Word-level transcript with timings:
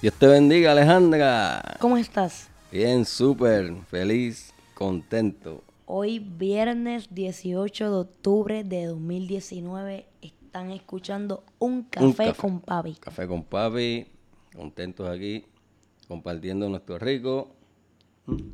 Dios 0.00 0.14
te 0.14 0.26
bendiga, 0.26 0.72
Alejandra. 0.72 1.76
¿Cómo 1.80 1.96
estás? 1.96 2.48
Bien, 2.70 3.04
súper 3.04 3.72
feliz, 3.88 4.52
contento. 4.74 5.64
Hoy, 5.86 6.18
viernes 6.18 7.08
18 7.14 7.90
de 7.90 7.96
octubre 7.96 8.64
de 8.64 8.86
2019, 8.86 10.06
están 10.20 10.70
escuchando 10.70 11.42
Un 11.58 11.82
Café, 11.84 12.04
Un 12.06 12.12
café. 12.12 12.34
con 12.34 12.60
Papi. 12.60 12.94
Café 12.96 13.26
con 13.26 13.42
papi, 13.44 14.06
contentos 14.54 15.08
aquí, 15.08 15.44
compartiendo 16.06 16.68
nuestro 16.68 16.98
rico, 16.98 17.54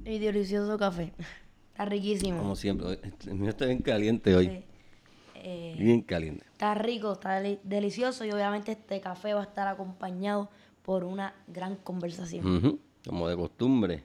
Y 0.04 0.18
delicioso 0.18 0.78
café. 0.78 1.12
Está 1.72 1.84
riquísimo. 1.86 2.38
como 2.38 2.54
siempre. 2.54 3.00
El 3.26 3.34
mío 3.34 3.50
está 3.50 3.66
bien 3.66 3.78
caliente 3.82 4.36
hoy, 4.36 4.46
Sí. 4.46 4.64
Eh, 5.46 5.74
bien 5.76 6.00
caliente. 6.02 6.44
está 6.52 6.72
rico, 6.76 7.12
está 7.12 7.40
deli- 7.42 7.58
delicioso 7.64 8.24
y 8.24 8.30
obviamente 8.30 8.70
este 8.72 9.00
café 9.00 9.34
va 9.34 9.40
a 9.40 9.44
estar 9.44 9.66
acompañado 9.66 10.48
por 10.84 11.04
una 11.04 11.34
gran 11.46 11.76
conversación. 11.76 12.78
Como 13.06 13.28
de 13.28 13.36
costumbre. 13.36 14.02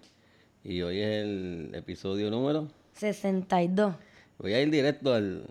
Y 0.63 0.81
hoy 0.81 0.99
es 0.99 1.23
el 1.23 1.71
episodio 1.73 2.30
número. 2.31 2.67
62. 2.94 3.95
Voy 4.38 4.53
a 4.53 4.61
ir 4.61 4.69
directo 4.69 5.13
al- 5.13 5.45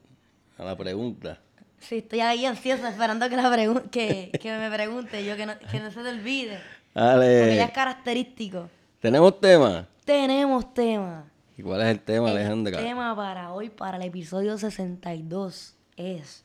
a 0.57 0.65
la 0.65 0.77
pregunta. 0.77 1.41
Sí, 1.79 1.99
estoy 1.99 2.21
ahí 2.21 2.45
ansiosa 2.45 2.89
esperando 2.91 3.29
que, 3.29 3.37
la 3.37 3.81
que, 3.91 4.31
que 4.41 4.59
me 4.59 4.71
pregunte 4.71 5.25
yo, 5.25 5.37
que 5.37 5.47
no, 5.47 5.53
que 5.71 5.79
no 5.81 5.91
se 5.91 6.03
te 6.03 6.09
olvide. 6.09 6.59
Porque 6.93 7.55
ya 7.57 7.65
es 7.67 7.71
característico. 7.73 8.69
tenemos 9.01 9.41
tema. 9.41 9.87
Tenemos 10.05 10.73
tema. 10.75 11.31
¿Y 11.57 11.63
cuál 11.63 11.83
es 11.83 11.89
el 11.89 12.01
tema, 12.01 12.31
El 12.31 12.37
Alejandra? 12.39 12.79
tema 12.79 13.15
para 13.15 13.53
hoy, 13.53 13.69
para 13.69 13.97
el 13.99 14.03
episodio 14.05 14.57
62, 14.59 15.75
es 15.97 16.45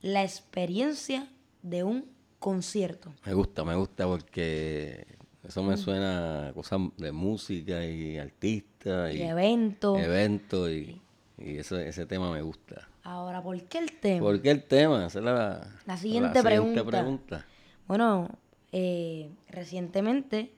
la 0.00 0.22
experiencia 0.22 1.28
de 1.62 1.84
un 1.84 2.04
concierto. 2.38 3.12
Me 3.26 3.34
gusta, 3.34 3.64
me 3.64 3.74
gusta 3.74 4.06
porque 4.06 5.06
eso 5.46 5.62
me 5.62 5.76
suena 5.76 6.48
a 6.48 6.52
cosas 6.52 6.80
de 6.96 7.12
música 7.12 7.84
y 7.84 8.18
artistas 8.18 9.14
Y 9.14 9.18
y 9.18 9.22
evento. 9.22 9.96
eventos 9.98 10.70
y, 10.70 11.00
y 11.38 11.58
eso, 11.58 11.78
ese 11.78 12.06
tema 12.06 12.30
me 12.32 12.42
gusta. 12.42 12.88
Ahora, 13.02 13.42
¿por 13.42 13.60
qué 13.64 13.78
el 13.78 13.92
tema? 13.92 14.20
¿Por 14.20 14.42
qué 14.42 14.50
el 14.50 14.62
tema? 14.64 15.06
Esa 15.06 15.18
es 15.20 15.24
la, 15.24 15.74
La 15.86 15.96
siguiente 15.96 16.42
pregunta. 16.42 16.84
pregunta. 16.84 17.46
Bueno, 17.86 18.28
eh, 18.72 19.30
recientemente 19.48 20.52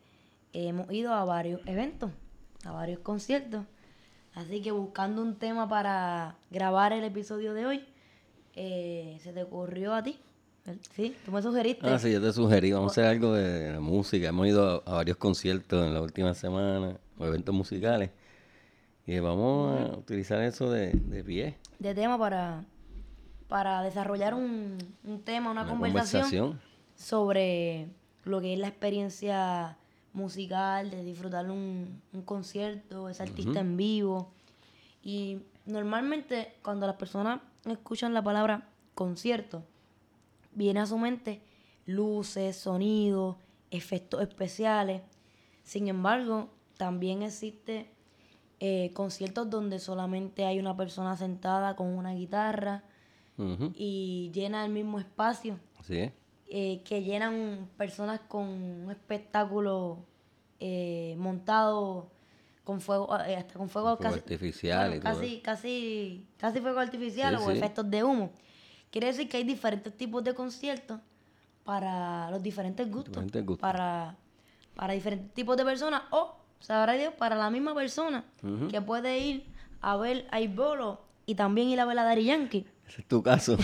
hemos 0.53 0.91
ido 0.93 1.13
a 1.15 1.25
varios 1.25 1.61
eventos, 1.67 2.11
a 2.65 2.73
varios 2.73 2.99
conciertos. 3.01 3.65
Así 4.35 4.63
que 4.63 4.71
buscando 4.73 5.23
un 5.23 5.37
tema 5.37 5.69
para 5.69 6.37
grabar 6.51 6.93
el 6.93 7.05
episodio 7.05 7.55
de 7.55 7.67
hoy, 7.67 7.85
eh, 8.55 9.19
se 9.23 9.33
te 9.33 9.43
ocurrió 9.45 9.95
a 9.95 10.03
ti. 10.03 10.19
Sí, 10.95 11.15
tú 11.25 11.33
me 11.33 11.43
sugeriste. 11.43 11.87
Ah, 11.89 11.99
sí, 11.99 12.13
yo 12.13 12.21
te 12.21 12.33
sugerí, 12.33 12.73
vamos 12.73 12.91
a 12.91 12.93
hacer 12.93 13.05
algo 13.07 13.35
de, 13.35 13.79
música. 13.81 14.29
Hemos 14.29 14.47
ido 14.47 14.83
a, 14.87 14.91
a 14.91 14.95
varios 14.97 15.17
conciertos 15.17 15.87
en 15.87 15.95
la 15.95 16.01
última 16.01 16.35
semana, 16.35 16.97
o 17.19 17.27
eventos 17.27 17.55
musicales. 17.55 18.11
Y 19.07 19.19
vamos 19.19 19.81
a 19.81 19.97
utilizar 19.99 20.41
eso 20.43 20.71
de, 20.71 20.93
de 20.93 21.25
pie. 21.25 21.57
de 21.79 21.95
tema 21.95 22.19
para, 22.19 22.65
para 23.49 23.83
desarrollar 23.83 24.35
un, 24.35 24.79
un 25.05 25.21
tema, 25.23 25.51
una, 25.51 25.63
Una 25.63 25.71
conversación, 25.71 26.23
conversación. 26.23 26.61
sobre 26.97 27.89
lo 28.25 28.41
que 28.41 28.53
es 28.53 28.59
la 28.59 28.69
experiencia 28.69 29.77
musical, 30.13 30.91
de 30.91 31.03
disfrutar 31.05 31.51
un, 31.51 32.01
un 32.13 32.23
concierto, 32.23 33.09
ese 33.09 33.23
artista 33.23 33.61
en 33.61 33.77
vivo. 33.77 34.31
Y 35.03 35.39
normalmente 35.67 36.55
cuando 36.63 36.87
las 36.87 36.97
personas 36.97 37.41
escuchan 37.65 38.13
la 38.15 38.23
palabra 38.23 38.69
concierto, 38.95 39.65
viene 40.53 40.81
a 40.81 40.87
su 40.87 40.99
mente 40.99 41.43
luces, 41.87 42.57
sonidos, 42.57 43.37
efectos 43.71 44.23
especiales. 44.23 45.03
Sin 45.63 45.89
embargo, 45.89 46.51
también 46.77 47.23
existe 47.23 47.91
eh, 48.61 48.91
conciertos 48.95 49.49
donde 49.51 49.79
solamente 49.79 50.45
hay 50.45 50.59
una 50.59 50.77
persona 50.77 51.17
sentada 51.17 51.77
con 51.77 51.89
una 51.89 52.15
guitarra 52.15 52.85
y 53.75 54.31
llena 54.35 54.67
el 54.67 54.71
mismo 54.73 54.99
espacio, 54.99 55.59
eh, 56.47 56.83
que 56.85 57.03
llenan 57.03 57.71
personas 57.79 58.21
con 58.29 58.43
un 58.49 58.91
espectáculo 58.91 60.05
eh, 60.59 61.15
montado 61.17 62.11
con 62.65 62.83
fuego, 62.83 63.09
eh, 63.27 63.37
hasta 63.37 63.55
con 63.55 63.71
fuego, 63.71 63.97
Fuego 63.97 64.03
casi, 64.03 64.19
artificial 64.19 64.95
y 64.95 65.01
todo 65.01 65.15
casi, 65.15 65.41
casi, 65.41 66.27
casi 66.37 66.61
fuego 66.61 66.81
artificial 66.81 67.39
Sí, 67.39 67.43
o 67.43 67.51
sí. 67.51 67.57
efectos 67.57 67.91
de 67.91 68.05
humo. 68.05 68.31
Quiere 68.91 69.09
decir 69.09 69.29
que 69.29 69.37
hay 69.37 69.45
diferentes 69.45 69.97
tipos 69.97 70.23
de 70.25 70.35
conciertos 70.35 71.01
para 71.65 72.31
los 72.31 72.43
diferentes 72.43 72.87
gustos, 72.91 73.13
Diferentes 73.13 73.45
gustos. 73.47 73.61
para 73.61 74.17
para 74.75 74.95
diferentes 74.95 75.33
tipos 75.35 75.57
de 75.57 75.65
personas 75.65 76.03
o 76.11 76.35
sabrá 76.61 76.95
Dios 76.95 77.13
para 77.15 77.37
la 77.37 77.51
misma 77.51 77.75
persona 77.75 78.25
que 78.71 78.81
puede 78.81 79.19
ir 79.19 79.45
a 79.83 79.97
ver 79.97 80.27
a 80.31 80.41
Ibolo 80.41 81.01
y 81.27 81.35
también 81.35 81.69
ir 81.69 81.81
a 81.81 81.85
ver 81.85 81.99
a 81.99 82.05
Daddy 82.05 82.25
Yankee. 82.25 82.67
Ese 82.89 83.03
es 83.03 83.07
tu 83.09 83.23
caso. 83.23 83.57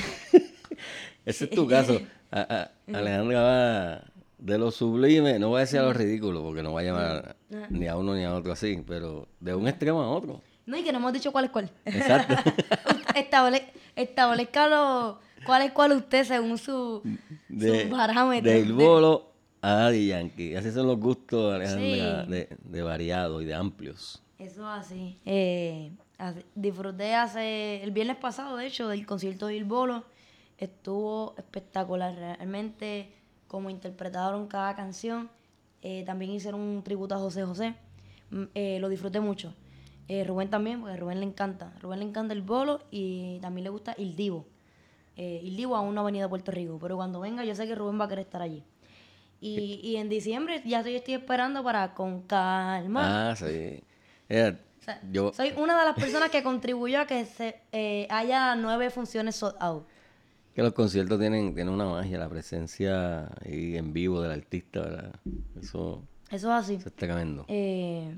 Ese 1.24 1.44
es 1.44 1.50
tu 1.50 1.66
caso. 1.66 2.00
A- 2.30 2.40
a- 2.40 2.96
Alejandra 2.98 3.42
va 3.42 4.02
de 4.38 4.58
lo 4.58 4.70
sublime, 4.70 5.38
no 5.38 5.48
voy 5.48 5.58
a 5.58 5.60
decir 5.60 5.78
a 5.80 5.84
lo 5.84 5.92
ridículo, 5.92 6.42
porque 6.42 6.62
no 6.62 6.72
va 6.74 6.80
a 6.80 6.84
llamar 6.84 7.36
ni 7.70 7.86
a 7.88 7.96
uno 7.96 8.14
ni 8.14 8.24
a 8.24 8.34
otro 8.34 8.52
así, 8.52 8.82
pero 8.86 9.26
de 9.40 9.54
un 9.54 9.66
extremo 9.66 10.02
a 10.02 10.08
otro. 10.10 10.42
No, 10.66 10.76
y 10.76 10.82
que 10.84 10.92
no 10.92 10.98
hemos 10.98 11.12
dicho 11.12 11.32
cuál 11.32 11.46
es 11.46 11.50
cuál. 11.50 11.70
Exacto. 11.84 12.34
Estable- 13.16 13.66
establezca 13.96 14.68
lo- 14.68 15.18
cuál 15.44 15.62
es 15.62 15.72
cuál 15.72 15.92
usted 15.92 16.24
según 16.24 16.58
su, 16.58 17.02
De, 17.48 17.84
su 17.84 17.90
parámetro. 17.90 18.50
del 18.50 18.72
bolo 18.72 19.30
a 19.62 19.72
Daddy 19.74 20.08
Yankee. 20.08 20.54
Así 20.56 20.70
son 20.70 20.86
los 20.86 20.98
gustos, 20.98 21.54
Alejandra, 21.54 22.24
Sí. 22.24 22.30
de, 22.30 22.48
de 22.62 22.82
variados 22.82 23.42
y 23.42 23.46
de 23.46 23.54
amplios. 23.54 24.22
Eso 24.38 24.66
así. 24.68 25.18
Eh, 25.24 25.92
así- 26.18 26.44
Disfruté 26.54 27.14
hace 27.14 27.82
el 27.82 27.90
viernes 27.90 28.16
pasado, 28.16 28.56
de 28.56 28.66
hecho, 28.66 28.88
del 28.88 29.06
concierto 29.06 29.46
de 29.46 29.56
Il 29.56 29.64
Bolo. 29.64 30.04
Estuvo 30.58 31.34
espectacular. 31.38 32.14
Realmente, 32.14 33.10
como 33.48 33.70
interpretaron 33.70 34.46
cada 34.46 34.74
canción, 34.74 35.28
eh, 35.82 36.02
también 36.04 36.30
hicieron 36.32 36.60
un 36.60 36.82
tributo 36.82 37.14
a 37.14 37.18
José 37.18 37.44
José. 37.44 37.74
Mm, 38.30 38.44
eh, 38.54 38.78
lo 38.80 38.88
disfruté 38.88 39.20
mucho. 39.20 39.54
Eh, 40.08 40.24
Rubén 40.24 40.48
también, 40.50 40.80
porque 40.80 40.94
a 40.94 40.96
Rubén 40.96 41.20
le 41.20 41.26
encanta. 41.26 41.72
A 41.74 41.78
Rubén 41.80 41.98
le 42.00 42.04
encanta 42.04 42.32
el 42.32 42.42
bolo 42.42 42.80
y 42.90 43.38
también 43.40 43.64
le 43.64 43.70
gusta 43.70 43.94
Il 43.98 44.14
Divo. 44.16 44.46
Eh, 45.16 45.40
Il 45.42 45.56
Divo 45.56 45.76
aún 45.76 45.94
no 45.94 46.02
ha 46.02 46.04
venido 46.04 46.26
a 46.26 46.28
Puerto 46.28 46.52
Rico, 46.52 46.78
pero 46.80 46.96
cuando 46.96 47.20
venga 47.20 47.44
yo 47.44 47.54
sé 47.54 47.66
que 47.66 47.74
Rubén 47.74 48.00
va 48.00 48.04
a 48.04 48.08
querer 48.08 48.24
estar 48.26 48.42
allí. 48.42 48.62
Y, 49.40 49.80
y 49.82 49.96
en 49.96 50.08
diciembre 50.08 50.62
ya 50.64 50.78
estoy, 50.78 50.96
estoy 50.96 51.14
esperando 51.14 51.62
para 51.62 51.92
con 51.94 52.22
calma. 52.22 53.30
Ah, 53.30 53.36
sí. 53.36 53.82
O 54.28 54.84
sea, 54.86 55.00
yo, 55.10 55.32
soy 55.32 55.52
una 55.56 55.78
de 55.78 55.84
las 55.84 55.94
personas 55.96 56.30
que 56.30 56.42
contribuyó 56.42 57.00
a 57.00 57.06
que 57.06 57.24
se 57.26 57.60
eh, 57.72 58.06
haya 58.08 58.54
nueve 58.54 58.90
funciones 58.90 59.36
sold 59.36 59.56
out. 59.60 59.84
que 60.54 60.62
los 60.62 60.72
conciertos 60.72 61.18
tienen, 61.18 61.54
tienen 61.54 61.74
una 61.74 61.84
magia, 61.86 62.18
la 62.18 62.28
presencia 62.28 63.28
ahí 63.44 63.76
en 63.76 63.92
vivo 63.92 64.22
del 64.22 64.32
artista, 64.32 64.80
¿verdad? 64.80 65.14
Eso, 65.60 66.02
Eso 66.30 66.48
es 66.56 66.64
así. 66.64 66.74
eso 66.74 66.88
es 66.88 66.94
tremendo. 66.96 67.44
Eh, 67.48 68.16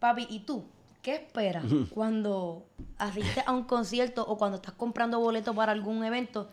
papi, 0.00 0.26
¿y 0.28 0.40
tú? 0.40 0.64
¿Qué 1.02 1.14
esperas 1.14 1.64
cuando 1.90 2.66
asistes 2.98 3.44
a 3.46 3.52
un 3.52 3.64
concierto 3.64 4.26
o 4.26 4.36
cuando 4.36 4.56
estás 4.56 4.74
comprando 4.74 5.20
boletos 5.20 5.54
para 5.54 5.72
algún 5.72 6.04
evento? 6.04 6.50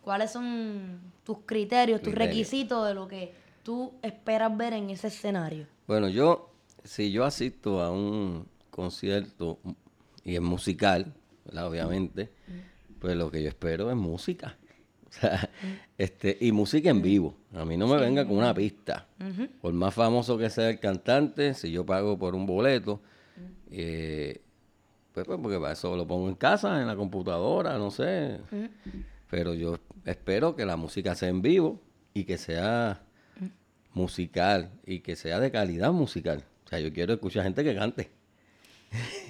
¿Cuáles 0.00 0.30
son 0.30 1.00
tus 1.24 1.38
criterios, 1.44 2.00
tus 2.00 2.14
requisitos 2.14 2.86
de 2.86 2.94
lo 2.94 3.06
que 3.08 3.34
tú 3.62 3.92
esperas 4.00 4.56
ver 4.56 4.72
en 4.72 4.88
ese 4.90 5.08
escenario? 5.08 5.66
Bueno, 5.86 6.08
yo, 6.08 6.50
si 6.84 7.12
yo 7.12 7.24
asisto 7.24 7.82
a 7.82 7.90
un 7.90 8.46
concierto 8.70 9.58
y 10.24 10.36
es 10.36 10.40
musical, 10.40 11.12
¿verdad? 11.44 11.66
Obviamente, 11.66 12.30
pues 12.98 13.16
lo 13.16 13.30
que 13.30 13.42
yo 13.42 13.48
espero 13.48 13.90
es 13.90 13.96
música. 13.96 14.56
O 15.16 15.20
sea, 15.20 15.50
este, 15.98 16.38
y 16.40 16.52
música 16.52 16.88
en 16.88 17.02
vivo. 17.02 17.34
A 17.54 17.64
mí 17.64 17.76
no 17.76 17.88
me 17.88 17.96
venga 17.96 18.24
con 18.24 18.36
una 18.36 18.54
pista. 18.54 19.06
Por 19.60 19.72
más 19.72 19.92
famoso 19.92 20.38
que 20.38 20.48
sea 20.50 20.70
el 20.70 20.78
cantante, 20.78 21.52
si 21.54 21.72
yo 21.72 21.84
pago 21.84 22.16
por 22.16 22.34
un 22.36 22.46
boleto, 22.46 23.00
eh, 23.72 24.40
pues, 25.12 25.26
pues, 25.26 25.38
porque 25.42 25.58
para 25.58 25.72
eso 25.72 25.96
lo 25.96 26.06
pongo 26.06 26.28
en 26.28 26.36
casa, 26.36 26.80
en 26.80 26.86
la 26.86 26.94
computadora, 26.94 27.76
no 27.76 27.90
sé. 27.90 28.38
Pero 29.28 29.52
yo 29.54 29.80
espero 30.04 30.54
que 30.54 30.64
la 30.64 30.76
música 30.76 31.14
sea 31.16 31.28
en 31.28 31.42
vivo 31.42 31.80
y 32.14 32.22
que 32.24 32.38
sea 32.38 33.02
musical 33.92 34.70
y 34.86 35.00
que 35.00 35.16
sea 35.16 35.40
de 35.40 35.50
calidad 35.50 35.90
musical. 35.90 36.44
O 36.66 36.68
sea, 36.68 36.78
yo 36.78 36.92
quiero 36.92 37.12
escuchar 37.14 37.42
gente 37.42 37.64
que 37.64 37.74
cante. 37.74 38.10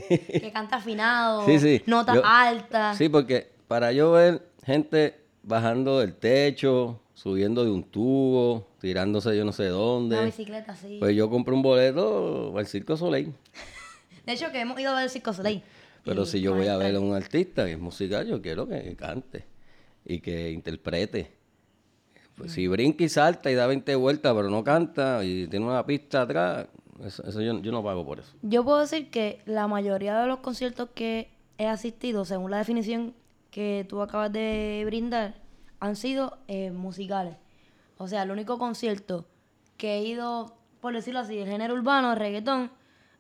que 0.09 0.51
canta 0.53 0.77
afinado, 0.77 1.45
Sí, 1.47 1.59
sí. 1.59 1.83
notas 1.87 2.17
Yo- 2.17 2.23
altas. 2.27 2.99
Sí, 2.99 3.09
porque 3.09 3.51
para 3.67 3.93
yo 3.93 4.13
ver 4.13 4.47
gente 4.65 5.20
bajando 5.43 6.01
del 6.01 6.15
techo, 6.15 7.01
subiendo 7.15 7.65
de 7.65 7.71
un 7.71 7.85
tubo, 7.85 8.67
tirándose 8.81 9.37
yo 9.37 9.45
no 9.45 9.53
sé 9.53 9.65
Una 9.65 9.73
dónde, 9.73 10.25
bicicleta 10.25 10.73
así. 10.73 10.97
pues 10.99 11.15
yo 11.17 11.29
compro 11.31 11.55
un 11.55 11.63
boleto 11.63 12.57
al 12.57 12.67
Circo 12.67 12.97
Soleil. 12.97 13.33
De 14.27 14.33
hecho, 14.33 14.51
que 14.53 14.61
hemos 14.61 14.79
ido 14.79 14.91
a 14.93 14.95
ver 14.97 15.05
el 15.05 15.11
Circo 15.11 15.33
Soleil. 15.33 15.63
Pero 16.05 16.23
Y 16.23 16.27
si 16.27 16.41
yo 16.41 16.55
voy 16.55 16.67
a 16.69 16.77
ver 16.77 16.95
a 16.95 17.01
un 17.01 17.15
artista 17.15 17.65
que 17.67 17.73
es 17.73 17.79
musical, 17.79 18.27
yo 18.27 18.41
quiero 18.41 18.67
que 18.69 18.95
cante 18.97 19.45
y 20.05 20.21
que 20.21 20.51
interprete. 20.51 21.31
Pues 22.37 22.53
si 22.53 22.67
brinca 22.69 23.05
y 23.05 23.09
salta 23.11 23.51
y 23.51 23.55
da 23.55 23.67
20 23.67 23.95
vueltas, 23.97 24.33
pero 24.35 24.49
no 24.49 24.65
canta 24.65 25.23
y 25.25 25.47
tiene 25.49 25.67
una 25.67 25.85
pista 25.85 26.23
atrás, 26.23 26.69
eso, 27.05 27.23
eso 27.27 27.43
yo, 27.43 27.61
yo 27.61 27.71
no 27.71 27.83
pago 27.83 28.05
por 28.07 28.21
eso. 28.21 28.33
Yo 28.41 28.65
puedo 28.65 28.79
decir 28.81 29.11
que 29.11 29.43
la 29.45 29.69
mayoría 29.69 30.19
de 30.21 30.27
los 30.27 30.39
conciertos 30.39 30.89
que 30.95 31.29
he 31.59 31.67
asistido, 31.67 32.25
según 32.25 32.51
la 32.51 32.57
definición 32.59 33.13
que 33.51 33.87
tú 33.89 34.01
acabas 34.03 34.33
de 34.33 34.83
brindar, 34.87 35.35
han 35.81 35.97
sido 35.97 36.39
eh, 36.49 36.71
musicales. 36.71 37.37
O 37.99 38.09
sea, 38.09 38.23
el 38.23 38.31
único 38.31 38.59
concierto 38.59 39.27
que 39.77 39.99
he 39.99 40.03
ido, 40.05 40.55
por 40.81 40.95
decirlo 40.95 41.21
así, 41.21 41.39
el 41.39 41.49
género 41.49 41.75
urbano, 41.75 42.15
reggaetón, 42.15 42.71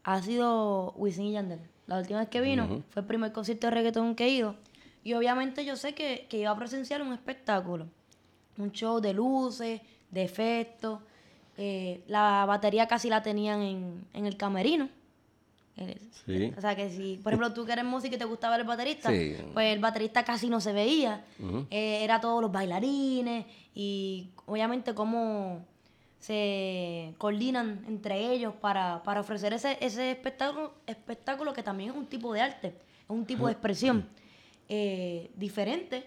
ha 0.04 0.22
sido 0.22 0.92
Wisin 0.96 1.26
y 1.26 1.32
Yandel. 1.32 1.60
La 1.86 1.98
última 1.98 2.20
vez 2.20 2.28
que 2.28 2.40
vino 2.40 2.82
fue 2.90 3.02
el 3.02 3.06
primer 3.06 3.32
concierto 3.32 3.66
de 3.66 3.72
reggaetón 3.72 4.14
que 4.14 4.24
he 4.26 4.30
ido. 4.30 4.54
Y 5.02 5.14
obviamente 5.14 5.64
yo 5.64 5.76
sé 5.76 5.94
que, 5.94 6.26
que 6.30 6.38
iba 6.38 6.50
a 6.50 6.56
presenciar 6.56 7.02
un 7.02 7.12
espectáculo. 7.12 7.86
Un 8.58 8.70
show 8.72 9.00
de 9.00 9.12
luces, 9.12 9.80
de 10.10 10.22
efectos. 10.22 11.00
eh, 11.56 12.02
la 12.06 12.44
batería 12.46 12.86
casi 12.86 13.08
la 13.08 13.22
tenían 13.22 13.62
en, 13.62 14.04
en 14.14 14.26
el 14.26 14.36
camerino. 14.36 14.88
Sí. 16.26 16.52
O 16.56 16.60
sea 16.60 16.76
que 16.76 16.90
si, 16.90 17.18
por 17.22 17.32
ejemplo, 17.32 17.54
tú 17.54 17.64
que 17.64 17.72
eres 17.72 17.84
músico 17.84 18.14
y 18.14 18.18
te 18.18 18.24
gusta 18.26 18.50
ver 18.50 18.60
el 18.60 18.66
baterista, 18.66 19.08
Sí. 19.10 19.34
pues 19.54 19.72
el 19.72 19.78
baterista 19.78 20.24
casi 20.24 20.48
no 20.50 20.60
se 20.60 20.72
veía. 20.72 21.24
Eh, 21.70 22.04
era 22.04 22.20
todos 22.20 22.42
los 22.42 22.52
bailarines 22.52 23.46
y 23.74 24.30
obviamente 24.46 24.94
cómo 24.94 25.64
se 26.18 27.14
coordinan 27.18 27.82
entre 27.88 28.30
ellos 28.32 28.54
para, 28.60 29.02
para 29.02 29.20
ofrecer 29.20 29.54
ese, 29.54 29.78
ese 29.80 30.10
espectáculo, 30.10 30.74
espectáculo 30.86 31.52
que 31.54 31.62
también 31.62 31.90
es 31.90 31.96
un 31.96 32.06
tipo 32.06 32.32
de 32.34 32.42
arte, 32.42 32.68
es 32.68 33.08
un 33.08 33.24
tipo 33.24 33.46
de 33.46 33.52
expresión 33.52 34.06
eh, 34.68 35.30
diferente, 35.36 36.04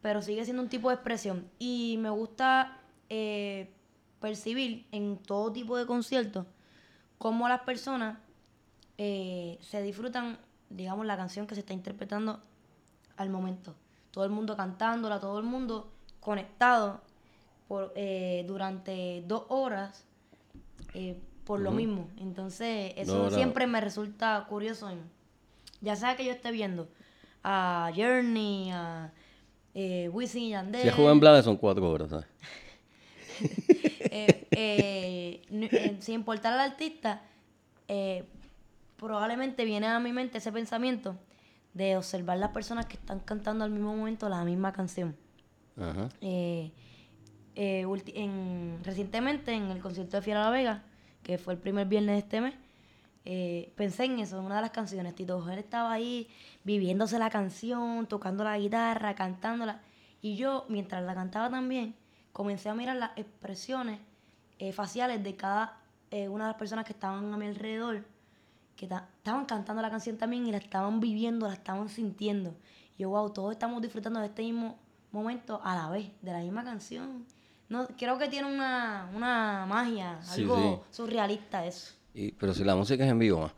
pero 0.00 0.22
sigue 0.22 0.42
siendo 0.44 0.62
un 0.62 0.68
tipo 0.70 0.88
de 0.88 0.94
expresión. 0.94 1.46
Y 1.58 1.96
me 2.00 2.08
gusta 2.08 2.78
eh, 3.10 3.68
percibir 4.20 4.86
en 4.90 5.18
todo 5.18 5.52
tipo 5.52 5.76
de 5.76 5.84
conciertos 5.84 6.46
cómo 7.18 7.46
las 7.46 7.60
personas 7.60 8.18
eh, 9.04 9.58
se 9.60 9.82
disfrutan, 9.82 10.38
digamos, 10.70 11.04
la 11.06 11.16
canción 11.16 11.48
que 11.48 11.54
se 11.56 11.60
está 11.62 11.72
interpretando 11.72 12.40
al 13.16 13.30
momento. 13.30 13.74
Todo 14.12 14.24
el 14.24 14.30
mundo 14.30 14.56
cantándola, 14.56 15.18
todo 15.18 15.38
el 15.40 15.44
mundo 15.44 15.90
conectado 16.20 17.00
por, 17.66 17.92
eh, 17.96 18.44
durante 18.46 19.24
dos 19.26 19.44
horas 19.48 20.04
eh, 20.94 21.18
por 21.44 21.58
lo 21.58 21.70
mismo. 21.72 22.08
Entonces, 22.18 22.92
eso 22.96 23.24
siempre 23.34 23.66
me 23.66 23.80
resulta 23.80 24.46
curioso. 24.48 24.88
en- 24.88 25.02
ya 25.80 25.96
sea 25.96 26.14
que 26.16 26.24
yo 26.24 26.30
esté 26.30 26.52
viendo 26.52 26.86
a 27.42 27.90
Journey, 27.96 28.70
a 28.70 29.10
eh, 29.74 30.08
Wisin 30.12 30.42
y 30.44 30.50
Yandel, 30.50 30.82
Si 30.82 30.88
es 30.88 30.94
Juan 30.94 31.18
Blades 31.18 31.44
son 31.44 31.56
cuatro 31.56 31.90
horas, 31.90 32.10
¿sabes? 32.10 32.26
eh, 34.10 34.46
eh, 34.52 35.42
eh, 35.50 35.96
sin 36.00 36.14
importar 36.16 36.52
al 36.52 36.60
artista, 36.70 37.22
eh, 37.88 38.24
probablemente 39.02 39.64
viene 39.64 39.88
a 39.88 39.98
mi 39.98 40.12
mente 40.12 40.38
ese 40.38 40.52
pensamiento 40.52 41.16
de 41.74 41.96
observar 41.96 42.38
las 42.38 42.50
personas 42.50 42.86
que 42.86 42.94
están 42.94 43.20
cantando 43.20 43.64
al 43.64 43.70
mismo 43.70 43.94
momento 43.94 44.28
la 44.28 44.44
misma 44.44 44.72
canción. 44.72 45.16
Ajá. 45.76 46.08
Eh, 46.20 46.70
eh, 47.56 47.86
en, 48.14 48.78
recientemente 48.82 49.52
en 49.52 49.70
el 49.70 49.80
concierto 49.80 50.16
de 50.16 50.22
Fiera 50.22 50.44
La 50.44 50.50
Vega, 50.50 50.82
que 51.22 51.36
fue 51.36 51.54
el 51.54 51.58
primer 51.58 51.86
viernes 51.86 52.14
de 52.14 52.18
este 52.18 52.40
mes, 52.40 52.54
eh, 53.24 53.72
pensé 53.76 54.04
en 54.04 54.18
eso, 54.20 54.38
en 54.38 54.44
una 54.44 54.56
de 54.56 54.62
las 54.62 54.70
canciones. 54.70 55.14
Tito 55.14 55.36
Ojeda 55.36 55.58
estaba 55.58 55.92
ahí 55.92 56.28
viviéndose 56.64 57.18
la 57.18 57.30
canción, 57.30 58.06
tocando 58.06 58.44
la 58.44 58.58
guitarra, 58.58 59.14
cantándola. 59.14 59.80
Y 60.20 60.36
yo, 60.36 60.64
mientras 60.68 61.02
la 61.02 61.14
cantaba 61.14 61.50
también, 61.50 61.94
comencé 62.32 62.68
a 62.68 62.74
mirar 62.74 62.96
las 62.96 63.10
expresiones 63.16 64.00
eh, 64.58 64.72
faciales 64.72 65.22
de 65.22 65.36
cada 65.36 65.80
eh, 66.10 66.28
una 66.28 66.44
de 66.44 66.50
las 66.50 66.58
personas 66.58 66.84
que 66.84 66.92
estaban 66.92 67.32
a 67.32 67.36
mi 67.36 67.46
alrededor, 67.46 68.04
que 68.76 68.86
ta- 68.86 69.08
estaban 69.18 69.44
cantando 69.44 69.82
la 69.82 69.90
canción 69.90 70.16
también 70.16 70.46
y 70.46 70.52
la 70.52 70.58
estaban 70.58 71.00
viviendo, 71.00 71.46
la 71.46 71.54
estaban 71.54 71.88
sintiendo. 71.88 72.54
Y 72.98 73.02
yo, 73.02 73.10
wow, 73.10 73.30
todos 73.32 73.52
estamos 73.52 73.80
disfrutando 73.82 74.20
de 74.20 74.26
este 74.26 74.42
mismo 74.42 74.78
momento 75.10 75.60
a 75.62 75.74
la 75.74 75.90
vez, 75.90 76.10
de 76.22 76.32
la 76.32 76.40
misma 76.40 76.64
canción. 76.64 77.24
No, 77.68 77.86
creo 77.96 78.18
que 78.18 78.28
tiene 78.28 78.52
una, 78.52 79.08
una 79.14 79.64
magia, 79.66 80.20
Sí, 80.22 80.42
algo 80.42 80.84
surrealista 80.90 81.64
eso. 81.64 81.94
Y, 82.14 82.32
pero 82.32 82.52
si 82.52 82.64
la 82.64 82.76
música 82.76 83.04
es 83.04 83.10
en 83.10 83.18
vivo, 83.18 83.40
ma. 83.40 83.52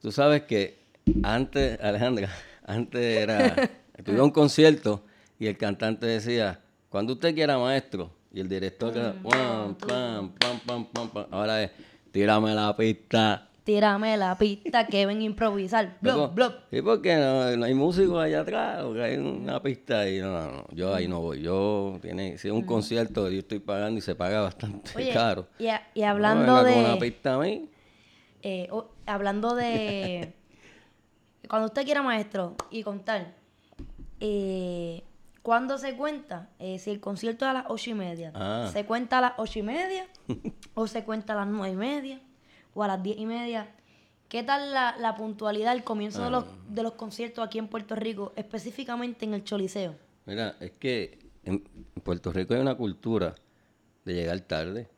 Tú 0.00 0.12
sabes 0.12 0.42
que 0.42 0.78
antes, 1.22 1.80
Alejandra, 1.80 2.28
antes 2.66 3.02
era, 3.02 3.56
a 4.06 4.22
un 4.22 4.30
concierto 4.30 5.02
y 5.38 5.46
el 5.46 5.56
cantante 5.56 6.06
decía, 6.06 6.60
cuando 6.88 7.14
usted 7.14 7.34
quiera 7.34 7.58
maestro, 7.58 8.10
y 8.32 8.40
el 8.40 8.48
director 8.48 8.94
era, 8.94 9.14
pam, 9.22 9.74
pam, 9.76 10.30
pam, 10.38 10.60
pam, 10.60 10.84
pam, 10.92 11.08
pam. 11.08 11.26
ahora 11.30 11.62
es, 11.62 11.70
tírame 12.12 12.54
la 12.54 12.76
pista. 12.76 13.48
Tírame 13.66 14.16
la 14.16 14.38
pista 14.38 14.86
que 14.86 15.06
ven 15.06 15.18
a 15.18 15.24
improvisar. 15.24 15.96
Blop, 16.00 16.34
blop. 16.36 16.54
¿Y 16.70 16.80
por 16.82 17.02
qué 17.02 17.16
no, 17.16 17.56
no 17.56 17.64
hay 17.64 17.74
músicos 17.74 18.22
allá 18.22 18.42
atrás? 18.42 18.84
Porque 18.84 19.02
hay 19.02 19.16
una 19.16 19.60
pista 19.60 20.00
ahí. 20.02 20.20
No, 20.20 20.30
no, 20.30 20.52
no. 20.52 20.66
Yo 20.70 20.94
ahí 20.94 21.08
no 21.08 21.20
voy. 21.20 21.42
Yo, 21.42 21.98
tiene, 22.00 22.38
si 22.38 22.46
es 22.46 22.54
un 22.54 22.62
concierto, 22.62 23.28
yo 23.28 23.40
estoy 23.40 23.58
pagando 23.58 23.98
y 23.98 24.02
se 24.02 24.14
paga 24.14 24.40
bastante 24.42 24.92
Oye, 24.94 25.12
caro. 25.12 25.48
y, 25.58 25.66
a- 25.66 25.82
y 25.94 26.02
No 26.02 26.06
hablando 26.06 26.54
venga 26.62 26.70
con 26.74 26.78
una 26.84 26.92
de... 26.94 27.00
pista 27.00 27.34
a 27.34 27.38
mí. 27.40 27.68
eh, 28.42 28.70
hablando 29.04 29.56
de... 29.56 30.32
cuando 31.48 31.66
usted 31.66 31.84
quiera 31.84 32.02
maestro 32.02 32.54
y 32.70 32.84
contar, 32.84 33.34
eh, 34.20 35.02
¿cuándo 35.42 35.76
se 35.78 35.96
cuenta? 35.96 36.50
Eh, 36.60 36.78
si 36.78 36.90
el 36.90 37.00
concierto 37.00 37.44
es 37.46 37.50
a 37.50 37.54
las 37.54 37.64
ocho 37.68 37.90
y 37.90 37.94
media, 37.94 38.30
Ah. 38.32 38.70
¿se 38.72 38.84
cuenta 38.84 39.18
a 39.18 39.22
las 39.22 39.32
ocho 39.38 39.58
y 39.58 39.62
media? 39.62 40.06
¿O 40.74 40.86
se 40.86 41.02
cuenta 41.02 41.32
a 41.32 41.36
las 41.36 41.48
nueve 41.48 41.72
y 41.74 41.76
media? 41.76 42.20
¿O 42.76 42.82
a 42.82 42.88
las 42.88 43.02
diez 43.02 43.16
y 43.18 43.24
media? 43.24 43.72
¿Qué 44.28 44.42
tal 44.42 44.72
la, 44.72 44.96
la 44.98 45.14
puntualidad 45.16 45.72
al 45.72 45.82
comienzo 45.82 46.22
de, 46.22 46.30
los, 46.30 46.44
Ah. 46.44 46.48
de 46.68 46.82
los 46.82 46.92
conciertos 46.92 47.42
aquí 47.44 47.58
en 47.58 47.68
Puerto 47.68 47.94
Rico, 47.96 48.32
específicamente 48.36 49.24
en 49.24 49.32
el 49.34 49.44
Choliseo? 49.44 49.94
Mira, 50.26 50.56
es 50.60 50.72
que 50.72 51.18
en 51.44 51.60
Puerto 52.04 52.32
Rico 52.32 52.52
hay 52.52 52.60
una 52.60 52.74
cultura 52.74 53.34
de 54.04 54.12
llegar 54.14 54.38
tarde. 54.40 54.88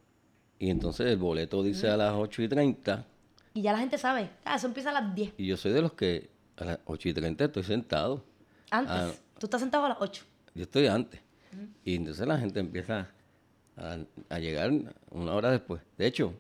Y 0.58 0.70
entonces 0.70 1.06
el 1.06 1.18
boleto 1.18 1.62
dice 1.62 1.88
a 1.88 1.96
las 1.96 2.14
8 2.14 2.42
y 2.42 2.48
30. 2.48 3.06
Y 3.54 3.62
ya 3.62 3.72
la 3.72 3.78
gente 3.78 3.96
sabe, 3.96 4.28
ah, 4.44 4.56
eso 4.56 4.66
empieza 4.66 4.90
a 4.90 5.00
las 5.00 5.14
10. 5.14 5.34
Y 5.38 5.46
yo 5.46 5.56
soy 5.56 5.72
de 5.72 5.82
los 5.82 5.92
que 5.92 6.30
a 6.56 6.64
las 6.64 6.78
8 6.86 7.08
y 7.10 7.14
30 7.14 7.44
estoy 7.44 7.62
sentado. 7.62 8.24
Antes, 8.70 8.92
Ah. 8.92 9.10
tú 9.38 9.46
estás 9.46 9.60
sentado 9.60 9.84
a 9.84 9.90
las 9.90 9.98
8. 10.00 10.24
Yo 10.54 10.64
estoy 10.64 10.88
antes. 10.88 11.20
Y 11.84 11.94
entonces 11.94 12.26
la 12.26 12.38
gente 12.38 12.58
empieza 12.60 13.08
a, 13.76 13.98
a 14.30 14.38
llegar 14.40 14.72
una 15.10 15.32
hora 15.34 15.50
después. 15.52 15.80
De 15.96 16.06
hecho, 16.06 16.34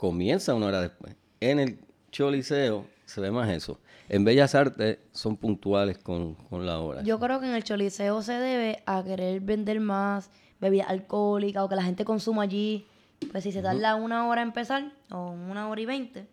comienza 0.00 0.54
una 0.54 0.64
hora 0.66 0.80
después. 0.80 1.14
En 1.40 1.60
el 1.60 1.78
Choliseo 2.10 2.86
se 3.04 3.20
ve 3.20 3.30
más 3.30 3.50
eso. 3.50 3.78
En 4.08 4.24
Bellas 4.24 4.54
Artes 4.54 4.98
son 5.12 5.36
puntuales 5.36 5.98
con, 5.98 6.36
con 6.36 6.64
la 6.64 6.80
hora. 6.80 7.02
Yo 7.02 7.20
creo 7.20 7.38
que 7.38 7.46
en 7.46 7.54
el 7.54 7.62
Choliseo 7.64 8.22
se 8.22 8.32
debe 8.32 8.82
a 8.86 9.04
querer 9.04 9.40
vender 9.42 9.78
más 9.80 10.30
bebidas 10.58 10.88
alcohólicas 10.88 11.62
o 11.64 11.68
que 11.68 11.76
la 11.76 11.82
gente 11.82 12.06
consuma 12.06 12.44
allí. 12.44 12.86
Pues 13.30 13.44
si 13.44 13.52
se 13.52 13.60
tarda 13.60 13.94
una 13.96 14.26
hora 14.26 14.40
en 14.40 14.48
empezar, 14.48 14.90
o 15.10 15.32
una 15.32 15.68
hora 15.68 15.80
y 15.82 15.84
veinte, 15.84 16.26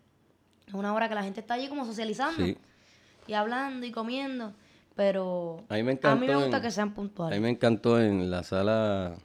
es 0.66 0.74
una 0.74 0.94
hora 0.94 1.10
que 1.10 1.16
la 1.16 1.24
gente 1.24 1.42
está 1.42 1.56
allí 1.56 1.68
como 1.68 1.84
socializando 1.86 2.46
Sí. 2.46 2.58
y 3.28 3.34
hablando 3.34 3.86
y 3.86 3.92
comiendo. 3.92 4.54
Pero 4.96 5.66
A 5.68 5.74
mí 5.76 5.84
me 5.84 5.92
a 5.92 5.94
encantó. 5.96 6.22
mí 6.22 6.28
me 6.28 6.36
gusta 6.38 6.58
en- 6.58 6.64
que 6.64 6.72
sean 6.72 6.88
A 6.88 6.92
mí 6.92 6.96
puntuales. 6.96 7.42
me 7.42 7.50
encantó 7.50 8.00
en 8.00 8.32
la 8.32 8.44
sala 8.44 9.16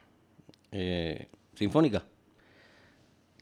eh, 0.73 1.29
sinfónica 1.55 2.03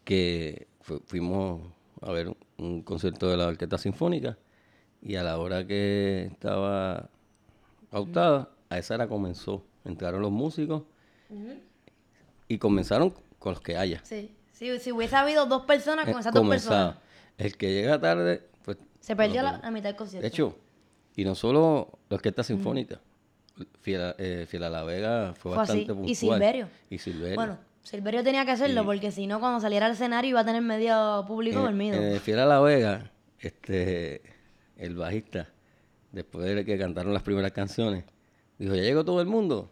que 0.03 0.67
fu- 0.91 1.01
fuimos 1.05 1.61
a 2.01 2.11
ver 2.11 2.35
un, 2.57 2.81
concierto 2.83 3.29
de 3.29 3.37
la 3.37 3.47
orquesta 3.47 3.77
sinfónica 3.77 4.37
y 5.01 5.15
a 5.15 5.23
la 5.23 5.37
hora 5.37 5.65
que 5.65 6.29
estaba 6.31 7.09
pautada, 7.89 8.49
a 8.69 8.77
esa 8.77 8.95
hora 8.95 9.07
comenzó. 9.07 9.63
Entraron 9.83 10.21
los 10.21 10.31
músicos 10.31 10.83
y 12.47 12.57
comenzaron 12.57 13.13
con 13.39 13.53
los 13.53 13.61
que 13.61 13.77
haya. 13.77 14.01
Sí. 14.03 14.35
Sí, 14.53 14.77
si 14.79 14.91
hubiese 14.91 15.15
habido 15.15 15.47
dos 15.47 15.63
personas 15.65 16.05
con 16.05 16.15
Eh, 16.17 16.19
esas 16.19 16.33
dos 16.33 16.47
personas, 16.47 16.95
El 17.39 17.57
que 17.57 17.73
llega 17.73 17.99
tarde, 17.99 18.43
pues... 18.63 18.77
se 18.99 19.15
perdió 19.15 19.41
no, 19.41 19.53
la, 19.53 19.57
la 19.57 19.71
mitad 19.71 19.89
del 19.89 19.95
concierto. 19.95 20.21
De 20.21 20.27
hecho, 20.27 20.55
y 21.15 21.23
no 21.25 21.33
solo 21.33 21.97
la 22.09 22.15
orquesta 22.17 22.43
sinfónica, 22.43 22.99
Fiel, 23.81 24.01
a- 24.01 24.15
eh, 24.19 24.45
Fiel 24.47 24.63
a 24.63 24.69
la 24.69 24.83
Vega 24.83 25.33
fue, 25.33 25.53
Fue 25.55 25.63
así. 25.63 25.85
bastante 25.85 25.91
Y 25.93 25.95
puntual. 25.95 26.15
Silverio. 26.15 26.67
Y 26.91 26.97
Silverio. 26.99 27.35
Bueno, 27.35 27.57
Silverio 27.83 28.23
tenía 28.23 28.45
que 28.45 28.51
hacerlo 28.51 28.85
porque 28.85 29.11
si 29.11 29.27
no, 29.27 29.39
cuando 29.39 29.59
saliera 29.59 29.87
al 29.87 29.93
escenario 29.93 30.29
iba 30.29 30.41
a 30.41 30.45
tener 30.45 30.61
medio 30.61 31.23
público 31.27 31.57
En- 31.59 31.65
dormido. 31.65 31.97
En 31.97 32.03
el 32.03 32.19
Fiera 32.19 32.45
La 32.45 32.59
Vega, 32.59 33.11
este, 33.39 34.21
el 34.77 34.95
bajista, 34.95 35.49
después 36.11 36.45
de 36.55 36.63
que 36.63 36.77
cantaron 36.77 37.13
las 37.13 37.23
primeras 37.23 37.51
canciones, 37.51 38.03
dijo, 38.59 38.75
¿ya 38.75 38.81
llegó 38.83 39.03
todo 39.03 39.19
el 39.21 39.27
mundo? 39.27 39.71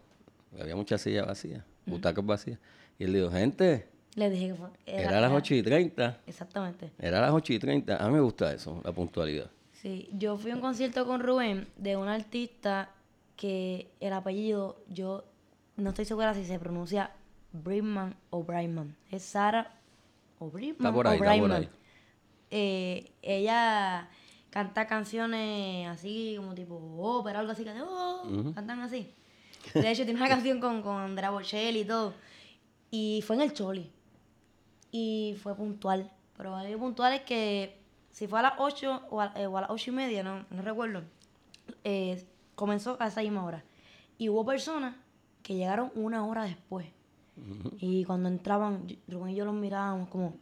Había 0.60 0.74
muchas 0.76 1.00
sillas 1.00 1.26
vacías, 1.26 1.62
butacas 1.86 2.24
vacías. 2.26 2.58
Y 2.98 3.04
él 3.04 3.12
dijo, 3.12 3.30
gente, 3.30 3.86
Le 4.16 4.28
dije 4.28 4.48
que 4.48 4.54
fue. 4.54 4.68
era, 4.86 5.18
a 5.18 5.20
las 5.20 5.32
8 5.32 5.54
y 5.54 5.62
30. 5.62 6.18
Exactamente. 6.26 6.90
Era 6.98 7.18
a 7.18 7.22
las 7.22 7.30
8 7.32 7.52
y 7.52 7.58
30. 7.60 7.96
A 7.96 8.06
mí 8.08 8.14
me 8.14 8.20
gusta 8.20 8.52
eso, 8.52 8.80
la 8.84 8.90
puntualidad. 8.92 9.50
Sí, 9.72 10.10
yo 10.12 10.36
fui 10.36 10.50
a 10.50 10.56
un 10.56 10.60
concierto 10.60 11.06
con 11.06 11.20
Rubén 11.20 11.68
de 11.76 11.96
una 11.96 12.14
artista 12.14 12.90
que 13.36 13.88
el 14.00 14.12
apellido, 14.12 14.82
yo 14.88 15.24
no 15.76 15.90
estoy 15.90 16.04
segura 16.04 16.34
si 16.34 16.44
se 16.44 16.58
pronuncia 16.58 17.12
Bridman 17.52 18.16
o 18.30 18.42
Brightman. 18.42 18.96
Es 19.10 19.22
Sara 19.24 19.72
o 20.38 20.50
Bridman 20.50 20.76
Está 20.76 20.92
por 20.92 21.06
ahí, 21.06 21.12
o 21.12 21.14
está 21.14 21.24
por 21.24 21.26
Brightman. 21.26 21.62
ahí. 21.62 21.68
Eh, 22.50 23.12
ella 23.22 24.08
canta 24.50 24.86
canciones 24.86 25.88
así 25.88 26.34
como 26.36 26.54
tipo 26.54 26.76
ópera, 26.98 27.38
algo 27.40 27.52
así 27.52 27.64
que 27.64 27.72
oh, 27.82 28.52
cantan 28.54 28.80
así. 28.80 29.12
De 29.74 29.90
hecho, 29.90 30.04
tiene 30.04 30.18
una 30.18 30.28
canción 30.36 30.60
con, 30.60 30.82
con 30.82 30.96
Andrea 30.96 31.30
Bocelli 31.30 31.80
y 31.80 31.84
todo. 31.84 32.14
Y 32.90 33.22
fue 33.26 33.36
en 33.36 33.42
el 33.42 33.52
Choli. 33.52 33.90
Y 34.90 35.36
fue 35.42 35.54
puntual. 35.54 36.10
Pero 36.36 36.56
algo 36.56 36.78
puntual 36.78 37.12
es 37.12 37.20
que 37.22 37.78
si 38.10 38.26
fue 38.26 38.40
a 38.40 38.42
las 38.42 38.54
8 38.58 39.02
o 39.10 39.20
a, 39.20 39.32
eh, 39.36 39.46
o 39.46 39.56
a 39.56 39.62
las 39.62 39.70
8 39.70 39.90
y 39.90 39.94
media, 39.94 40.22
no, 40.22 40.44
no 40.50 40.62
recuerdo, 40.62 41.02
eh, 41.84 42.26
comenzó 42.54 42.96
a 42.98 43.06
esa 43.06 43.20
misma 43.22 43.44
hora. 43.44 43.62
Y 44.18 44.28
hubo 44.28 44.44
personas 44.44 44.96
que 45.42 45.54
llegaron 45.54 45.92
una 45.94 46.26
hora 46.26 46.44
después. 46.44 46.86
Y 47.78 48.04
cuando 48.04 48.28
entraban, 48.28 48.86
Rubén 49.08 49.30
y 49.32 49.36
yo 49.36 49.44
los 49.44 49.54
mirábamos 49.54 50.08
como, 50.08 50.36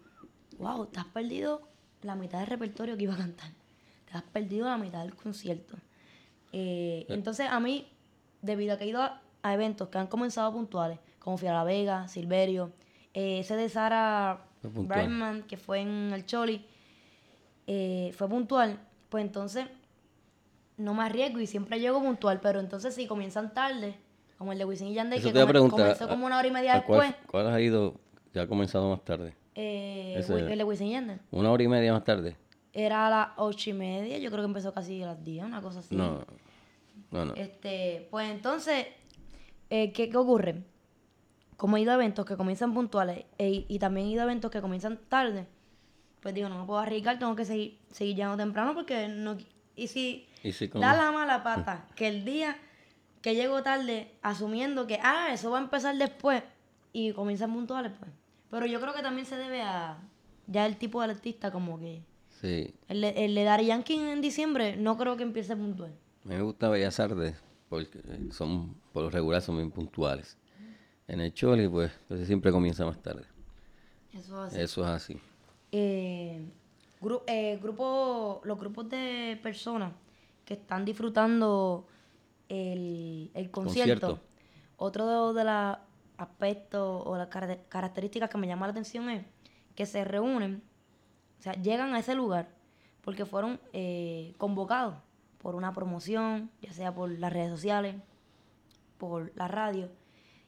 wow, 0.59 0.87
te 0.87 1.01
has 1.01 1.07
perdido 1.07 1.69
la 2.03 2.15
mitad 2.15 2.39
del 2.39 2.49
repertorio 2.49 2.97
que 2.97 3.05
iba 3.05 3.15
a 3.15 3.19
cantar. 3.19 3.51
Te 4.11 4.17
has 4.17 4.25
perdido 4.25 4.67
la 4.67 4.79
mitad 4.79 5.03
del 5.03 5.15
concierto. 5.15 5.77
Eh, 6.53 7.07
entonces 7.09 7.49
a 7.51 7.61
mí, 7.61 7.89
debido 8.43 8.75
a 8.75 8.79
que 8.79 8.85
he 8.85 8.89
ido 8.89 9.03
a, 9.03 9.21
a 9.43 9.55
eventos 9.55 9.89
que 9.89 9.99
han 9.99 10.07
comenzado 10.07 10.53
puntuales, 10.53 10.99
como 11.19 11.37
Fiera 11.37 11.55
La 11.55 11.65
Vega, 11.65 12.09
Silverio, 12.09 12.73
eh, 13.15 13.41
ese 13.41 13.57
de 13.57 13.69
Sara. 13.69 14.45
Brightman, 14.63 15.43
que 15.45 15.57
fue 15.57 15.81
en 15.81 16.13
el 16.13 16.27
Choli, 16.27 16.65
eh, 17.67 18.13
fue 18.17 18.29
puntual, 18.29 18.81
pues 19.09 19.25
entonces 19.25 19.67
no 20.77 20.95
me 20.95 21.05
arriesgo 21.05 21.39
y 21.39 21.47
siempre 21.47 21.79
llego 21.79 22.03
puntual, 22.03 22.41
pero 22.41 22.61
entonces 22.61 22.95
si 22.95 23.07
comienzan 23.07 23.55
tarde, 23.55 23.97
como 24.39 24.53
el 24.53 24.59
de 24.59 24.65
Wisin 24.65 24.89
y 24.89 24.95
Yandel, 24.95 25.19
Eso 25.19 25.29
que 25.33 25.35
te 25.41 25.47
come- 25.53 25.69
comenzó 25.71 26.09
como 26.09 26.25
una 26.27 26.39
hora 26.39 26.47
y 26.49 26.51
media 26.51 26.77
¿a 26.77 26.85
cuál- 26.85 27.01
después, 27.09 27.27
¿Cuál, 27.31 27.49
ha 27.53 27.61
ido 27.61 27.95
que 28.33 28.41
ha 28.41 28.47
comenzado 28.47 28.89
más 28.91 29.05
tarde? 29.05 29.35
eh, 29.55 30.15
Ese- 30.19 30.53
el 30.53 30.59
de 30.59 30.65
Wisin 30.65 30.87
y 30.87 30.93
Yandel, 30.93 31.21
¿Una 31.33 31.51
hora 31.51 31.63
y 31.63 31.69
media 31.69 31.93
más 31.93 32.05
tarde? 32.05 32.37
era 32.73 33.09
a 33.09 33.11
las 33.11 33.29
ocho 33.37 33.71
y 33.71 33.73
media, 33.73 34.19
yo 34.19 34.31
creo 34.31 34.43
que 34.43 34.49
empezó 34.49 34.73
casi 34.73 35.03
a 35.03 35.07
las 35.07 35.25
10, 35.25 35.45
una 35.45 35.61
cosa 35.61 35.81
así. 35.81 35.97
No, 35.97 36.21
no, 37.11 37.25
no. 37.25 37.35
Este, 37.35 38.07
pues 38.11 38.31
entonces, 38.31 38.87
eh, 39.71 39.93
¿qué, 39.93 40.09
qué 40.09 40.17
ocurre? 40.17 40.63
Como 41.57 41.77
he 41.77 41.81
ido 41.81 41.91
a 41.91 41.95
eventos 41.97 42.25
que 42.25 42.37
comienzan 42.37 42.73
puntuales 42.73 43.25
e- 43.39 43.65
y 43.69 43.79
también 43.81 44.07
he 44.07 44.11
ido 44.11 44.21
a 44.21 44.25
eventos 44.25 44.51
que 44.53 44.61
comienzan 44.61 44.99
tarde, 45.09 45.47
pues 46.21 46.33
digo, 46.35 46.49
no 46.49 46.61
me 46.61 46.67
puedo 46.67 46.79
arriesgar, 46.79 47.19
tengo 47.19 47.35
que 47.35 47.45
seguir, 47.45 47.79
seguir 47.91 48.15
llegando 48.15 48.37
temprano 48.37 48.75
porque 48.75 49.09
no... 49.09 49.37
Y 49.75 49.89
si 49.89 50.29
Y 50.45 50.53
si 50.53 50.69
da 50.69 50.95
la 50.95 51.11
mala 51.11 51.43
pata 51.43 51.87
que 51.97 52.07
el 52.09 52.25
día 52.25 52.57
que 53.23 53.35
llego 53.35 53.63
tarde, 53.63 54.13
asumiendo 54.23 54.87
que, 54.87 54.99
ah, 55.03 55.29
eso 55.33 55.51
va 55.51 55.59
a 55.59 55.63
empezar 55.63 55.97
después 55.97 56.43
y 56.93 57.13
comienzan 57.13 57.53
puntuales, 57.53 57.93
pues. 57.99 58.11
Pero 58.51 58.67
yo 58.67 58.81
creo 58.81 58.95
que 58.95 59.03
también 59.03 59.27
se 59.27 59.37
debe 59.37 59.63
a 59.63 59.99
ya 60.47 60.65
el 60.67 60.77
tipo 60.77 61.03
de 61.03 61.11
artista, 61.11 61.51
como 61.51 61.79
que... 61.79 62.03
Sí, 62.41 62.73
El, 62.89 63.03
el 63.05 63.35
de 63.35 63.45
Daddy 63.45 63.67
Yankee 63.67 63.97
en 63.99 64.21
diciembre 64.21 64.77
no 64.77 64.97
creo 64.97 65.17
que 65.17 65.25
empiece 65.25 65.57
puntual. 65.57 65.93
me 66.25 66.41
gusta 66.41 66.69
Bellas 66.69 66.99
Artes 67.01 67.35
porque 67.69 68.01
son, 68.31 68.75
por 68.93 69.03
lo 69.03 69.11
regular, 69.11 69.43
son 69.43 69.57
bien 69.57 69.71
puntuales. 69.71 70.39
En 71.09 71.21
el 71.21 71.35
Choli, 71.35 71.69
pues, 71.69 71.91
pues 72.07 72.27
siempre 72.27 72.53
comienza 72.53 72.85
más 72.87 73.03
tarde. 73.03 73.25
Eso 74.15 74.47
es 74.47 74.53
así. 74.53 74.61
Eso 74.63 74.83
es 74.83 74.89
así. 74.89 75.21
eh, 75.73 76.41
gru- 77.01 77.23
eh, 77.27 77.59
grupo, 77.63 78.41
los 78.45 78.59
grupos 78.59 78.89
de 78.89 79.39
personas 79.43 79.93
que 80.45 80.55
están 80.55 80.85
disfrutando 80.85 81.87
el, 82.49 83.31
el 83.35 83.51
concierto, 83.51 84.07
Concierto. 84.09 84.21
otro 84.77 85.33
de, 85.33 85.39
de 85.39 85.45
los 85.45 85.77
aspectos 86.17 87.03
o 87.07 87.17
las 87.17 87.29
cara- 87.29 87.63
características 87.69 88.29
que 88.31 88.39
me 88.39 88.47
llama 88.47 88.67
la 88.67 88.73
atención 88.73 89.09
es 89.11 89.25
que 89.75 89.87
se 89.87 90.05
reúnen, 90.05 90.63
o 91.39 91.43
sea, 91.43 91.53
llegan 91.55 91.95
a 91.95 92.01
ese 92.01 92.15
lugar 92.15 92.49
porque 93.03 93.25
fueron 93.25 93.61
eh, 93.73 94.35
convocados 94.39 94.97
por 95.39 95.55
una 95.55 95.73
promoción, 95.73 96.51
ya 96.61 96.73
sea 96.73 96.93
por 96.95 97.11
las 97.11 97.33
redes 97.33 97.51
sociales, 97.51 97.95
por 98.99 99.33
la 99.37 99.47
radio, 99.47 99.89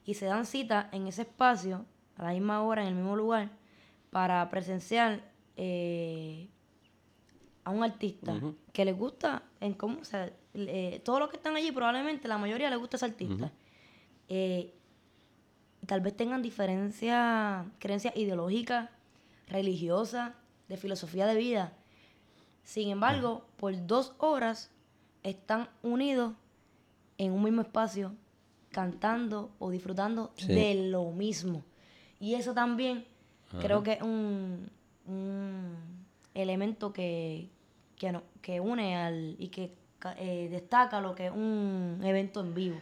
y 0.04 0.14
se 0.14 0.26
dan 0.26 0.44
cita 0.46 0.88
en 0.92 1.06
ese 1.06 1.22
espacio, 1.22 1.84
a 2.16 2.24
la 2.24 2.32
misma 2.32 2.62
hora, 2.62 2.82
en 2.82 2.88
el 2.88 2.94
mismo 2.96 3.14
lugar, 3.16 3.50
para 4.10 4.48
presenciar 4.50 5.22
eh, 5.56 6.48
a 7.62 7.70
un 7.70 7.84
artista 7.84 8.34
que 8.72 8.84
les 8.84 8.98
gusta, 8.98 9.44
en 9.60 9.74
cómo, 9.74 10.00
o 10.00 10.04
sea, 10.04 10.32
eh, 10.54 11.00
todos 11.04 11.20
los 11.20 11.28
que 11.30 11.36
están 11.36 11.56
allí, 11.56 11.70
probablemente 11.72 12.28
la 12.28 12.38
mayoría 12.38 12.70
les 12.70 12.78
gusta 12.78 12.96
ese 12.96 13.06
artista. 13.06 13.52
Eh, 14.28 14.72
tal 15.86 16.00
vez 16.00 16.16
tengan 16.16 16.42
diferencias, 16.42 17.66
creencias 17.78 18.16
ideológicas, 18.16 18.90
religiosas, 19.48 20.32
de 20.68 20.76
filosofía 20.76 21.26
de 21.26 21.34
vida. 21.36 21.72
Sin 22.62 22.90
embargo, 22.90 23.44
por 23.56 23.74
dos 23.86 24.12
horas 24.18 24.70
están 25.22 25.68
unidos 25.82 26.34
en 27.18 27.32
un 27.32 27.42
mismo 27.42 27.62
espacio, 27.62 28.14
cantando 28.70 29.50
o 29.58 29.70
disfrutando 29.70 30.32
Sí. 30.36 30.46
de 30.46 30.74
lo 30.90 31.10
mismo. 31.10 31.64
Y 32.20 32.34
eso 32.34 32.54
también 32.54 33.04
creo 33.60 33.82
que 33.82 33.94
es 33.94 34.02
un, 34.02 34.70
un 35.06 35.74
elemento 36.34 36.92
que, 36.92 37.48
que, 37.96 38.12
no- 38.12 38.22
que 38.40 38.60
une 38.60 38.96
al 38.96 39.34
y 39.40 39.48
que 39.48 39.74
eh, 40.18 40.48
destaca 40.50 41.00
lo 41.00 41.14
que 41.14 41.26
es 41.26 41.32
un 41.32 42.00
evento 42.02 42.40
en 42.40 42.54
vivo. 42.54 42.80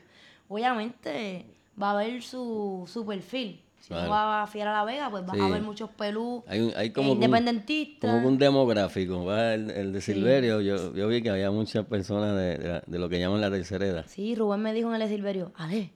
Obviamente 0.48 1.44
va 1.80 1.90
a 1.90 2.00
haber 2.00 2.22
su, 2.22 2.84
su 2.90 3.04
perfil. 3.06 3.60
Si 3.80 3.88
Claro. 3.88 4.04
no 4.04 4.10
va 4.10 4.42
a 4.42 4.46
Fiera 4.46 4.72
La 4.72 4.84
Vega, 4.84 5.08
pues 5.08 5.22
va 5.26 5.32
Sí. 5.34 5.40
a 5.40 5.46
haber 5.46 5.62
muchos 5.62 5.88
pelú 5.90 6.42
Hay, 6.46 6.72
hay 6.76 6.88
eh, 6.88 6.92
como 6.92 7.08
que 7.08 7.12
un- 7.12 7.24
independentistas. 7.24 8.10
como 8.12 8.28
un 8.28 8.36
demográfico. 8.38 9.24
¿va? 9.24 9.54
El, 9.54 9.70
el 9.70 9.92
de 9.92 10.00
Silverio, 10.00 10.60
yo, 10.60 10.94
yo 10.94 11.08
vi 11.08 11.22
que 11.22 11.30
había 11.30 11.50
muchas 11.50 11.86
personas 11.86 12.36
de, 12.36 12.82
de 12.86 12.98
lo 12.98 13.08
que 13.08 13.18
llaman 13.18 13.40
la 13.40 13.50
tercera 13.50 13.86
edad. 13.86 14.04
Sí, 14.08 14.34
Rubén 14.34 14.60
me 14.60 14.74
dijo 14.74 14.88
en 14.88 14.94
el 15.00 15.08
de 15.08 15.14
Silverio, 15.14 15.52
Ale, 15.56 15.90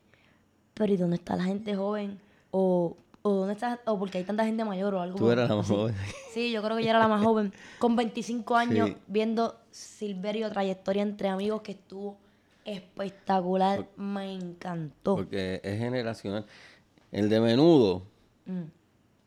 pero 0.74 0.92
¿y 0.92 0.96
dónde 0.96 1.16
está 1.16 1.36
la 1.36 1.44
gente 1.44 1.74
joven? 1.74 2.18
O, 2.50 2.96
o 3.22 3.30
dónde 3.32 3.54
está, 3.54 3.80
o 3.86 3.98
porque 3.98 4.18
hay 4.18 4.24
tanta 4.24 4.44
gente 4.44 4.64
mayor 4.64 4.94
o 4.94 5.00
algo. 5.00 5.16
Tú 5.18 5.30
eras 5.30 5.48
la 5.48 5.56
más 5.56 5.66
así. 5.66 5.74
joven. 5.74 5.94
Sí, 6.32 6.50
yo 6.52 6.62
creo 6.62 6.76
que 6.76 6.82
yo 6.82 6.90
era 6.90 6.98
la 6.98 7.08
más 7.08 7.22
joven. 7.22 7.52
Con 7.78 7.94
25 7.96 8.56
años 8.56 8.88
Sí. 8.90 8.96
viendo 9.06 9.58
Silverio 9.70 10.50
trayectoria 10.50 11.02
entre 11.02 11.28
amigos 11.28 11.62
que 11.62 11.72
estuvo 11.72 12.18
espectacular. 12.64 13.86
Me 13.96 14.32
encantó. 14.34 15.16
Porque 15.16 15.60
es 15.62 15.78
generacional. 15.78 16.46
El 17.10 17.28
de 17.28 17.40
menudo, 17.40 18.02
Mm. 18.44 18.62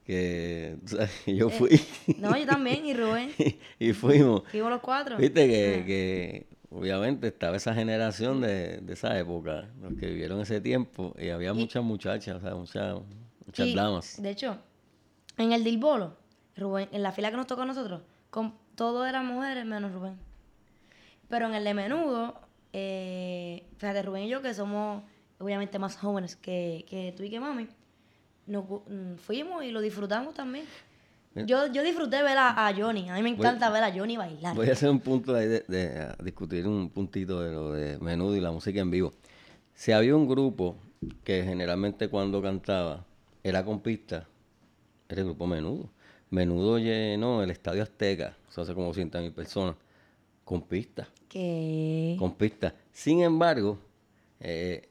que 0.05 0.77
o 0.83 0.87
sea, 0.87 1.07
yo 1.25 1.49
fui 1.49 1.79
No, 2.19 2.35
yo 2.37 2.45
también, 2.45 2.85
y 2.85 2.93
Rubén. 2.93 3.31
y 3.79 3.93
fuimos. 3.93 4.43
Fuimos 4.51 4.69
los 4.71 4.81
cuatro. 4.81 5.17
Viste 5.17 5.47
que, 5.47 5.83
que 5.85 6.47
obviamente 6.69 7.27
estaba 7.27 7.55
esa 7.55 7.73
generación 7.73 8.41
de, 8.41 8.77
de 8.81 8.93
esa 8.93 9.17
época, 9.17 9.69
los 9.81 9.93
que 9.93 10.07
vivieron 10.07 10.41
ese 10.41 10.59
tiempo, 10.59 11.13
y 11.17 11.29
había 11.29 11.53
muchas 11.53 11.83
muchachas, 11.83 12.35
o 12.35 12.41
sea, 12.41 12.55
muchas, 12.55 12.97
muchas 13.45 13.67
Y, 13.67 13.75
damas. 13.75 14.21
De 14.21 14.29
hecho, 14.29 14.57
en 15.37 15.51
el 15.51 15.63
del 15.63 15.77
bolo, 15.77 16.15
Rubén, 16.55 16.89
en 16.91 17.03
la 17.03 17.11
fila 17.11 17.31
que 17.31 17.37
nos 17.37 17.47
tocó 17.47 17.61
a 17.63 17.65
nosotros, 17.65 18.01
con, 18.29 18.53
todo 18.75 19.05
eran 19.05 19.25
mujeres 19.25 19.65
menos 19.65 19.91
Rubén. 19.91 20.17
Pero 21.29 21.47
en 21.47 21.55
el 21.55 21.63
de 21.63 21.73
menudo, 21.73 22.39
eh, 22.73 23.65
fíjate, 23.77 24.01
Rubén 24.03 24.23
y 24.23 24.29
yo, 24.29 24.41
que 24.41 24.53
somos 24.53 25.03
obviamente 25.39 25.79
más 25.79 25.97
jóvenes 25.97 26.35
que, 26.35 26.85
que 26.87 27.13
tú 27.15 27.23
y 27.23 27.29
que 27.29 27.39
mami, 27.39 27.67
nos 28.47 28.65
mm, 28.69 29.15
fuimos 29.17 29.63
y 29.63 29.71
lo 29.71 29.81
disfrutamos 29.81 30.33
también. 30.33 30.65
Yo, 31.35 31.67
yo 31.67 31.83
disfruté 31.83 32.23
ver 32.23 32.37
a, 32.37 32.67
a 32.67 32.73
Johnny. 32.73 33.09
A 33.09 33.15
mí 33.15 33.21
me 33.21 33.29
encanta 33.29 33.69
ver 33.69 33.83
a 33.83 33.91
Johnny 33.93 34.15
bailar. 34.15 34.55
Voy 34.55 34.69
a 34.69 34.71
hacer 34.71 34.89
un 34.89 35.01
punto 35.01 35.35
ahí 35.35 35.47
de, 35.47 35.65
de- 35.67 35.99
a 35.99 36.15
discutir 36.23 36.65
un 36.65 36.89
puntito 36.89 37.41
de 37.41 37.51
lo 37.51 37.73
de 37.73 37.97
menudo 37.99 38.37
y 38.37 38.39
la 38.39 38.51
música 38.51 38.79
en 38.79 38.89
vivo. 38.89 39.11
Si 39.73 39.91
había 39.91 40.15
un 40.15 40.29
grupo 40.29 40.77
que 41.25 41.43
generalmente 41.43 42.07
cuando 42.07 42.41
cantaba 42.41 43.03
era 43.45 43.63
con 43.63 43.79
pista, 43.79 44.27
era 45.07 45.21
el 45.21 45.27
grupo 45.27 45.45
Menudo. 45.45 45.87
Menudo 46.31 46.79
llenó 46.79 47.43
el 47.43 47.51
Estadio 47.51 47.83
Azteca, 47.83 48.35
eso 48.49 48.61
hace 48.61 48.73
como 48.73 48.91
100 48.91 49.11
mil 49.21 49.31
personas, 49.31 49.75
con 50.43 50.63
pista. 50.63 51.07
Que... 51.29 52.15
con 52.17 52.33
pistas. 52.33 52.73
Sin 52.91 53.21
embargo, 53.21 53.77
eh, 54.39 54.89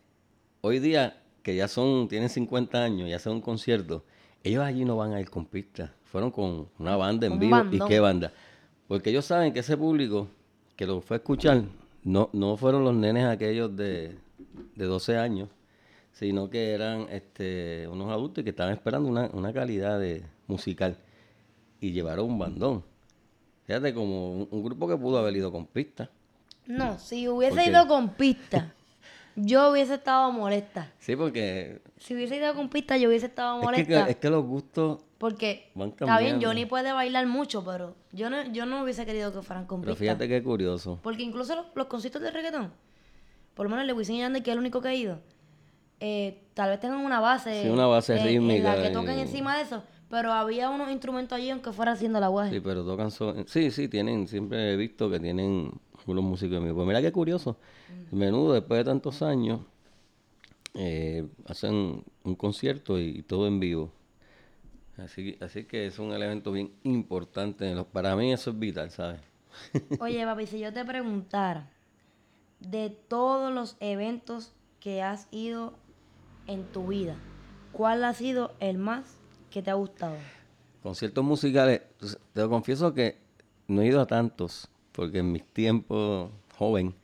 hoy 0.61 0.79
día 0.79 1.21
que 1.43 1.57
ya 1.57 1.67
son, 1.67 2.07
tienen 2.07 2.29
50 2.29 2.81
años 2.81 3.09
y 3.09 3.13
hacen 3.13 3.33
un 3.33 3.41
concierto, 3.41 4.05
ellos 4.45 4.63
allí 4.63 4.85
no 4.85 4.97
van 4.97 5.15
a 5.15 5.21
ir 5.21 5.29
con 5.31 5.47
pistas. 5.47 5.91
Fueron 6.05 6.31
con 6.31 6.69
una 6.79 6.97
banda 6.97 7.27
en 7.27 7.33
Un 7.33 7.39
vivo. 7.41 7.57
¿Y 7.73 7.81
qué 7.89 7.99
banda? 7.99 8.33
Porque 8.87 9.11
ellos 9.11 9.25
saben 9.25 9.53
que 9.53 9.61
ese 9.61 9.77
público 9.77 10.29
que 10.77 10.87
lo 10.87 11.01
fue 11.01 11.17
a 11.17 11.19
escuchar 11.19 11.65
no, 12.05 12.31
no 12.33 12.57
fueron 12.57 12.85
los 12.85 12.95
nenes 12.95 13.27
aquellos 13.27 13.75
de, 13.75 14.17
de 14.77 14.85
12 14.85 15.19
años, 15.19 15.49
sino 16.15 16.49
que 16.49 16.73
eran 16.73 17.07
este, 17.11 17.87
unos 17.89 18.11
adultos 18.11 18.43
que 18.43 18.51
estaban 18.51 18.73
esperando 18.73 19.09
una, 19.09 19.29
una 19.35 19.53
calidad 19.53 20.01
de 20.01 20.25
musical 20.47 20.97
y 21.81 21.93
llevaron 21.93 22.27
un 22.31 22.39
bandón. 22.39 22.85
Fíjate, 23.67 23.93
como 23.93 24.33
un, 24.33 24.49
un 24.51 24.63
grupo 24.65 24.89
que 24.89 24.97
pudo 24.97 25.19
haber 25.19 25.37
ido 25.37 25.53
con 25.53 25.67
pistas. 25.67 26.09
No, 26.67 26.99
si 26.99 27.29
hubiese 27.29 27.69
ido 27.69 27.87
con 27.89 28.11
pista, 28.11 28.73
yo 29.37 29.71
hubiese 29.71 29.95
estado 29.95 30.31
molesta. 30.33 30.91
Sí, 30.99 31.17
porque 31.17 31.83
Si 31.99 32.15
hubiese 32.15 32.37
ido 32.37 32.55
con 32.55 32.69
pista, 32.69 32.97
yo 32.97 33.09
hubiese 33.09 33.27
estado 33.27 33.57
es 33.57 33.61
que, 33.61 33.65
molesta. 33.65 34.09
es 34.11 34.17
que 34.17 34.31
los 34.31 34.45
gustos 34.45 35.01
Porque 35.19 35.71
Van 35.75 35.91
está 35.91 36.19
bien. 36.21 36.41
Johnny 36.43 36.65
puede 36.65 36.93
bailar 36.93 37.27
mucho, 37.27 37.65
pero 37.65 37.97
yo 38.13 38.31
no, 38.31 38.45
yo 38.53 38.67
no 38.67 38.83
hubiese 38.83 39.05
querido 39.05 39.33
que 39.33 39.43
fueran 39.43 39.67
con 39.67 39.81
Pero 39.81 39.95
pista. 39.95 40.05
fíjate 40.05 40.29
qué 40.29 40.43
curioso. 40.43 41.01
Porque 41.03 41.23
incluso 41.23 41.57
los, 41.57 41.67
los 41.75 41.87
conciertos 41.87 42.23
de 42.23 42.31
reggaetón, 42.31 42.71
por 43.55 43.65
lo 43.67 43.71
menos 43.71 43.83
el 43.83 43.89
de 43.89 43.93
Wisin 43.95 44.17
y 44.17 44.19
Yandel, 44.21 44.43
que 44.43 44.51
es 44.51 44.55
el 44.55 44.61
único 44.61 44.81
que 44.81 44.89
ha 44.89 44.95
ido, 44.95 45.19
eh, 46.07 46.43
tal 46.53 46.69
vez 46.69 46.81
tengan 46.81 46.99
una 47.01 47.19
base, 47.19 47.63
Sí, 47.63 47.69
una 47.69 47.87
base 47.87 48.15
en 48.17 48.25
rítmica 48.27 48.77
la 48.77 48.83
que 48.83 48.91
y- 48.91 48.93
toquen 48.93 49.19
encima 49.19 49.57
de 49.57 49.63
eso, 49.63 49.83
pero 50.11 50.33
había 50.33 50.69
unos 50.69 50.91
instrumentos 50.91 51.37
allí 51.39 51.49
aunque 51.49 51.73
fuera 51.73 51.93
haciendo 51.93 52.21
la 52.21 52.29
guaje. 52.29 52.51
Sí, 52.51 52.61
pero 52.61 52.85
tocan 52.85 53.11
son... 53.11 53.47
Sí, 53.49 53.71
sí, 53.71 53.89
tienen, 53.89 54.29
siempre 54.29 54.73
he 54.73 54.77
visto 54.77 55.11
que 55.11 55.19
tienen 55.19 55.73
algunos 55.99 56.23
músicos 56.25 56.59
en 56.59 56.65
vivo. 56.65 56.77
Pues 56.77 56.87
mira 56.89 57.01
qué 57.01 57.11
curioso. 57.11 57.57
Menudo, 58.11 58.53
después 58.53 58.79
de 58.81 58.85
tantos 58.85 59.23
años, 59.23 59.61
eh, 60.75 61.27
hacen 61.47 62.05
un 62.25 62.35
concierto 62.35 62.99
y, 62.99 63.23
todo 63.23 63.47
en 63.47 63.59
vivo. 63.61 63.91
Así, 64.99 65.37
así 65.41 65.65
que 65.65 65.87
es 65.87 65.99
un 65.99 66.13
elemento 66.13 66.53
bien 66.53 66.71
importante. 66.85 67.69
en 67.71 67.77
los- 67.77 67.87
Para 67.87 68.15
mí 68.15 68.31
eso 68.33 68.51
es 68.51 68.59
vital, 68.59 68.91
¿sabes? 68.91 69.21
Oye, 70.01 70.25
papi, 70.25 70.47
si 70.47 70.59
yo 70.59 70.73
te 70.73 70.85
preguntara 70.85 71.71
de 72.61 72.91
todos 72.91 73.53
los 73.53 73.77
eventos 73.81 74.53
que 74.81 75.03
has 75.03 75.29
ido 75.33 75.75
en 76.47 76.65
tu 76.65 76.89
vida, 76.89 77.17
¿cuál 77.73 78.05
ha 78.05 78.13
sido 78.15 78.53
el 78.61 78.79
más 78.79 79.17
que 79.51 79.63
te 79.63 79.71
ha 79.71 79.75
gustado? 79.75 80.17
Conciertos 80.83 81.25
musicales, 81.25 81.83
pues, 81.99 82.19
te 82.33 82.41
lo 82.41 82.51
confieso 82.51 82.93
que 82.93 83.17
no 83.69 83.83
he 83.83 83.87
ido 83.87 84.01
a 84.01 84.07
tantos, 84.07 84.69
porque 84.93 85.19
en 85.19 85.33
mis 85.33 85.45
tiempos 85.45 86.31
joven, 86.59 86.95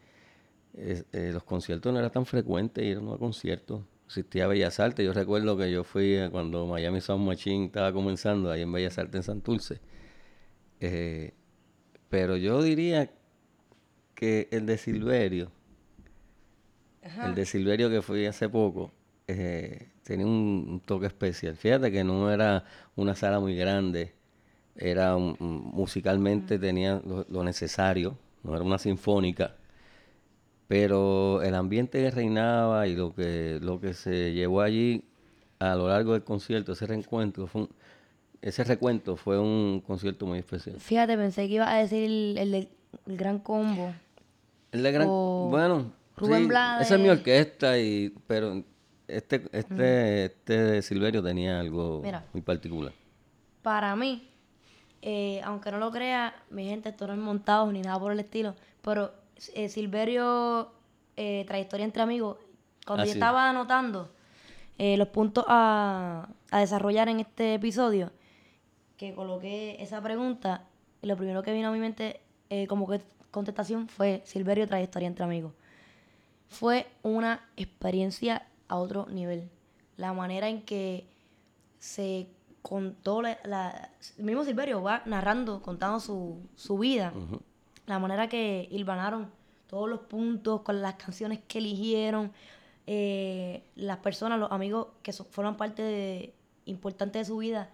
es- 0.74 1.04
eh, 1.12 1.30
los 1.32 1.42
conciertos 1.44 1.92
no 1.92 1.98
eran 1.98 2.10
tan 2.12 2.26
frecuentes 2.26 2.84
ir 2.84 2.98
a 2.98 3.18
conciertos. 3.18 3.82
Existía 4.06 4.46
Bellas 4.46 4.80
Artes, 4.80 5.04
yo 5.06 5.12
recuerdo 5.12 5.56
que 5.56 5.70
yo 5.70 5.84
fui 5.84 6.16
a 6.18 6.30
cuando 6.30 6.66
Miami 6.66 7.00
Sound 7.00 7.24
Machine 7.26 7.66
estaba 7.66 7.92
comenzando, 7.92 8.50
ahí 8.50 8.62
en 8.62 8.72
Bellas 8.72 8.98
Artes 8.98 9.14
en 9.16 9.22
Santurce. 9.22 9.80
Eh, 10.80 11.32
pero 12.08 12.36
yo 12.36 12.60
diría 12.62 13.10
que 14.14 14.48
el 14.50 14.66
de 14.66 14.78
Silverio, 14.78 15.50
el 17.28 17.34
de 17.34 17.46
Silverio 17.46 17.88
que 17.88 18.02
fui 18.02 18.26
hace 18.26 18.48
poco, 18.48 18.90
eh, 19.32 19.88
tenía 20.02 20.26
un, 20.26 20.82
toque 20.84 21.06
especial. 21.06 21.56
Fíjate 21.56 21.90
que 21.92 22.04
no 22.04 22.30
era 22.30 22.64
una 22.96 23.14
sala 23.14 23.40
muy 23.40 23.56
grande, 23.56 24.12
era 24.76 25.16
un- 25.16 25.36
musicalmente 25.40 26.58
tenía 26.58 27.00
lo, 27.04 27.26
lo 27.28 27.44
necesario, 27.44 28.16
no 28.42 28.54
era 28.54 28.64
una 28.64 28.78
sinfónica, 28.78 29.54
pero 30.68 31.42
el 31.42 31.54
ambiente 31.54 32.00
que 32.02 32.10
reinaba 32.10 32.86
y 32.86 32.94
lo 32.94 33.14
que, 33.14 33.58
lo 33.60 33.80
que 33.80 33.92
se 33.94 34.32
llevó 34.32 34.60
allí 34.60 35.04
a 35.58 35.74
lo 35.74 35.88
largo 35.88 36.12
del 36.12 36.22
concierto, 36.24 36.72
ese 36.72 36.86
reencuentro, 36.86 37.46
fue 37.46 37.62
un- 37.62 37.70
ese 38.40 38.64
recuento 38.64 39.16
fue 39.16 39.38
un 39.38 39.82
concierto 39.86 40.24
muy 40.26 40.38
especial. 40.38 40.80
Fíjate, 40.80 41.16
pensé 41.16 41.46
que 41.48 41.54
ibas 41.54 41.68
a 41.68 41.76
decir 41.76 42.04
el, 42.04 42.38
el 42.38 42.50
de- 42.52 42.68
el 43.06 43.16
gran 43.16 43.38
combo. 43.38 43.92
El 44.72 44.82
de 44.82 44.92
gran, 44.92 45.08
O 45.10 45.48
bueno, 45.50 45.92
Rubén 46.16 46.42
sí, 46.42 46.48
Blades. 46.48 46.86
esa 46.86 46.94
es 46.94 47.00
mi 47.00 47.08
orquesta 47.08 47.78
y 47.78 48.14
pero 48.26 48.62
este 49.16 49.42
este 49.52 50.24
este 50.26 50.82
Silverio 50.82 51.22
tenía 51.22 51.60
algo 51.60 52.00
Mira. 52.02 52.24
muy 52.32 52.42
particular. 52.42 52.92
Para 53.62 53.94
mí, 53.96 54.28
eh, 55.02 55.40
aunque 55.44 55.70
no 55.70 55.78
lo 55.78 55.90
crea, 55.90 56.34
mi 56.50 56.66
gente, 56.66 56.88
esto 56.90 57.06
no 57.06 57.12
es 57.12 57.18
montado 57.18 57.70
ni 57.72 57.82
nada 57.82 57.98
por 57.98 58.12
el 58.12 58.20
estilo, 58.20 58.54
pero 58.82 59.12
eh, 59.54 59.68
Silverio, 59.68 60.72
eh, 61.16 61.44
trayectoria 61.46 61.84
entre 61.84 62.02
amigos, 62.02 62.38
cuando 62.86 63.02
Ah, 63.02 63.06
yo 63.06 63.12
sí. 63.12 63.18
estaba 63.18 63.48
anotando 63.50 64.10
los 64.78 65.08
puntos 65.08 65.44
a, 65.46 66.26
a 66.50 66.60
desarrollar 66.60 67.10
en 67.10 67.20
este 67.20 67.52
episodio, 67.52 68.10
que 68.96 69.14
coloqué 69.14 69.76
esa 69.82 70.00
pregunta, 70.00 70.64
y 71.02 71.06
lo 71.06 71.16
primero 71.18 71.42
que 71.42 71.52
vino 71.52 71.68
a 71.68 71.72
mi 71.72 71.78
mente 71.78 72.20
eh, 72.48 72.66
como 72.66 72.88
que 72.88 73.02
contestación 73.30 73.88
fue 73.88 74.22
Silverio, 74.24 74.66
trayectoria 74.66 75.06
entre 75.06 75.24
amigos. 75.24 75.52
Fue 76.48 76.86
una 77.02 77.46
experiencia 77.58 78.46
a 78.70 78.76
otro 78.76 79.06
nivel. 79.10 79.50
La 79.96 80.12
manera 80.12 80.48
en 80.48 80.62
que 80.62 81.06
se 81.78 82.28
contó 82.62 83.20
la, 83.22 83.38
la- 83.44 83.90
el 84.18 84.24
mismo 84.24 84.44
Silverio 84.44 84.82
va 84.82 85.02
narrando, 85.06 85.60
contando 85.62 85.98
su, 86.00 86.38
su 86.56 86.78
vida, 86.78 87.12
la 87.86 87.98
manera 87.98 88.28
que 88.28 88.68
hilvanaron 88.70 89.30
todos 89.66 89.88
los 89.88 90.00
puntos 90.00 90.62
con 90.62 90.80
las 90.82 90.94
canciones 90.94 91.40
que 91.48 91.58
eligieron, 91.58 92.32
eh, 92.86 93.62
las 93.76 93.98
personas, 93.98 94.38
los 94.38 94.50
amigos 94.52 94.88
que 95.02 95.12
so- 95.12 95.24
forman 95.24 95.56
parte 95.56 95.82
de- 95.82 96.34
importante 96.66 97.18
de 97.18 97.24
su 97.24 97.38
vida, 97.38 97.70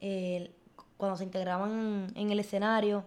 eh, 0.00 0.50
cuando 0.96 1.16
se 1.16 1.24
integraban 1.24 2.12
en 2.14 2.30
el 2.30 2.40
escenario, 2.40 3.04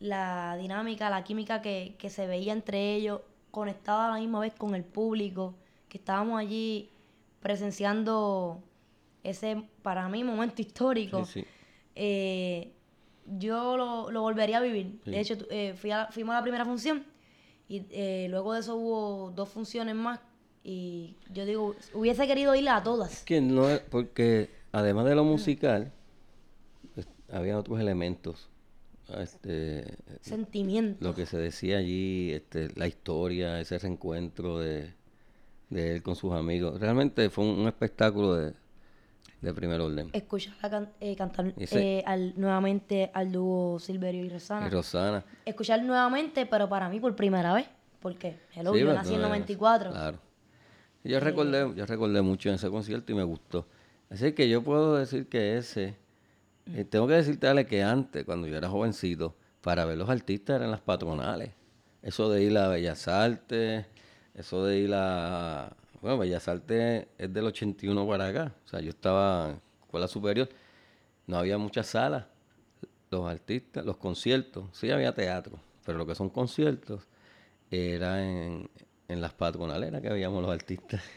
la 0.00 0.56
dinámica, 0.56 1.10
la 1.10 1.24
química 1.24 1.60
que, 1.62 1.96
que 1.98 2.10
se 2.10 2.26
veía 2.26 2.52
entre 2.52 2.94
ellos, 2.94 3.20
conectada 3.50 4.06
a 4.08 4.10
la 4.14 4.20
misma 4.20 4.40
vez 4.40 4.54
con 4.54 4.74
el 4.74 4.84
público, 4.84 5.54
que 5.88 5.98
estábamos 5.98 6.38
allí 6.38 6.90
presenciando 7.40 8.62
ese, 9.24 9.62
para 9.82 10.08
mí, 10.08 10.22
momento 10.24 10.60
histórico. 10.62 11.24
Sí, 11.24 11.40
sí. 11.40 11.46
Eh, 11.94 12.72
yo 13.38 13.76
lo, 13.76 14.10
lo 14.10 14.22
volvería 14.22 14.58
a 14.58 14.60
vivir. 14.60 15.00
Sí. 15.04 15.10
De 15.10 15.20
hecho, 15.20 15.36
eh, 15.50 15.74
fui 15.76 15.90
a- 15.90 16.08
fuimos 16.10 16.32
a 16.34 16.36
la 16.38 16.42
primera 16.42 16.64
función 16.64 17.04
y 17.68 17.82
eh, 17.90 18.26
luego 18.30 18.54
de 18.54 18.60
eso 18.60 18.76
hubo 18.76 19.30
dos 19.34 19.48
funciones 19.48 19.94
más 19.94 20.20
y 20.64 21.16
yo 21.32 21.44
digo, 21.44 21.74
hubiese 21.94 22.26
querido 22.26 22.54
ir 22.54 22.68
a 22.68 22.82
todas. 22.82 23.24
Que 23.24 23.40
no 23.40 23.66
porque 23.90 24.50
además 24.72 25.04
de 25.06 25.14
lo 25.14 25.24
musical 25.24 25.92
pues, 26.94 27.06
había 27.30 27.58
otros 27.58 27.80
elementos. 27.80 28.48
Este, 29.18 29.96
Sentimientos. 30.20 31.00
lo 31.00 31.14
que 31.14 31.24
se 31.24 31.38
decía 31.38 31.78
allí, 31.78 32.30
este, 32.32 32.68
la 32.76 32.86
historia, 32.86 33.58
ese 33.58 33.78
reencuentro 33.78 34.58
de, 34.58 34.92
de 35.70 35.96
él 35.96 36.02
con 36.02 36.16
sus 36.16 36.32
amigos. 36.32 36.80
Realmente 36.80 37.28
fue 37.30 37.44
un, 37.44 37.60
un 37.60 37.68
espectáculo 37.68 38.34
de, 38.34 38.54
de 39.40 39.54
primer 39.54 39.80
orden. 39.80 40.10
Escuchar 40.12 40.54
can- 40.70 40.90
eh, 41.00 41.14
cantar 41.16 41.52
eh, 41.56 42.02
al, 42.06 42.34
nuevamente 42.36 43.10
al 43.12 43.30
dúo 43.32 43.78
Silverio 43.78 44.24
y 44.24 44.26
Y 44.26 44.30
Rosana. 44.30 44.68
Rosana. 44.70 45.24
Escuchar 45.44 45.82
nuevamente, 45.82 46.46
pero 46.46 46.68
para 46.68 46.88
mí 46.88 47.00
por 47.00 47.14
primera 47.14 47.54
vez. 47.54 47.66
porque 48.00 48.38
Hello, 48.54 48.72
Sí, 48.72 48.80
yo 48.80 48.86
pues, 48.86 48.96
nací 48.96 49.14
en 49.14 49.20
no 49.20 49.26
es- 49.26 49.30
94. 49.30 49.90
Claro. 49.90 50.18
Yo 51.04 51.20
recordé, 51.20 51.72
yo 51.76 51.86
recordé 51.86 52.22
mucho 52.22 52.48
en 52.48 52.56
ese 52.56 52.68
concierto 52.70 53.12
y 53.12 53.14
me 53.14 53.22
gustó. 53.24 53.66
Así 54.10 54.32
que 54.32 54.48
yo 54.48 54.62
puedo 54.62 54.96
decir 54.96 55.28
que 55.28 55.56
ese, 55.56 55.94
eh, 56.74 56.84
tengo 56.84 57.06
que 57.06 57.14
decirte, 57.14 57.46
Ale, 57.46 57.66
que 57.66 57.82
antes, 57.82 58.24
cuando 58.24 58.46
yo 58.48 58.56
era 58.56 58.68
jovencito, 58.68 59.36
para 59.60 59.84
ver 59.84 59.96
los 59.98 60.08
artistas 60.08 60.56
eran 60.56 60.70
las 60.70 60.80
patronales. 60.80 61.50
Eso 62.02 62.30
de 62.30 62.42
ir 62.42 62.56
a 62.58 62.68
Bellas 62.68 63.06
Artes, 63.08 63.86
eso 64.38 64.64
de 64.64 64.78
ir 64.78 64.94
a... 64.94 65.76
Bueno, 66.00 66.18
Bellas 66.18 66.46
Artes 66.46 67.06
es 67.18 67.32
del 67.32 67.46
81 67.46 68.06
para 68.06 68.28
acá. 68.28 68.54
O 68.64 68.68
sea, 68.68 68.80
yo 68.80 68.90
estaba 68.90 69.50
en 69.50 69.60
escuela 69.82 70.06
superior, 70.06 70.48
no 71.26 71.38
había 71.38 71.58
muchas 71.58 71.88
salas. 71.88 72.24
Los 73.10 73.28
artistas, 73.28 73.84
los 73.84 73.96
conciertos, 73.96 74.66
sí 74.72 74.90
había 74.90 75.12
teatro, 75.12 75.58
pero 75.84 75.98
lo 75.98 76.06
que 76.06 76.14
son 76.14 76.28
conciertos 76.28 77.08
era 77.70 78.22
en, 78.22 78.70
en 79.08 79.20
las 79.20 79.32
patronales 79.32 79.90
que 80.00 80.08
veíamos 80.10 80.42
los 80.42 80.52
artistas. 80.52 81.02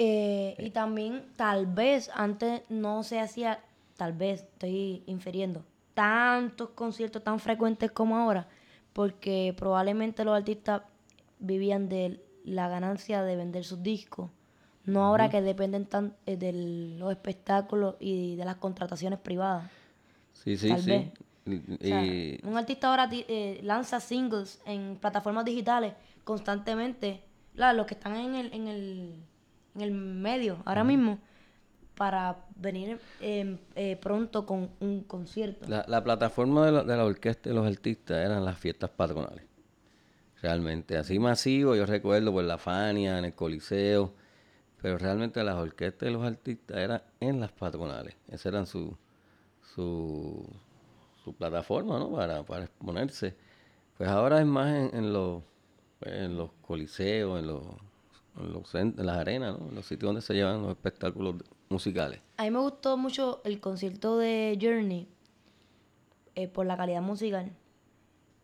Eh, 0.00 0.54
y 0.60 0.70
también, 0.70 1.24
tal 1.34 1.66
vez, 1.66 2.08
antes 2.14 2.62
no 2.68 3.02
se 3.02 3.18
hacía, 3.18 3.64
tal 3.96 4.12
vez, 4.12 4.42
estoy 4.42 5.02
infiriendo, 5.06 5.64
tantos 5.92 6.68
conciertos 6.68 7.24
tan 7.24 7.40
frecuentes 7.40 7.90
como 7.90 8.16
ahora, 8.16 8.46
porque 8.92 9.52
probablemente 9.58 10.24
los 10.24 10.36
artistas 10.36 10.82
vivían 11.40 11.88
de 11.88 12.20
la 12.48 12.68
ganancia 12.68 13.22
de 13.22 13.36
vender 13.36 13.64
sus 13.64 13.82
discos, 13.82 14.30
no 14.84 15.04
ahora 15.04 15.28
que 15.28 15.42
dependen 15.42 15.86
tan, 15.86 16.14
eh, 16.26 16.36
de 16.36 16.52
los 16.98 17.10
espectáculos 17.10 17.96
y 18.00 18.36
de 18.36 18.44
las 18.44 18.56
contrataciones 18.56 19.18
privadas. 19.18 19.70
Sí, 20.32 20.56
sí, 20.56 20.68
Tal 20.68 20.80
sí. 20.82 20.90
vez. 20.90 21.12
O 21.80 21.84
sea, 21.84 22.48
un 22.50 22.56
artista 22.58 22.88
ahora 22.90 23.08
eh, 23.10 23.60
lanza 23.62 24.00
singles 24.00 24.60
en 24.66 24.96
plataformas 25.00 25.44
digitales 25.44 25.94
constantemente. 26.24 27.22
La- 27.54 27.72
los 27.72 27.86
que 27.86 27.94
están 27.94 28.16
en 28.16 28.34
el, 28.34 28.52
en 28.52 28.68
el 28.68 29.14
en 29.74 29.80
el 29.82 29.90
medio 29.92 30.58
ahora 30.64 30.82
mismo 30.84 31.18
para 31.94 32.36
venir 32.56 33.00
em, 33.20 33.58
eh, 33.74 33.96
pronto 34.00 34.44
con 34.46 34.70
un 34.80 35.02
concierto. 35.02 35.66
La, 35.68 35.84
la 35.88 36.02
plataforma 36.02 36.66
de 36.66 36.72
la, 36.72 36.84
de 36.84 36.96
la 36.96 37.04
orquesta 37.04 37.50
y 37.50 37.54
los 37.54 37.66
artistas 37.66 38.18
eran 38.24 38.44
las 38.44 38.58
fiestas 38.58 38.90
patronales. 38.90 39.44
Realmente, 40.40 40.96
así 40.96 41.18
masivo, 41.18 41.74
yo 41.74 41.84
recuerdo 41.84 42.32
por 42.32 42.44
la 42.44 42.58
Fania, 42.58 43.18
en 43.18 43.24
el 43.24 43.34
Coliseo, 43.34 44.14
pero 44.80 44.96
realmente 44.96 45.42
las 45.42 45.56
orquestas 45.56 46.08
y 46.08 46.12
los 46.12 46.22
artistas 46.24 46.76
eran 46.76 47.02
en 47.18 47.40
las 47.40 47.50
patronales. 47.50 48.14
Esa 48.28 48.50
eran 48.50 48.66
su, 48.66 48.96
su, 49.74 50.48
su 51.24 51.34
plataforma, 51.34 51.98
¿no? 51.98 52.12
Para, 52.12 52.44
para 52.44 52.64
exponerse. 52.64 53.34
Pues 53.96 54.08
ahora 54.08 54.38
es 54.40 54.46
más 54.46 54.92
en, 54.92 55.12
los, 55.12 55.42
en 56.02 56.36
los 56.36 56.52
coliseos, 56.62 57.40
en 57.40 57.48
los, 57.48 57.64
en 58.74 58.94
en 58.96 59.06
las 59.06 59.16
arenas, 59.18 59.58
¿no? 59.58 59.68
En 59.70 59.74
los 59.74 59.86
sitios 59.86 60.08
donde 60.08 60.22
se 60.22 60.34
llevan 60.34 60.62
los 60.62 60.70
espectáculos 60.70 61.34
musicales. 61.68 62.20
A 62.36 62.44
mí 62.44 62.50
me 62.52 62.60
gustó 62.60 62.96
mucho 62.96 63.40
el 63.44 63.58
concierto 63.58 64.18
de 64.18 64.56
Journey 64.60 65.08
eh, 66.36 66.46
por 66.46 66.66
la 66.66 66.76
calidad 66.76 67.02
musical 67.02 67.50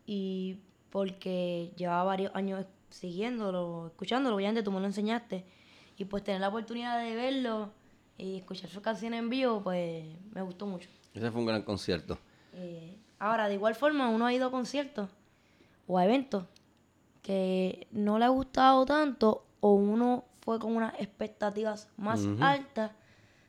y 0.05 0.59
porque 0.95 1.73
llevaba 1.75 2.05
varios 2.05 2.33
años 2.35 2.65
siguiéndolo, 2.89 3.87
escuchándolo, 3.87 4.37
obviamente 4.37 4.63
tú 4.63 4.71
me 4.71 4.79
lo 4.79 4.85
enseñaste 4.85 5.43
y 5.97 6.05
pues 6.05 6.23
tener 6.23 6.39
la 6.39 6.47
oportunidad 6.47 7.03
de 7.03 7.13
verlo 7.17 7.73
y 8.17 8.37
escuchar 8.37 8.69
sus 8.69 8.81
canciones 8.81 9.19
en 9.19 9.29
vivo, 9.29 9.61
pues 9.61 10.05
me 10.31 10.41
gustó 10.41 10.65
mucho. 10.65 10.87
Ese 11.13 11.31
fue 11.31 11.41
un 11.41 11.47
gran 11.47 11.63
concierto. 11.63 12.17
Eh, 12.53 12.95
ahora, 13.19 13.49
de 13.49 13.55
igual 13.55 13.75
forma, 13.75 14.07
uno 14.07 14.25
ha 14.25 14.31
ido 14.31 14.47
a 14.47 14.51
conciertos 14.51 15.09
o 15.85 15.97
a 15.97 16.05
eventos 16.05 16.45
que 17.21 17.89
no 17.91 18.17
le 18.17 18.23
ha 18.23 18.29
gustado 18.29 18.85
tanto 18.85 19.45
o 19.59 19.73
uno 19.73 20.23
fue 20.39 20.59
con 20.59 20.77
unas 20.77 20.93
expectativas 20.93 21.89
más 21.97 22.25
altas, 22.39 22.93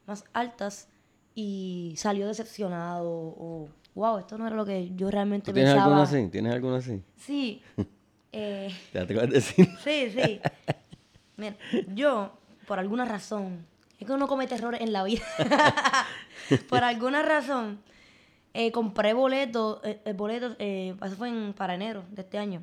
más 0.04 0.24
altas 0.32 0.88
y 1.36 1.94
salió 1.96 2.26
decepcionado 2.26 3.08
o 3.08 3.68
wow, 3.96 4.18
esto 4.18 4.38
no 4.38 4.46
era 4.46 4.54
lo 4.54 4.64
que 4.64 4.92
yo 4.94 5.10
realmente 5.10 5.46
¿Tú 5.46 5.52
tienes 5.54 5.72
pensaba. 5.72 5.86
alguno 5.96 6.02
así? 6.02 6.28
¿Tienes 6.28 6.52
alguno 6.54 6.76
así? 6.76 7.02
Sí. 7.16 7.62
Eh, 8.38 8.70
¿Te 8.92 8.98
atreves 8.98 9.24
a 9.24 9.26
decir? 9.28 9.66
sí, 9.82 10.10
sí. 10.10 10.40
Mira, 11.38 11.56
yo, 11.94 12.32
por 12.66 12.78
alguna 12.78 13.06
razón, 13.06 13.64
es 13.98 14.06
que 14.06 14.12
uno 14.12 14.28
comete 14.28 14.56
errores 14.56 14.82
en 14.82 14.92
la 14.92 15.04
vida. 15.04 15.22
por 16.68 16.84
alguna 16.84 17.22
razón, 17.22 17.80
eh, 18.52 18.72
compré 18.72 19.14
boletos, 19.14 19.80
eh, 19.84 20.02
eh, 20.04 20.12
boletos, 20.12 20.54
eso 20.58 21.16
fue 21.16 21.30
en, 21.30 21.54
para 21.54 21.76
enero 21.76 22.04
de 22.10 22.20
este 22.22 22.36
año, 22.36 22.62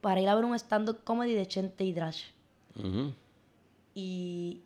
para 0.00 0.22
ir 0.22 0.28
a 0.30 0.34
ver 0.34 0.46
un 0.46 0.54
stand-up 0.54 1.04
comedy 1.04 1.34
de 1.34 1.46
Chente 1.46 1.84
y 1.84 1.92
Drash. 1.92 2.22
Y 3.94 4.62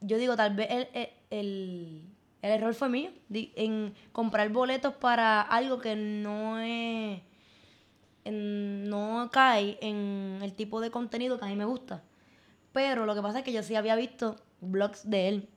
yo 0.00 0.18
digo, 0.18 0.36
tal 0.36 0.54
vez 0.54 0.68
el, 0.70 0.88
el, 0.92 1.08
el- 1.30 2.02
el 2.48 2.60
error 2.60 2.74
fue 2.74 2.88
mío 2.88 3.10
en 3.30 3.94
comprar 4.12 4.48
boletos 4.50 4.94
para 4.94 5.42
algo 5.42 5.80
que 5.80 5.96
no 5.96 6.58
es, 6.58 7.20
no 8.24 9.28
cae 9.30 9.78
en 9.80 10.38
el 10.42 10.54
tipo 10.54 10.80
de 10.80 10.90
contenido 10.90 11.38
que 11.38 11.44
a 11.44 11.48
mí 11.48 11.56
me 11.56 11.64
gusta. 11.64 12.02
Pero 12.72 13.06
lo 13.06 13.14
que 13.14 13.22
pasa 13.22 13.38
es 13.38 13.44
que 13.44 13.52
yo 13.52 13.62
sí 13.62 13.74
había 13.74 13.96
visto 13.96 14.36
blogs 14.60 15.08
de 15.08 15.28
él. 15.28 15.48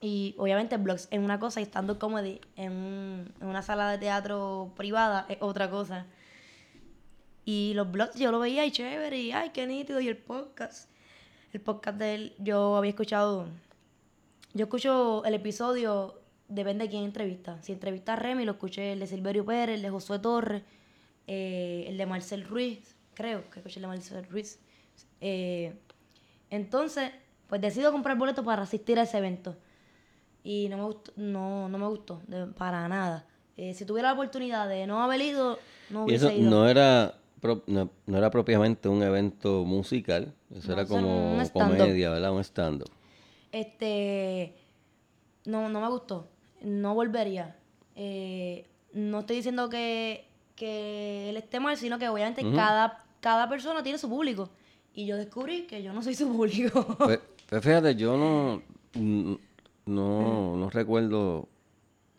Y 0.00 0.34
obviamente 0.38 0.76
blogs 0.76 1.08
es 1.10 1.18
una 1.18 1.40
cosa 1.40 1.60
y 1.60 1.64
estando 1.64 1.98
comedy 1.98 2.40
en, 2.56 3.32
en 3.40 3.46
una 3.46 3.62
sala 3.62 3.90
de 3.90 3.98
teatro 3.98 4.72
privada 4.76 5.26
es 5.28 5.38
otra 5.40 5.70
cosa. 5.70 6.06
Y 7.44 7.72
los 7.74 7.90
blogs 7.90 8.16
yo 8.16 8.30
lo 8.30 8.40
veía 8.40 8.66
y 8.66 8.70
chévere, 8.70 9.18
y 9.18 9.32
ay, 9.32 9.50
qué 9.50 9.66
nítido, 9.66 10.00
y 10.00 10.08
el 10.08 10.18
podcast. 10.18 10.90
El 11.52 11.60
podcast 11.60 11.96
de 11.96 12.14
él, 12.14 12.34
yo 12.38 12.76
había 12.76 12.90
escuchado. 12.90 13.46
Yo 14.54 14.64
escucho 14.64 15.24
el 15.24 15.34
episodio, 15.34 16.20
depende 16.48 16.84
de 16.84 16.90
quién 16.90 17.04
entrevista. 17.04 17.60
Si 17.62 17.72
entrevista 17.72 18.14
a 18.14 18.16
Remy, 18.16 18.44
lo 18.44 18.52
escuché 18.52 18.92
el 18.92 19.00
de 19.00 19.06
Silverio 19.06 19.44
Pérez, 19.44 19.76
el 19.76 19.82
de 19.82 19.90
Josué 19.90 20.18
Torres, 20.18 20.62
eh, 21.26 21.84
el 21.88 21.96
de 21.98 22.06
Marcel 22.06 22.44
Ruiz, 22.44 22.96
creo 23.14 23.48
que 23.50 23.60
escuché 23.60 23.76
el 23.78 23.82
de 23.82 23.88
Marcel 23.88 24.24
Ruiz. 24.30 24.58
Eh, 25.20 25.74
entonces, 26.50 27.10
pues 27.48 27.60
decido 27.60 27.92
comprar 27.92 28.16
boletos 28.16 28.44
para 28.44 28.62
asistir 28.62 28.98
a 28.98 29.02
ese 29.02 29.18
evento. 29.18 29.56
Y 30.42 30.68
no 30.70 30.78
me 30.78 30.84
gustó, 30.84 31.12
no, 31.16 31.68
no 31.68 31.78
me 31.78 31.86
gustó, 31.86 32.22
de- 32.26 32.46
para 32.46 32.88
nada. 32.88 33.26
Eh, 33.56 33.74
si 33.74 33.84
tuviera 33.84 34.08
la 34.08 34.14
oportunidad 34.14 34.68
de 34.68 34.86
no 34.86 35.02
haber 35.02 35.20
ido, 35.20 35.58
no 35.90 36.02
Y 36.02 36.04
hubiese 36.04 36.26
eso 36.26 36.34
ido. 36.34 36.50
no 36.50 36.68
era, 36.68 37.14
pro- 37.40 37.64
no, 37.66 37.90
no 38.06 38.16
era 38.18 38.30
propiamente 38.30 38.88
un 38.88 39.02
evento 39.02 39.64
musical, 39.64 40.32
eso 40.50 40.68
No, 40.68 40.72
era 40.74 40.82
eso 40.82 40.94
como 40.94 41.42
comedia, 41.52 42.10
¿verdad? 42.10 42.32
Un 42.32 42.40
stand-up. 42.44 42.88
Este, 43.52 44.54
no, 45.44 45.68
no 45.68 45.80
me 45.80 45.88
gustó. 45.88 46.28
No 46.62 46.94
volvería. 46.94 47.56
Eh, 47.96 48.66
no 48.92 49.20
estoy 49.20 49.36
diciendo 49.36 49.68
que, 49.68 50.26
que 50.56 51.30
él 51.30 51.36
esté 51.36 51.60
mal, 51.60 51.76
sino 51.76 51.98
que 51.98 52.08
obviamente 52.08 52.42
cada, 52.54 53.04
cada 53.20 53.48
persona 53.48 53.82
tiene 53.82 53.98
su 53.98 54.08
público. 54.08 54.50
Y 54.94 55.06
yo 55.06 55.16
descubrí 55.16 55.62
que 55.66 55.82
yo 55.82 55.92
no 55.92 56.02
soy 56.02 56.14
su 56.14 56.28
público. 56.32 56.84
Pues, 56.98 57.20
pues 57.48 57.62
fíjate, 57.62 57.94
yo 57.94 58.16
no, 58.16 58.62
no, 59.86 60.56
no 60.56 60.70
recuerdo 60.70 61.48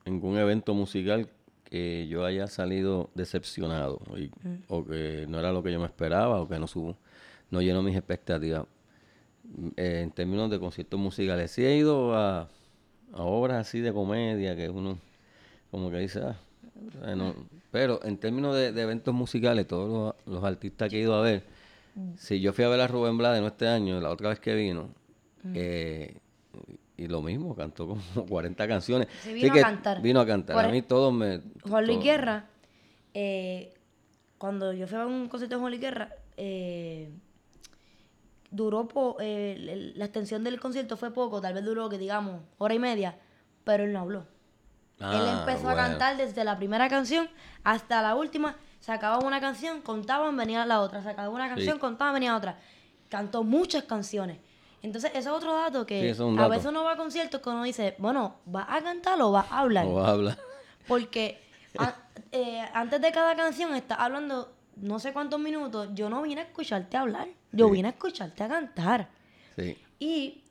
ningún 0.05 0.37
evento 0.37 0.73
musical 0.73 1.29
que 1.65 2.07
yo 2.07 2.25
haya 2.25 2.47
salido 2.47 3.09
decepcionado 3.13 3.99
y- 4.17 4.31
o 4.69 4.83
que 4.85 5.25
no 5.29 5.39
era 5.39 5.51
lo 5.51 5.61
que 5.61 5.71
yo 5.71 5.79
me 5.79 5.85
esperaba 5.85 6.41
o 6.41 6.47
que 6.47 6.57
no 6.57 6.65
subo, 6.67 6.95
no 7.51 7.61
llenó 7.61 7.83
mis 7.83 7.95
expectativas. 7.95 8.65
Mm, 9.55 9.67
eh, 9.77 10.01
en 10.03 10.11
términos 10.11 10.49
de 10.49 10.59
conciertos 10.59 10.99
musicales, 10.99 11.51
sí 11.51 11.65
he 11.65 11.75
ido 11.75 12.15
a, 12.15 12.41
a 13.13 13.21
obras 13.23 13.67
así 13.67 13.79
de 13.79 13.91
comedia 13.93 14.55
que 14.55 14.69
uno 14.69 14.97
como 15.71 15.89
que 15.91 15.97
dice, 15.97 16.21
ah, 16.21 16.35
bueno, 16.99 17.35
pero 17.71 17.99
en 18.03 18.17
términos 18.17 18.55
de, 18.55 18.71
de 18.71 18.81
eventos 18.81 19.13
musicales, 19.13 19.67
todos 19.67 20.15
los, 20.25 20.35
los 20.35 20.43
artistas 20.43 20.89
que 20.89 20.97
he 20.97 21.01
ido 21.01 21.15
a 21.15 21.21
ver, 21.21 21.43
si 22.15 22.39
yo 22.39 22.53
fui 22.53 22.63
a 22.63 22.69
ver 22.69 22.79
a 22.79 22.87
Rubén 22.87 23.17
Blades 23.17 23.41
no 23.41 23.47
este 23.47 23.67
año, 23.67 23.99
la 23.99 24.09
otra 24.09 24.29
vez 24.29 24.39
que 24.39 24.55
vino, 24.55 24.89
eh, 25.53 26.15
y 26.97 27.07
lo 27.07 27.21
mismo, 27.21 27.55
cantó 27.55 27.87
como 27.87 28.01
40 28.29 28.67
canciones. 28.67 29.07
Sí, 29.23 29.29
Así 29.29 29.33
vino 29.33 29.53
a 29.53 29.61
cantar. 29.61 30.01
Vino 30.01 30.19
a 30.19 30.25
cantar. 30.25 30.55
Por 30.55 30.65
a 30.65 30.69
mí 30.69 30.81
todos 30.81 31.13
me... 31.13 31.41
Juan 31.67 31.85
Luis 31.85 31.97
todo- 31.99 32.05
Guerra, 32.05 32.45
eh, 33.13 33.73
cuando 34.37 34.73
yo 34.73 34.87
fui 34.87 34.97
a 34.97 35.05
un 35.05 35.27
concierto 35.27 35.55
de 35.55 35.59
Juan 35.59 35.71
Luis 35.71 35.81
Guerra, 35.81 36.09
eh, 36.37 37.09
duró 38.51 38.87
po- 38.87 39.17
eh, 39.19 39.93
la 39.95 40.05
extensión 40.05 40.43
del 40.43 40.59
concierto 40.59 40.97
fue 40.97 41.11
poco, 41.11 41.39
tal 41.41 41.53
vez 41.53 41.63
duró 41.63 41.89
que 41.89 41.97
digamos 41.97 42.41
hora 42.57 42.73
y 42.73 42.79
media, 42.79 43.17
pero 43.63 43.83
él 43.83 43.93
no 43.93 43.99
habló. 43.99 44.25
él 44.99 45.05
Ah, 45.27 45.39
empezó 45.39 45.69
a 45.69 45.75
cantar 45.75 46.17
desde 46.17 46.43
la 46.43 46.57
primera 46.57 46.89
canción 46.89 47.29
hasta 47.63 48.01
la 48.01 48.15
última, 48.15 48.55
se 48.79 48.91
acababa 48.91 49.25
una 49.25 49.39
canción, 49.39 49.81
contaban, 49.81 50.35
venía 50.35 50.65
la 50.65 50.81
otra, 50.81 51.01
se 51.03 51.09
acababa 51.09 51.33
una 51.33 51.47
canción, 51.49 51.79
contaban, 51.79 52.13
venía 52.13 52.35
otra. 52.35 52.57
Cantó 53.09 53.43
muchas 53.43 53.83
canciones. 53.85 54.39
Entonces, 54.81 55.11
eso 55.15 55.29
es 55.31 55.35
otro 55.35 55.53
dato 55.53 55.85
que 55.85 56.01
Sí, 56.01 56.07
es 56.09 56.19
a 56.19 56.47
veces 56.47 56.65
uno 56.67 56.83
va 56.83 56.93
a 56.93 56.95
conciertos 56.97 57.41
que 57.41 57.49
uno 57.49 57.63
dice, 57.63 57.95
bueno, 57.97 58.35
¿va 58.53 58.65
a 58.73 58.81
cantar 58.81 59.21
o 59.21 59.31
va 59.31 59.47
a 59.49 59.59
hablar? 59.59 59.85
No 59.85 59.93
vas 59.95 60.07
a 60.07 60.11
hablar. 60.11 60.37
Porque 60.87 61.41
a- 61.77 61.95
eh, 62.31 62.61
antes 62.73 63.01
de 63.01 63.11
cada 63.11 63.35
canción 63.35 63.73
está 63.75 63.95
hablando 63.95 64.53
no 64.81 64.99
sé 64.99 65.13
cuántos 65.13 65.39
minutos. 65.39 65.89
Yo 65.93 66.09
no 66.09 66.21
vine 66.21 66.41
a 66.41 66.43
escucharte 66.45 66.97
hablar. 66.97 67.27
Yo 67.51 67.67
Sí. 67.67 67.73
vine 67.73 67.87
a 67.89 67.91
escucharte 67.91 68.43
a 68.43 68.47
cantar. 68.47 69.09
Sí. 69.55 69.77
Y 69.99 70.43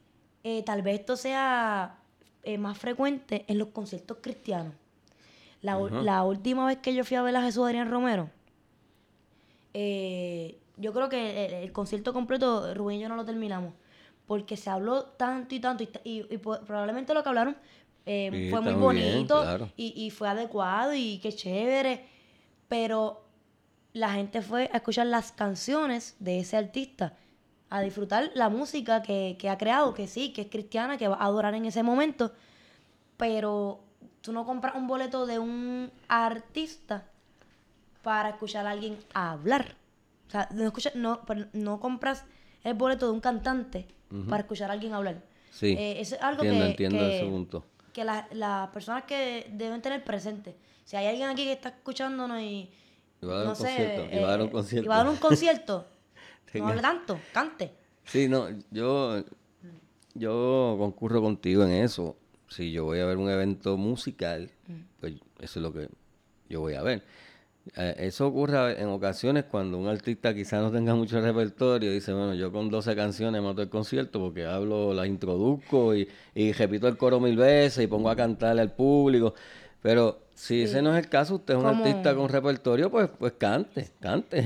eh, 0.45 0.63
tal 0.65 0.83
vez 0.83 1.01
esto 1.01 1.17
sea 1.17 1.99
eh, 2.43 2.59
más 2.59 2.79
frecuente 2.79 3.45
en 3.49 3.59
los 3.59 3.69
conciertos 3.69 4.19
cristianos. 4.21 4.75
La, 5.61 5.77
última 6.23 6.67
vez 6.67 6.79
que 6.79 6.95
yo 6.95 7.05
fui 7.05 7.17
a 7.17 7.23
ver 7.23 7.35
a 7.37 7.43
Jesús 7.43 7.65
Adrián 7.65 7.91
Romero, 7.91 8.31
eh, 9.75 10.59
yo 10.77 10.93
creo 10.93 11.09
que 11.09 11.47
el, 11.47 11.55
el 11.55 11.73
concierto 11.73 12.13
completo, 12.13 12.73
Rubén 12.75 12.99
y 12.99 13.01
yo 13.01 13.09
no 13.09 13.17
lo 13.17 13.25
terminamos. 13.25 13.75
Porque 14.27 14.57
se 14.57 14.71
habló 14.71 15.05
tanto 15.05 15.55
y 15.55 15.61
tanto. 15.61 15.85
Y, 16.05 16.23
probablemente 16.39 17.15
lo 17.15 17.23
que 17.23 17.29
hablaron 17.29 17.57
Sí, 18.07 18.49
fue 18.51 18.61
muy 18.63 18.73
bien, 18.73 18.81
bonito 18.81 19.43
claro. 19.43 19.71
y, 19.77 19.93
y 20.07 20.11
fue 20.11 20.29
adecuado 20.29 20.95
y 20.95 21.19
qué 21.19 21.33
chévere. 21.33 22.07
Pero 22.69 23.28
la 23.93 24.11
gente 24.13 24.43
fue 24.43 24.71
a 24.73 24.77
escuchar 24.77 25.07
las 25.07 25.33
canciones 25.33 26.17
de 26.21 26.41
ese 26.41 26.57
artista, 26.57 27.15
a 27.71 27.81
disfrutar 27.81 28.31
la 28.35 28.49
música 28.49 29.03
que, 29.03 29.37
que 29.39 29.49
ha 29.51 29.59
creado, 29.59 29.95
que 29.95 30.07
sí, 30.07 30.33
que 30.33 30.43
es 30.43 30.49
cristiana, 30.49 30.97
que 30.99 31.09
va 31.09 31.17
a 31.17 31.25
adorar 31.25 31.55
en 31.55 31.65
ese 31.67 31.83
momento, 31.83 32.33
pero 33.17 33.81
tú 34.21 34.33
no 34.33 34.45
compras 34.45 34.75
un 34.75 34.87
boleto 34.87 35.27
de 35.27 35.39
un 35.39 35.91
artista 36.09 37.05
para 38.03 38.31
escuchar 38.31 38.67
a 38.67 38.71
alguien 38.71 38.97
hablar. 39.15 39.75
O 40.29 40.31
sea, 40.31 40.49
no, 40.53 40.65
escucha- 40.65 40.93
no, 40.95 41.23
pero 41.27 41.47
no 41.53 41.81
compras 41.81 42.25
el 42.65 42.75
boleto 42.75 43.07
de 43.07 43.13
un 43.13 43.21
cantante 43.21 43.87
para 44.29 44.41
escuchar 44.43 44.71
a 44.71 44.73
alguien 44.75 44.95
hablar. 44.95 45.23
Sí. 45.51 45.75
Eh, 45.79 46.01
eso 46.01 46.15
es 46.15 46.23
algo 46.23 46.43
entiendo, 46.43 46.65
que, 46.65 46.71
entiendo 46.71 46.99
que- 46.99 47.17
ese 47.19 47.27
punto. 47.27 47.65
que 47.93 48.05
la- 48.05 48.29
las 48.33 48.69
personas 48.71 49.05
que 49.05 49.51
deben 49.53 49.83
tener 49.83 50.05
presente. 50.05 50.55
Si 50.85 50.97
hay 50.97 51.07
alguien 51.07 51.29
aquí 51.29 51.45
que 51.45 51.53
está 51.53 51.71
escuchándonos 51.71 52.41
y. 52.41 52.71
Y 53.21 53.27
va 53.27 53.35
a 53.35 53.37
dar 53.39 53.45
no 53.47 53.51
un 53.51 53.57
sé, 53.57 53.65
concierto, 53.65 54.17
y 54.17 54.19
va 54.21 54.27
a 54.27 54.31
dar 54.31 54.41
un 54.41 54.47
eh, 54.47 54.51
concierto. 54.51 54.85
y 54.85 54.89
va 54.89 54.95
a 54.95 54.99
dar 54.99 55.09
un 55.09 55.17
concierto. 55.17 55.87
no 56.55 56.69
hable 56.69 56.83
tanto, 56.83 57.21
cante. 57.33 57.73
Sí, 58.05 58.29
no, 58.29 58.49
yo 58.71 59.23
yo 60.15 60.77
concurro 60.79 61.21
contigo 61.23 61.65
en 61.65 61.71
eso. 61.71 62.17
Si 62.49 62.73
yo 62.73 62.85
voy 62.85 63.01
a 63.01 63.07
ver 63.07 63.19
un 63.19 63.31
evento 63.31 63.77
musical, 63.77 64.51
pues 65.01 65.15
eso 65.41 65.59
es 65.59 65.63
lo 65.63 65.73
que 65.73 65.89
yo 66.49 66.61
voy 66.61 66.75
a 66.75 66.83
ver. 66.83 67.03
Eh, 67.77 67.95
eso 67.99 68.27
ocurre 68.27 68.81
en 68.81 68.89
ocasiones 68.89 69.45
cuando 69.45 69.79
un 69.79 69.89
artista 69.89 70.35
quizás 70.35 70.63
no 70.63 70.73
tenga 70.73 70.95
mucho 70.95 71.21
repertorio, 71.21 71.93
dice, 71.93 72.13
bueno, 72.15 72.35
yo 72.35 72.51
con 72.51 72.71
12 72.71 72.97
canciones 72.97 73.43
mato 73.43 73.61
el 73.61 73.69
concierto 73.69 74.19
porque 74.21 74.47
hablo, 74.47 74.95
las 74.95 75.07
introduzco 75.07 75.95
y, 75.95 76.09
y 76.35 76.53
repito 76.53 76.89
el 76.89 76.97
coro 76.97 77.21
mil 77.21 77.37
veces 77.37 77.85
y 77.85 77.87
pongo 77.87 78.09
a 78.09 78.17
cantarle 78.17 78.63
al 78.63 78.73
público. 78.73 79.35
Pero 79.83 80.19
si 80.35 80.63
ese 80.63 80.83
no 80.83 80.93
es 80.97 81.05
el 81.05 81.09
caso, 81.11 81.37
usted 81.37 81.55
es 81.55 81.61
un 81.61 81.67
artista 81.67 82.15
con 82.15 82.29
repertorio, 82.29 82.91
pues 82.91 83.09
pues 83.19 83.33
cante, 83.39 83.91
cante 84.01 84.39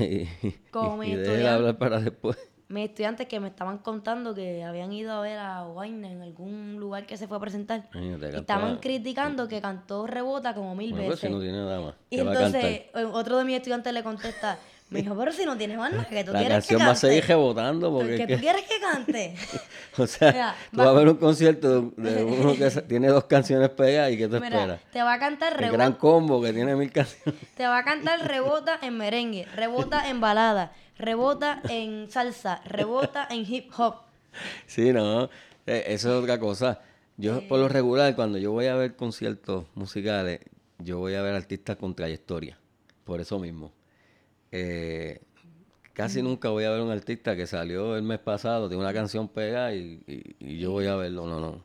y, 0.43 0.51
Como 0.71 1.03
y, 1.03 1.13
y 1.13 1.17
deje 1.17 1.37
de 1.39 1.49
hablar 1.49 1.79
para 1.79 2.01
después. 2.01 2.37
Mis 2.69 2.89
estudiantes 2.89 3.27
que 3.27 3.39
me 3.39 3.49
estaban 3.49 3.79
contando 3.79 4.35
que 4.35 4.65
habían 4.65 4.91
ido 4.95 5.13
a 5.13 5.21
ver 5.21 5.39
a 5.39 5.67
Wayne 5.67 6.13
en 6.13 6.23
algún 6.23 6.77
lugar 6.81 7.05
que 7.05 7.19
se 7.19 7.29
fue 7.29 7.37
a 7.37 7.41
presentar. 7.41 7.91
Y 7.95 8.25
estaban 8.35 8.79
criticando 8.79 9.47
que 9.47 9.61
cantó 9.61 10.07
rebota 10.07 10.55
como 10.55 10.75
mil 10.75 10.93
Bueno, 10.93 11.09
pues, 11.09 11.21
veces. 11.21 11.29
si 11.29 11.35
no 11.35 11.41
tiene 11.43 11.59
nada 11.59 11.81
más, 11.83 11.95
y 12.09 12.19
entonces 12.19 12.65
eh, 12.65 12.91
otro 13.13 13.37
de 13.37 13.45
mis 13.45 13.57
estudiantes 13.57 13.93
le 13.93 14.03
contesta, 14.03 14.59
me 14.93 15.01
dijo, 15.03 15.17
pero 15.17 15.33
si 15.33 15.45
no 15.45 15.57
tienes 15.57 15.79
más 15.79 15.91
nada, 15.93 16.05
que 16.05 16.23
tú 16.25 16.33
La 16.33 16.39
quieres 16.41 16.55
canción 16.59 16.79
que 16.79 16.85
va 16.85 16.91
a 16.91 16.95
cante. 16.95 17.07
seguir 17.09 17.25
rebotando 17.27 17.93
porque 17.93 18.17
que 18.17 18.23
es 18.23 18.29
tú 18.39 18.41
quieres 18.41 18.63
que 18.63 18.81
cante. 18.93 19.35
O 19.99 20.07
sea, 20.07 20.33
Mira, 20.33 20.55
tú 20.71 20.77
vas 20.79 20.87
a 20.87 20.93
ver 20.93 21.09
un 21.09 21.17
concierto 21.17 21.93
de, 21.97 22.25
uno 22.25 22.55
que 22.55 22.71
tiene 22.89 23.09
dos 23.09 23.25
canciones 23.25 23.71
pegadas 23.71 24.13
y 24.13 24.19
¿qué 24.19 24.29
tú 24.29 24.35
Mira, 24.35 24.47
esperas? 24.47 24.81
te 24.93 25.03
va 25.03 25.13
a 25.15 25.19
cantar 25.19 25.53
El 25.55 25.59
rebota. 25.59 25.77
gran 25.77 25.93
combo 25.95 26.41
que 26.43 26.53
tiene 26.53 26.77
mil 26.77 26.91
canciones. 26.93 27.41
Te 27.57 27.67
va 27.67 27.79
a 27.79 27.85
cantar 27.85 28.21
rebota 28.27 28.79
en 28.83 28.97
merengue, 28.97 29.47
rebota 29.55 30.09
en 30.09 30.21
balada, 30.21 30.73
rebota 30.99 31.61
en 31.69 32.11
salsa, 32.11 32.61
rebota 32.65 33.27
en 33.31 33.45
hip 33.53 33.71
hop. 33.77 33.97
Sí, 34.67 34.93
no, 34.93 35.25
eh, 35.67 35.85
eso 35.89 36.09
es 36.17 36.23
otra 36.23 36.39
cosa. 36.39 36.81
Yo 37.19 37.47
por 37.49 37.59
lo 37.59 37.69
regular, 37.69 38.15
cuando 38.17 38.39
yo 38.39 38.53
voy 38.53 38.67
a 38.67 38.75
ver 38.75 38.97
conciertos 38.97 39.67
musicales, 39.75 40.41
yo 40.79 40.99
voy 40.99 41.15
a 41.15 41.23
ver 41.23 41.35
artistas 41.35 41.77
con 41.77 41.95
trayectoria, 41.95 42.59
por 43.05 43.21
eso 43.21 43.39
mismo. 43.39 43.71
Eh, 44.53 45.21
casi 45.93 46.23
nunca 46.23 46.51
voy 46.51 46.65
a 46.65 46.71
ver 46.71 46.81
un 46.81 46.91
artista 46.91 47.35
que 47.37 47.47
salió 47.47 47.97
el 47.97 48.03
mes 48.03 48.19
pasado, 48.19 48.69
tiene 48.69 48.83
una 48.83 48.93
canción 48.93 49.29
pegada 49.29 49.75
y, 49.75 50.03
y- 50.07 50.37
y 50.39 50.59
yo 50.59 50.71
voy 50.73 50.87
a 50.87 50.97
verlo, 50.97 51.27
no, 51.27 51.41
no. 51.41 51.65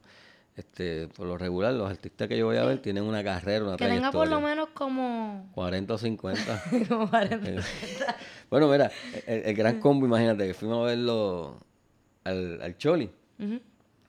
Este, 0.55 1.07
por 1.09 1.27
lo 1.27 1.37
regular, 1.37 1.71
los 1.73 1.87
artistas 1.87 2.27
que 2.27 2.35
yo 2.35 2.47
voy 2.47 2.57
a 2.57 2.63
ver 2.65 2.79
tienen 2.81 3.03
una 3.03 3.23
carrera, 3.23 3.63
una 3.63 3.77
Que 3.77 3.85
tenga 3.87 4.11
por 4.11 4.27
lo 4.27 4.37
trayectoria. 4.37 4.55
menos 4.55 4.69
como... 4.73 5.51
40 5.53 5.93
o 5.93 5.97
50. 5.99 6.63
como 6.89 7.09
40. 7.09 7.61
Bueno, 8.49 8.67
mira, 8.69 8.89
el, 9.27 9.43
el 9.43 9.53
gran 9.55 9.79
combo, 9.79 10.05
imagínate 10.07 10.47
que 10.47 10.53
fuimos 10.55 10.79
a 10.79 10.85
verlo 10.87 11.59
al, 12.23 12.59
al 12.61 12.77
Choli. 12.77 13.09
Ujú. 13.37 13.59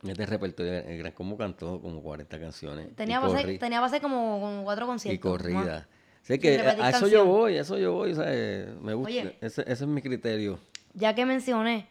Este 0.06 0.26
repertorio, 0.26 0.72
el 0.74 0.96
gran 0.98 1.12
combo 1.12 1.36
cantó 1.36 1.80
como 1.82 2.00
40 2.02 2.38
canciones. 2.40 2.94
Tenía 2.94 3.18
y, 3.18 3.20
base, 3.32 3.58
tenía 3.58 3.80
base 3.80 4.00
como, 4.00 4.38
como 4.40 4.62
cuatro 4.64 4.84
y 4.84 4.88
conciertos. 4.88 5.30
corrida. 5.30 5.76
Así 5.76 5.97
Sin 6.28 6.40
que 6.40 6.58
a 6.60 6.90
eso 6.90 7.08
yo 7.08 7.24
voy, 7.24 7.56
a 7.56 7.62
eso 7.62 7.78
yo 7.78 7.92
voy, 7.94 8.14
¿sabes? 8.14 8.68
Me 8.80 8.94
gusta, 8.94 9.10
Oye. 9.12 9.36
ese, 9.40 9.62
ese 9.62 9.72
es 9.72 9.86
mi 9.86 10.02
criterio. 10.02 10.58
Ya 10.94 11.14
que 11.14 11.24
mencioné 11.24 11.86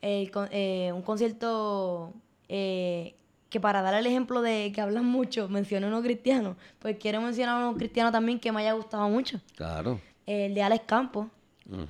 el 0.00 0.30
con- 0.30 0.48
eh, 0.52 0.90
un 0.94 1.02
concierto 1.02 2.12
eh, 2.48 3.14
que 3.50 3.60
para 3.60 3.82
dar 3.82 3.94
el 3.94 4.06
ejemplo 4.06 4.40
de 4.42 4.72
que 4.74 4.80
hablan 4.80 5.04
mucho, 5.04 5.48
mencioné 5.48 5.86
uno 5.86 6.02
cristiano, 6.02 6.56
pues 6.78 6.96
quiero 6.98 7.20
mencionar 7.20 7.62
uno 7.62 7.76
cristiano 7.76 8.10
también 8.12 8.38
que 8.40 8.50
me 8.52 8.60
haya 8.60 8.72
gustado 8.72 9.08
mucho. 9.08 9.40
Claro. 9.56 10.00
El 10.26 10.54
de 10.54 10.62
Alex 10.62 10.84
Campos. 10.86 11.26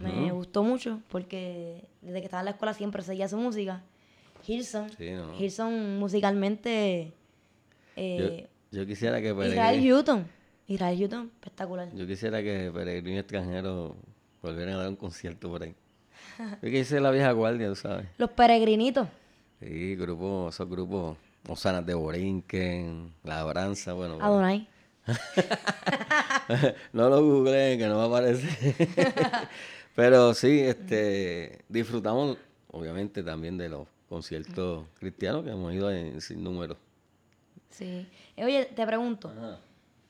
Me 0.01 0.33
gustó 0.33 0.65
mucho 0.65 1.01
porque 1.09 1.85
desde 2.03 2.19
que 2.19 2.25
estaba 2.25 2.41
en 2.41 2.47
la 2.47 2.51
escuela 2.51 2.75
siempre 2.75 3.01
seguía 3.03 3.29
su 3.29 3.37
música. 3.37 3.83
Hilson. 4.45 4.91
Sí, 4.99 5.11
no. 5.11 5.39
Hilson 5.39 5.99
musicalmente. 6.01 7.13
eh, 7.95 8.49
Yo, 8.73 8.81
yo 8.81 8.87
quisiera 8.87 9.21
que 9.21 9.29
Israel 9.31 9.89
Houghton. 9.93 10.27
Israel 10.69 10.99
Houghton, 10.99 11.31
espectacular. 11.35 11.89
yo 11.95 12.07
quisiera 12.07 12.43
que 12.43 12.71
Peregrino 12.73 13.21
extranjero 13.21 13.97
volvieran 14.43 14.75
a 14.75 14.79
dar 14.79 14.89
un 14.89 14.97
concierto 14.97 15.49
por 15.49 15.63
ahí. 15.63 15.75
Yo 16.63 16.71
que 16.71 16.81
hice 16.81 17.01
la 17.01 17.11
vieja 17.11 17.33
guardia, 17.33 17.69
tú 17.69 17.75
sabes. 17.77 18.07
Los 18.19 18.31
peregrinitos. 18.31 19.09
Sí, 19.61 19.97
grupos, 19.97 20.55
esos 20.55 20.69
grupos, 20.69 21.17
Osanas 21.49 21.85
de 21.87 21.95
Borinquen, 21.95 23.13
Labranza, 23.25 23.95
bueno. 23.95 24.15
bueno. 24.17 24.27
Adonai. 24.27 24.69
no 26.93 27.09
lo 27.09 27.25
googleen, 27.25 27.79
que 27.79 27.87
no 27.87 27.97
va 27.97 28.05
a 28.05 28.07
aparecer. 28.07 28.75
Pero 29.97 30.35
sí, 30.35 30.61
este, 30.61 31.65
disfrutamos, 31.69 32.37
obviamente, 32.71 33.23
también 33.23 33.57
de 33.57 33.71
los 33.71 33.89
conciertos 34.09 34.85
cristianos 35.01 35.45
que 35.45 35.51
hemos 35.51 35.73
ido 35.73 35.91
en 35.91 36.21
sin 36.21 36.45
número. 36.45 36.77
Sí. 37.71 38.07
Eh, 38.37 38.45
Oye, 38.45 38.67
te 38.67 38.87
pregunto. 38.87 39.33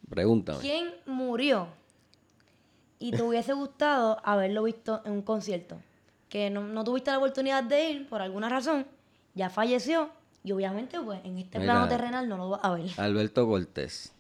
Pregúntame. 0.09 0.61
¿Quién 0.61 0.89
murió 1.07 1.69
y 2.99 3.11
te 3.13 3.23
hubiese 3.23 3.53
gustado 3.53 4.19
haberlo 4.25 4.63
visto 4.65 5.03
en 5.05 5.13
un 5.13 5.23
concierto? 5.23 5.77
Que 6.29 6.51
no, 6.51 6.63
no 6.67 6.85
tuviste 6.85 7.11
la 7.11 7.19
oportunidad 7.19 7.63
de 7.65 7.91
ir 7.91 8.09
por 8.09 8.21
alguna 8.21 8.49
razón, 8.49 8.87
ya 9.35 9.49
falleció 9.51 10.11
y 10.45 10.53
obviamente 10.53 11.01
pues 11.01 11.21
en 11.25 11.39
este 11.39 11.59
Mira. 11.59 11.73
plano 11.75 11.89
terrenal 11.89 12.29
no 12.29 12.37
lo 12.37 12.51
vas 12.51 12.61
a 12.63 12.73
ver. 12.75 12.87
Alberto 12.99 13.47
Cortés, 13.47 14.13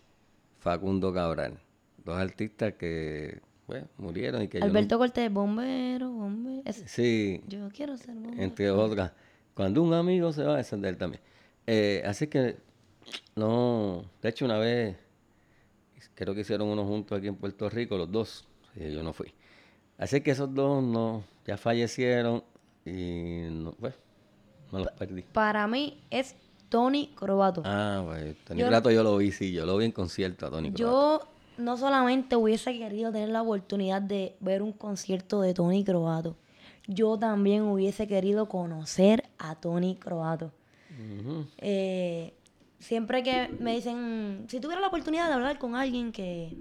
Facundo 0.61 1.13
Cabral, 1.13 1.59
dos 2.05 2.17
artistas 2.19 2.75
que, 2.75 3.41
pues, 3.67 3.85
murieron 3.99 4.43
y 4.43 4.49
que 4.49 4.59
no- 4.61 4.65
Alberto 4.67 4.99
Cortés, 4.99 5.31
bombero, 5.33 6.11
bombero. 6.11 6.63
Sí, 6.87 7.43
Yo 7.47 7.69
quiero 7.71 7.97
ser 7.97 8.15
bombero. 8.15 8.43
entre 8.43 8.71
otras. 8.71 9.13
Cuando 9.55 9.83
un 9.83 9.93
amigo 9.93 10.33
se 10.33 10.45
va, 10.45 10.61
ese 10.61 10.77
es 10.77 10.83
de 10.83 10.89
él 10.89 10.97
también. 10.97 11.21
Eh, 11.67 12.03
así 12.07 12.29
que, 12.29 12.57
no, 13.35 14.05
de 14.23 14.29
hecho 14.29 14.45
una 14.45 14.57
vez, 14.59 14.97
creo 16.15 16.35
que 16.35 16.43
hicieron 16.43 16.69
uno 16.69 16.85
juntos 16.85 17.19
aquí 17.19 17.29
en 17.29 17.37
Puerto 17.37 17.69
Rico, 17.69 17.97
los 17.97 18.11
dos, 18.11 18.47
y 18.75 18.93
yo 18.93 19.03
no 19.03 19.13
fui. 19.13 19.33
Así 19.97 20.21
que 20.21 20.31
esos 20.31 20.55
dos 20.55 20.83
no, 20.83 21.25
ya 21.47 21.57
fallecieron 21.57 22.45
y 22.85 23.49
no, 23.51 23.73
pues, 23.73 23.95
no 24.71 24.79
los 24.81 24.89
perdí. 24.93 25.23
Para 25.23 25.67
mí 25.67 26.01
es 26.11 26.35
Tony 26.69 27.13
Croato. 27.17 27.63
Ah, 27.65 28.03
pues, 28.07 28.37
Tony 28.45 28.63
Croato 28.63 28.91
yo 28.91 29.03
lo 29.03 29.17
vi, 29.17 29.33
sí, 29.33 29.53
yo 29.53 29.67
lo 29.67 29.77
vi 29.77 29.87
en 29.87 29.93
concierto 29.93 30.47
a 30.47 30.51
Tony 30.51 30.73
Croato. 30.73 31.21
Yo 31.21 31.29
no 31.59 31.77
solamente 31.77 32.37
hubiese 32.37 32.79
querido 32.79 33.11
tener 33.11 33.31
la 33.31 33.43
oportunidad 33.43 34.01
de 34.01 34.37
ver 34.41 34.63
un 34.63 34.73
concierto 34.73 35.41
de 35.41 35.55
Tony 35.55 35.85
Croato, 35.85 36.37
yo 36.87 37.19
también 37.19 37.63
hubiese 37.63 38.07
querido 38.07 38.49
conocer 38.49 39.25
a 39.39 39.55
Tony 39.57 39.97
Croato. 39.97 40.53
Eh, 41.59 42.33
siempre 42.79 43.23
que 43.23 43.49
me 43.61 43.75
dicen, 43.75 44.47
si 44.49 44.61
tuviera 44.61 44.81
la 44.81 44.89
oportunidad 44.89 45.29
de 45.29 45.35
hablar 45.35 45.59
con 45.59 45.75
alguien 45.75 46.13
que, 46.13 46.57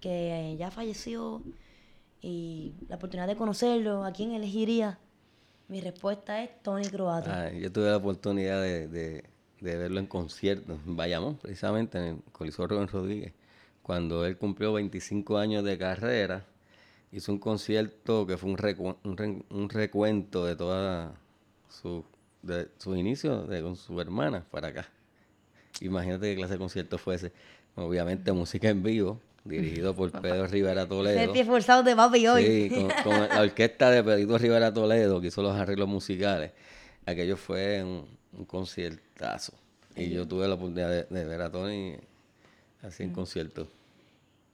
que 0.00 0.56
ya 0.58 0.70
falleció 0.70 1.42
y 2.20 2.74
la 2.88 2.96
oportunidad 2.96 3.26
de 3.26 3.36
conocerlo, 3.36 4.04
¿a 4.04 4.12
quién 4.12 4.32
elegiría? 4.32 4.98
Mi 5.68 5.80
respuesta 5.80 6.42
es 6.42 6.62
Tony 6.62 6.84
Croato. 6.86 7.30
Ah, 7.30 7.50
yo 7.50 7.70
tuve 7.72 7.90
la 7.90 7.96
oportunidad 7.96 8.60
de, 8.62 8.88
de- 8.88 9.24
de 9.60 9.76
verlo 9.76 10.00
en 10.00 10.06
concierto 10.06 10.72
en 10.86 10.96
Bayamón, 10.96 11.36
precisamente 11.36 11.98
en 11.98 12.04
el 12.04 12.16
Coliseo 12.32 12.66
Rubén 12.66 12.88
Rodríguez. 12.88 13.34
Cuando 13.82 14.24
él 14.24 14.38
cumplió 14.38 14.72
25 14.72 15.36
años 15.36 15.64
de 15.64 15.76
carrera, 15.76 16.46
hizo 17.12 17.30
un 17.30 17.38
concierto 17.38 18.26
que 18.26 18.38
fue 18.38 18.50
un, 18.50 18.56
recu- 18.56 18.96
un, 19.04 19.16
re- 19.18 19.42
un 19.50 19.68
recuento 19.68 20.46
de 20.46 20.56
toda 20.56 21.12
su, 21.68 22.04
de 22.42 22.68
sus 22.78 22.96
inicios 22.96 23.46
de, 23.48 23.60
con 23.62 23.76
su 23.76 24.00
hermana 24.00 24.46
para 24.50 24.68
acá. 24.68 24.88
Imagínate 25.80 26.30
qué 26.30 26.36
clase 26.36 26.54
de 26.54 26.58
concierto 26.58 26.98
fue 26.98 27.16
ese. 27.16 27.32
Obviamente 27.74 28.32
música 28.32 28.68
en 28.68 28.82
vivo, 28.82 29.20
dirigido 29.44 29.94
por 29.94 30.10
Pedro 30.22 30.46
Rivera 30.46 30.86
Toledo. 30.86 31.18
Sentí 31.18 31.40
esforzado 31.40 31.82
de 31.82 31.96
papi 31.96 32.26
hoy. 32.26 32.44
Sí, 32.44 32.70
con, 32.70 32.88
con 33.02 33.20
la 33.28 33.40
orquesta 33.40 33.90
de 33.90 34.02
Pedrito 34.04 34.38
Rivera 34.38 34.72
Toledo, 34.72 35.20
que 35.20 35.28
hizo 35.28 35.42
los 35.42 35.56
arreglos 35.56 35.88
musicales. 35.88 36.52
Aquello 37.06 37.36
fue 37.36 37.82
un, 37.82 38.06
un 38.36 38.44
conciertazo. 38.44 39.54
Y 39.96 40.10
yo 40.10 40.26
tuve 40.26 40.46
la 40.46 40.54
oportunidad 40.54 40.88
de, 40.88 41.04
de 41.04 41.24
ver 41.24 41.42
a 41.42 41.50
Tony 41.50 41.96
así 42.82 43.02
en 43.02 43.12
concierto. 43.12 43.68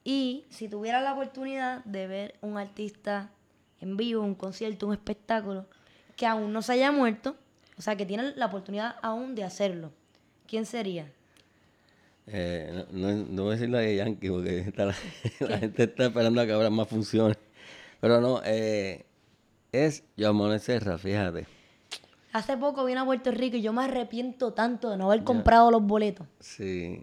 Y 0.05 0.45
si 0.51 0.69
tuviera 0.69 1.01
la 1.01 1.13
oportunidad 1.13 1.85
de 1.85 2.07
ver 2.07 2.35
un 2.41 2.59
artista 2.59 3.31
en 3.81 3.97
vivo, 3.97 4.23
un 4.23 4.35
concierto, 4.35 4.87
un 4.87 4.93
espectáculo, 4.93 5.67
que 6.17 6.27
aún 6.27 6.53
no 6.53 6.63
se 6.63 6.73
haya 6.73 6.93
muerto, 6.93 7.37
o 7.79 7.83
sea, 7.83 7.97
que 7.97 8.07
tiene 8.07 8.35
la 8.37 8.47
oportunidad 8.47 8.97
aún 9.03 9.35
de 9.35 9.45
hacerlo, 9.45 9.93
¿quién 10.47 10.65
sería? 10.65 11.13
Eh, 12.29 12.85
no, 12.91 13.13
no, 13.13 13.27
no 13.31 13.43
voy 13.45 13.53
a 13.53 13.55
decir 13.55 13.71
la 13.71 13.79
de 13.79 13.97
Yankee 13.97 14.31
porque 14.31 14.59
está 14.69 14.87
la, 14.87 14.95
la 15.49 15.59
gente 15.59 15.85
está 15.85 16.07
esperando 16.07 16.41
a 16.41 16.47
que 16.47 16.53
abran 16.53 16.73
más 16.73 16.89
funciones. 16.89 17.39
Pero 18.01 18.21
no, 18.21 18.41
eh, 18.45 19.05
es 19.73 20.03
Joan 20.19 20.59
Serra, 20.61 20.99
fíjate. 20.99 21.47
Hace 22.33 22.57
poco 22.57 22.85
vine 22.85 23.01
a 23.01 23.05
Puerto 23.05 23.31
Rico 23.31 23.57
y 23.57 23.63
yo 23.63 23.73
me 23.73 23.85
arrepiento 23.85 24.53
tanto 24.53 24.91
de 24.91 24.97
no 24.99 25.07
haber 25.11 25.25
comprado 25.25 25.71
los 25.71 25.83
boletos. 25.83 26.27
Sí, 26.41 27.03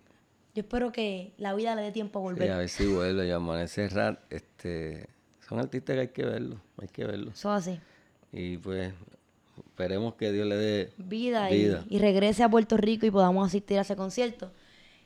Yo 0.53 0.61
espero 0.61 0.91
que 0.91 1.33
la 1.37 1.55
vida 1.55 1.75
le 1.75 1.81
dé 1.81 1.91
tiempo 1.91 2.19
a 2.19 2.21
sí, 2.21 2.23
volver. 2.23 2.51
a 2.51 2.57
ver 2.57 2.69
si 2.69 2.85
vuelve 2.85 3.31
Joan 3.31 3.67
Serra. 3.67 4.19
Este, 4.29 5.07
son 5.47 5.57
artistas 5.59 5.95
que 5.95 6.01
hay 6.01 6.07
que 6.09 6.25
verlo, 6.25 6.57
hay 6.79 6.87
que 6.89 7.05
verlo. 7.05 7.31
Eso 7.31 7.55
es 7.57 7.67
así. 7.67 7.79
Y 8.31 8.57
pues, 8.57 8.93
esperemos 9.57 10.13
que 10.13 10.31
Dios 10.31 10.45
le 10.45 10.55
dé 10.55 10.93
vida, 10.97 11.49
y- 11.49 11.63
vida. 11.63 11.83
Y, 11.89 11.97
regrese 11.97 12.43
a 12.43 12.49
Puerto 12.49 12.77
Rico 12.77 13.07
y 13.07 13.11
podamos 13.11 13.47
asistir 13.47 13.79
a 13.79 13.81
ese 13.81 13.95
concierto. 13.95 14.51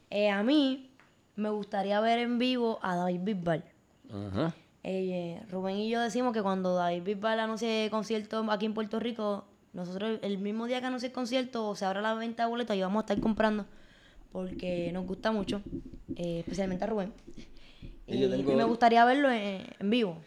Eh, 0.09 0.29
a 0.29 0.43
mí 0.43 0.89
me 1.35 1.49
gustaría 1.49 1.99
ver 1.99 2.19
en 2.19 2.37
vivo 2.39 2.79
a 2.81 2.95
David 2.95 3.19
Bisbal. 3.21 3.63
Ajá. 4.11 4.55
Eh, 4.83 5.41
Rubén 5.49 5.77
y 5.77 5.89
yo 5.89 5.99
decimos 6.01 6.33
que 6.33 6.41
cuando 6.41 6.75
David 6.75 7.03
Bisbal 7.03 7.39
anuncie 7.39 7.89
concierto 7.91 8.45
aquí 8.51 8.65
en 8.65 8.73
Puerto 8.73 8.99
Rico, 8.99 9.45
nosotros 9.73 10.19
el 10.21 10.37
mismo 10.37 10.65
día 10.65 10.79
que 10.79 10.87
anuncie 10.87 11.07
el 11.07 11.13
concierto 11.13 11.75
se 11.75 11.85
abra 11.85 12.01
la 12.01 12.13
venta 12.13 12.43
de 12.43 12.49
boletos 12.49 12.75
y 12.75 12.81
vamos 12.81 13.01
a 13.01 13.03
estar 13.03 13.19
comprando 13.19 13.65
porque 14.31 14.91
nos 14.93 15.05
gusta 15.05 15.31
mucho, 15.31 15.61
eh, 16.15 16.39
especialmente 16.39 16.83
a 16.83 16.87
Rubén. 16.87 17.13
Y 18.07 18.15
Y, 18.15 18.19
yo 18.21 18.29
tengo- 18.29 18.51
y 18.51 18.55
me 18.55 18.63
gustaría 18.63 19.03
verlo 19.03 19.29
en, 19.31 19.63
en 19.79 19.89
vivo. 19.89 20.17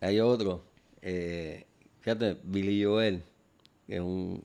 Hay 0.00 0.20
otro, 0.20 0.64
eh, 1.00 1.64
fíjate, 2.00 2.36
Billy 2.44 2.84
Joel, 2.84 3.22
que 3.86 3.94
es 3.96 4.00
un 4.00 4.42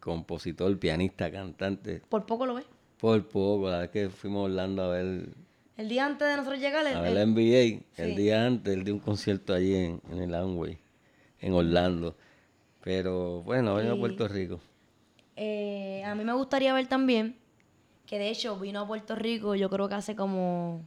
compositor, 0.00 0.78
pianista, 0.78 1.30
cantante, 1.30 2.02
Por 2.08 2.26
poco 2.26 2.44
lo 2.44 2.54
ves. 2.54 2.66
Por 3.00 3.26
poco, 3.28 3.70
la 3.70 3.78
vez 3.80 3.90
que 3.90 4.08
fuimos 4.08 4.40
a 4.42 4.44
Orlando 4.44 4.82
a 4.84 4.88
ver, 4.88 5.28
El 5.76 5.88
día 5.88 6.06
antes 6.06 6.28
de 6.28 6.36
nosotros 6.36 6.60
llegar, 6.60 6.86
el- 6.86 6.94
a 6.96 7.00
ver 7.00 7.08
el- 7.10 7.14
la 7.16 7.22
NBA, 7.22 8.02
el 8.02 8.14
día 8.16 8.46
antes, 8.46 8.72
él 8.74 8.84
dio 8.84 8.94
un 8.94 9.00
concierto 9.00 9.52
allí 9.52 9.74
en, 9.74 10.00
en 10.10 10.22
el 10.22 10.34
Amway, 10.34 10.78
en 11.40 11.52
Orlando. 11.52 12.16
Pero 12.82 13.42
bueno, 13.42 13.74
venido 13.74 13.94
a 13.94 13.98
Puerto 13.98 14.28
Rico. 14.28 14.60
Eh, 15.36 16.02
a 16.04 16.14
mí 16.14 16.22
me 16.24 16.32
gustaría 16.32 16.72
ver 16.74 16.86
también, 16.86 17.36
que 18.06 18.18
de 18.18 18.28
hecho 18.30 18.56
vino 18.58 18.80
a 18.80 18.86
Puerto 18.86 19.14
Rico, 19.16 19.54
yo 19.54 19.68
creo 19.70 19.88
que 19.88 19.94
hace 19.94 20.14
como 20.14 20.84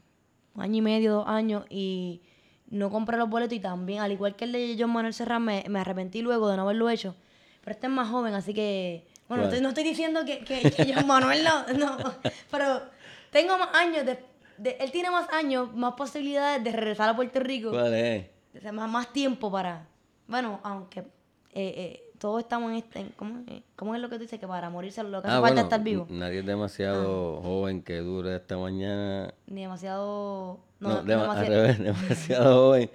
un 0.55 0.61
año 0.61 0.77
y 0.77 0.81
medio, 0.81 1.13
dos 1.15 1.27
años, 1.27 1.65
y 1.69 2.21
no 2.69 2.89
compré 2.89 3.17
los 3.17 3.29
boletos 3.29 3.57
y 3.57 3.59
también, 3.59 3.99
al 3.99 4.11
igual 4.11 4.35
que 4.35 4.45
el 4.45 4.51
de 4.53 4.75
John 4.79 4.91
Manuel 4.91 5.13
Serrat, 5.13 5.41
me, 5.41 5.65
me 5.69 5.79
arrepentí 5.79 6.21
luego 6.21 6.49
de 6.49 6.55
no 6.57 6.63
haberlo 6.63 6.89
hecho. 6.89 7.15
Pero 7.61 7.71
este 7.73 7.87
es 7.87 7.93
más 7.93 8.09
joven, 8.09 8.33
así 8.33 8.53
que... 8.53 9.05
Bueno, 9.27 9.43
estoy- 9.45 9.61
no 9.61 9.69
estoy 9.69 9.83
diciendo 9.83 10.23
que, 10.25 10.39
que, 10.39 10.71
que 10.71 10.93
John 10.93 11.05
Manuel 11.07 11.43
no, 11.43 11.73
no, 11.97 11.97
pero 12.49 12.81
tengo 13.31 13.57
más 13.57 13.69
años, 13.75 14.05
de, 14.05 14.17
de- 14.57 14.77
él 14.79 14.91
tiene 14.91 15.11
más 15.11 15.29
años, 15.31 15.73
más 15.75 15.93
posibilidades 15.95 16.63
de 16.63 16.71
regresar 16.71 17.09
a 17.09 17.15
Puerto 17.15 17.39
Rico. 17.39 17.71
¿Cuál 17.71 17.93
es? 17.93 18.27
O 18.57 18.59
sea, 18.61 18.71
más, 18.71 18.89
más 18.89 19.11
tiempo 19.13 19.51
para. 19.51 19.85
Bueno, 20.27 20.59
aunque 20.63 20.99
eh, 21.01 21.05
eh, 21.53 22.03
todos 22.17 22.39
estamos 22.41 22.71
en 22.71 22.77
este. 22.77 22.99
en- 23.01 23.09
¿cómo, 23.17 23.43
es? 23.47 23.61
¿Cómo 23.75 23.93
es 23.95 24.01
lo 24.01 24.09
que 24.09 24.15
tú 24.15 24.21
dices? 24.23 24.39
Que 24.39 24.47
para 24.47 24.69
morirse 24.69 25.03
lo 25.03 25.21
que 25.21 25.27
hace 25.27 25.37
Ah, 25.37 25.41
falta 25.41 25.47
bueno, 25.49 25.61
estar 25.61 25.83
vivo. 25.83 26.07
nadie 26.09 26.39
es 26.39 26.45
Ah. 26.45 26.47
demasiado 26.47 27.41
joven 27.41 27.81
que 27.83 27.97
dure 27.97 28.35
hasta 28.35 28.57
mañana. 28.57 29.33
Ni 29.47 29.61
demasiado. 29.61 30.59
No, 30.79 30.89
No, 30.89 30.97
al 30.99 31.05
demasiado- 31.05 31.49
revés, 31.49 31.79
demasiado 31.83 32.55
joven 32.67 32.89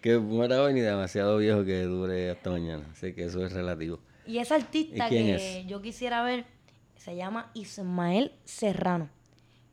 que 0.00 0.18
muera 0.18 0.62
hoy 0.62 0.74
ni 0.74 0.80
demasiado 0.80 1.36
viejo 1.38 1.64
que 1.64 1.82
dure 1.82 2.30
hasta 2.30 2.50
mañana. 2.50 2.84
Así 2.92 3.12
que 3.14 3.24
eso 3.24 3.44
es 3.44 3.52
relativo. 3.52 4.00
Y 4.26 4.38
ese 4.38 4.54
artista 4.54 5.06
¿Y 5.06 5.08
quién 5.10 5.26
que 5.26 5.60
es? 5.60 5.66
yo 5.66 5.80
quisiera 5.82 6.22
ver 6.22 6.44
se 6.96 7.14
llama 7.16 7.50
Ismael 7.54 8.32
Serrano. 8.44 9.08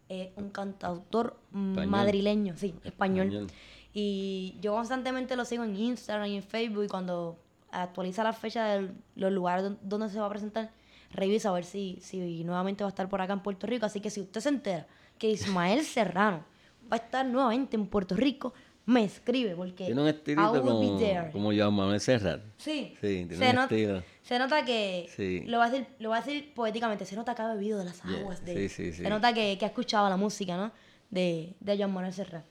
Es 0.09 0.29
un 0.35 0.49
cantautor 0.49 1.39
Español. 1.53 1.87
madrileño, 1.87 2.57
sí, 2.57 2.73
español. 2.83 3.27
Español. 3.27 3.47
Y 3.93 4.55
yo 4.61 4.73
constantemente 4.73 5.35
lo 5.35 5.45
sigo 5.45 5.63
en 5.63 5.75
Instagram 5.75 6.27
y 6.27 6.35
en 6.37 6.43
Facebook 6.43 6.83
y 6.85 6.87
cuando 6.87 7.39
actualiza 7.71 8.23
la 8.23 8.33
fecha 8.33 8.65
de 8.65 8.91
los 9.15 9.31
lugares 9.31 9.63
don- 9.63 9.79
donde 9.81 10.09
se 10.09 10.19
va 10.19 10.25
a 10.25 10.29
presentar, 10.29 10.71
revisa 11.11 11.49
a 11.49 11.53
ver 11.53 11.63
si, 11.65 11.97
si 12.01 12.43
nuevamente 12.43 12.83
va 12.83 12.89
a 12.89 12.91
estar 12.91 13.07
por 13.09 13.21
acá 13.21 13.33
en 13.33 13.39
Puerto 13.41 13.67
Rico. 13.67 13.85
Así 13.85 13.99
que 14.01 14.09
si 14.09 14.21
usted 14.21 14.41
se 14.41 14.49
entera 14.49 14.87
que 15.17 15.29
Ismael 15.29 15.81
Serrano 15.85 16.43
va 16.91 16.97
a 16.97 16.99
estar 16.99 17.25
nuevamente 17.25 17.75
en 17.77 17.87
Puerto 17.87 18.15
Rico, 18.15 18.53
me 18.91 19.03
escribe 19.05 19.55
porque 19.55 19.85
Tiene 19.85 20.01
un 20.01 20.07
I 20.07 20.11
estilito 20.11 20.51
will 20.51 20.61
be 20.61 20.67
como, 20.69 20.97
there. 20.99 21.31
como 21.31 21.51
Joan 21.53 21.73
Manuel 21.73 21.99
Serrat. 21.99 22.41
Sí, 22.57 22.93
Sí, 23.01 23.25
tiene 23.27 23.37
se, 23.37 23.49
un 23.49 23.55
nota, 23.55 23.63
estilo. 23.75 24.03
se 24.21 24.39
nota 24.39 24.65
que, 24.65 25.09
Sí. 25.15 25.43
lo, 25.47 25.57
va 25.59 25.65
a 25.65 25.69
decir, 25.69 25.87
lo 25.99 26.09
va 26.09 26.17
a 26.17 26.21
decir 26.21 26.53
poéticamente, 26.53 27.05
se 27.05 27.15
nota 27.15 27.33
que 27.35 27.41
ha 27.41 27.53
bebido 27.53 27.79
de 27.79 27.85
las 27.85 28.01
Yeah, 28.03 28.19
aguas. 28.19 28.45
De, 28.45 28.53
sí, 28.53 28.69
sí, 28.69 28.93
sí. 28.93 29.03
Se 29.03 29.09
nota 29.09 29.33
que, 29.33 29.57
que 29.57 29.65
ha 29.65 29.69
escuchado 29.69 30.09
la 30.09 30.17
música, 30.17 30.57
¿no? 30.57 30.71
De, 31.09 31.53
de 31.59 31.77
Joan 31.77 31.93
Manuel 31.93 32.13
Serrat. 32.13 32.45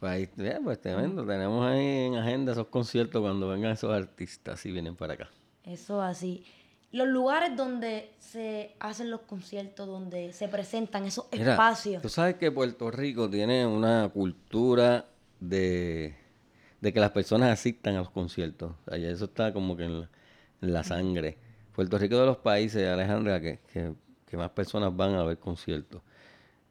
Pues 0.00 0.12
ahí, 0.12 0.28
ya, 0.36 0.60
pues 0.62 0.80
tremendo. 0.80 1.24
Tenemos 1.26 1.64
ahí 1.66 2.06
en 2.06 2.16
agenda 2.16 2.52
esos 2.52 2.66
conciertos 2.66 3.22
cuando 3.22 3.48
vengan 3.48 3.72
esos 3.72 3.90
artistas 3.92 4.64
y 4.66 4.72
vienen 4.72 4.96
para 4.96 5.14
acá. 5.14 5.30
Eso 5.64 6.02
así. 6.02 6.44
Los 6.92 7.08
lugares 7.08 7.56
donde 7.56 8.10
se 8.20 8.72
hacen 8.78 9.10
los 9.10 9.22
conciertos, 9.22 9.86
donde 9.88 10.32
se 10.32 10.46
presentan 10.48 11.06
esos 11.06 11.24
Mira, 11.32 11.52
espacios. 11.52 12.02
Tú 12.02 12.08
sabes 12.08 12.36
que 12.36 12.52
Puerto 12.52 12.90
Rico 12.90 13.28
tiene 13.28 13.66
una 13.66 14.10
cultura 14.12 15.06
de, 15.48 16.14
de 16.80 16.92
que 16.92 17.00
las 17.00 17.10
personas 17.10 17.50
asistan 17.52 17.94
a 17.96 17.98
los 17.98 18.10
conciertos. 18.10 18.72
O 18.86 18.90
sea, 18.90 19.10
eso 19.10 19.26
está 19.26 19.52
como 19.52 19.76
que 19.76 19.84
en 19.84 20.00
la, 20.02 20.10
en 20.62 20.72
la 20.72 20.82
sangre. 20.84 21.36
Puerto 21.74 21.98
Rico 21.98 22.18
de 22.18 22.26
los 22.26 22.36
países, 22.38 22.88
Alejandra, 22.88 23.40
que, 23.40 23.58
que- 23.72 23.92
que 24.26 24.36
más 24.36 24.50
personas 24.50 24.94
van 24.96 25.14
a 25.14 25.22
ver 25.22 25.38
conciertos. 25.38 26.02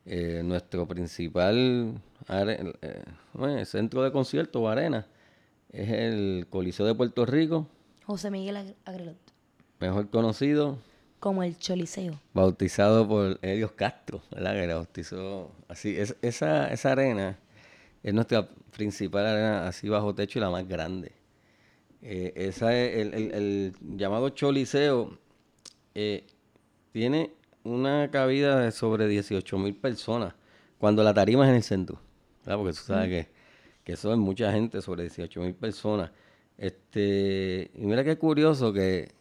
Eh, 0.05 0.41
nuestro 0.43 0.85
principal 0.87 2.01
are- 2.27 2.73
eh, 2.81 3.03
bueno, 3.33 3.63
centro 3.65 4.03
de 4.03 4.11
conciertos 4.11 4.61
o 4.61 4.67
arena 4.67 5.07
es 5.71 5.89
el 5.89 6.47
Coliseo 6.49 6.85
de 6.85 6.93
Puerto 6.93 7.25
Rico, 7.25 7.67
José 8.05 8.29
Miguel 8.29 8.57
Ag- 8.57 8.75
Agrelot. 8.83 9.15
mejor 9.79 10.09
conocido 10.09 10.77
Como 11.21 11.41
el 11.43 11.57
Choliseo. 11.57 12.19
bautizado 12.33 13.07
por 13.07 13.39
Helios 13.41 13.71
Castro, 13.71 14.21
¿verdad? 14.29 14.53
Que 14.55 14.67
la 14.67 14.75
bautizó 14.75 15.51
así. 15.69 15.97
Es, 15.97 16.17
esa, 16.21 16.67
esa 16.73 16.91
arena 16.91 17.37
es 18.03 18.13
nuestra 18.13 18.47
principal 18.71 19.25
arena 19.25 19.67
así 19.67 19.89
bajo 19.89 20.13
techo 20.15 20.39
y 20.39 20.41
la 20.41 20.49
más 20.49 20.67
grande. 20.67 21.13
Eh, 22.01 22.33
esa 22.35 22.77
es 22.77 22.97
el, 22.97 23.13
el- 23.13 23.31
el 23.33 23.73
llamado 23.97 24.29
Choliseo 24.29 25.17
eh, 25.95 26.25
tiene 26.91 27.33
una 27.63 28.11
cabida 28.11 28.59
de 28.59 28.71
sobre 28.71 29.07
18 29.07 29.57
mil 29.57 29.75
personas 29.75 30.33
cuando 30.79 31.03
la 31.03 31.13
tarima 31.13 31.45
es 31.45 31.49
en 31.51 31.55
el 31.57 31.63
centro, 31.63 31.99
¿verdad? 32.45 32.57
Porque 32.57 32.73
tú 32.73 32.83
sabes 32.85 33.09
que, 33.09 33.29
que 33.85 33.93
eso 33.93 34.11
es 34.11 34.17
mucha 34.19 34.51
gente, 34.51 34.81
sobre 34.81 35.03
18 35.03 35.41
mil 35.41 35.55
personas. 35.55 36.11
Este, 36.57 37.71
y 37.75 37.85
mira 37.85 38.03
qué 38.03 38.17
curioso 38.17 38.73
que, 38.73 39.11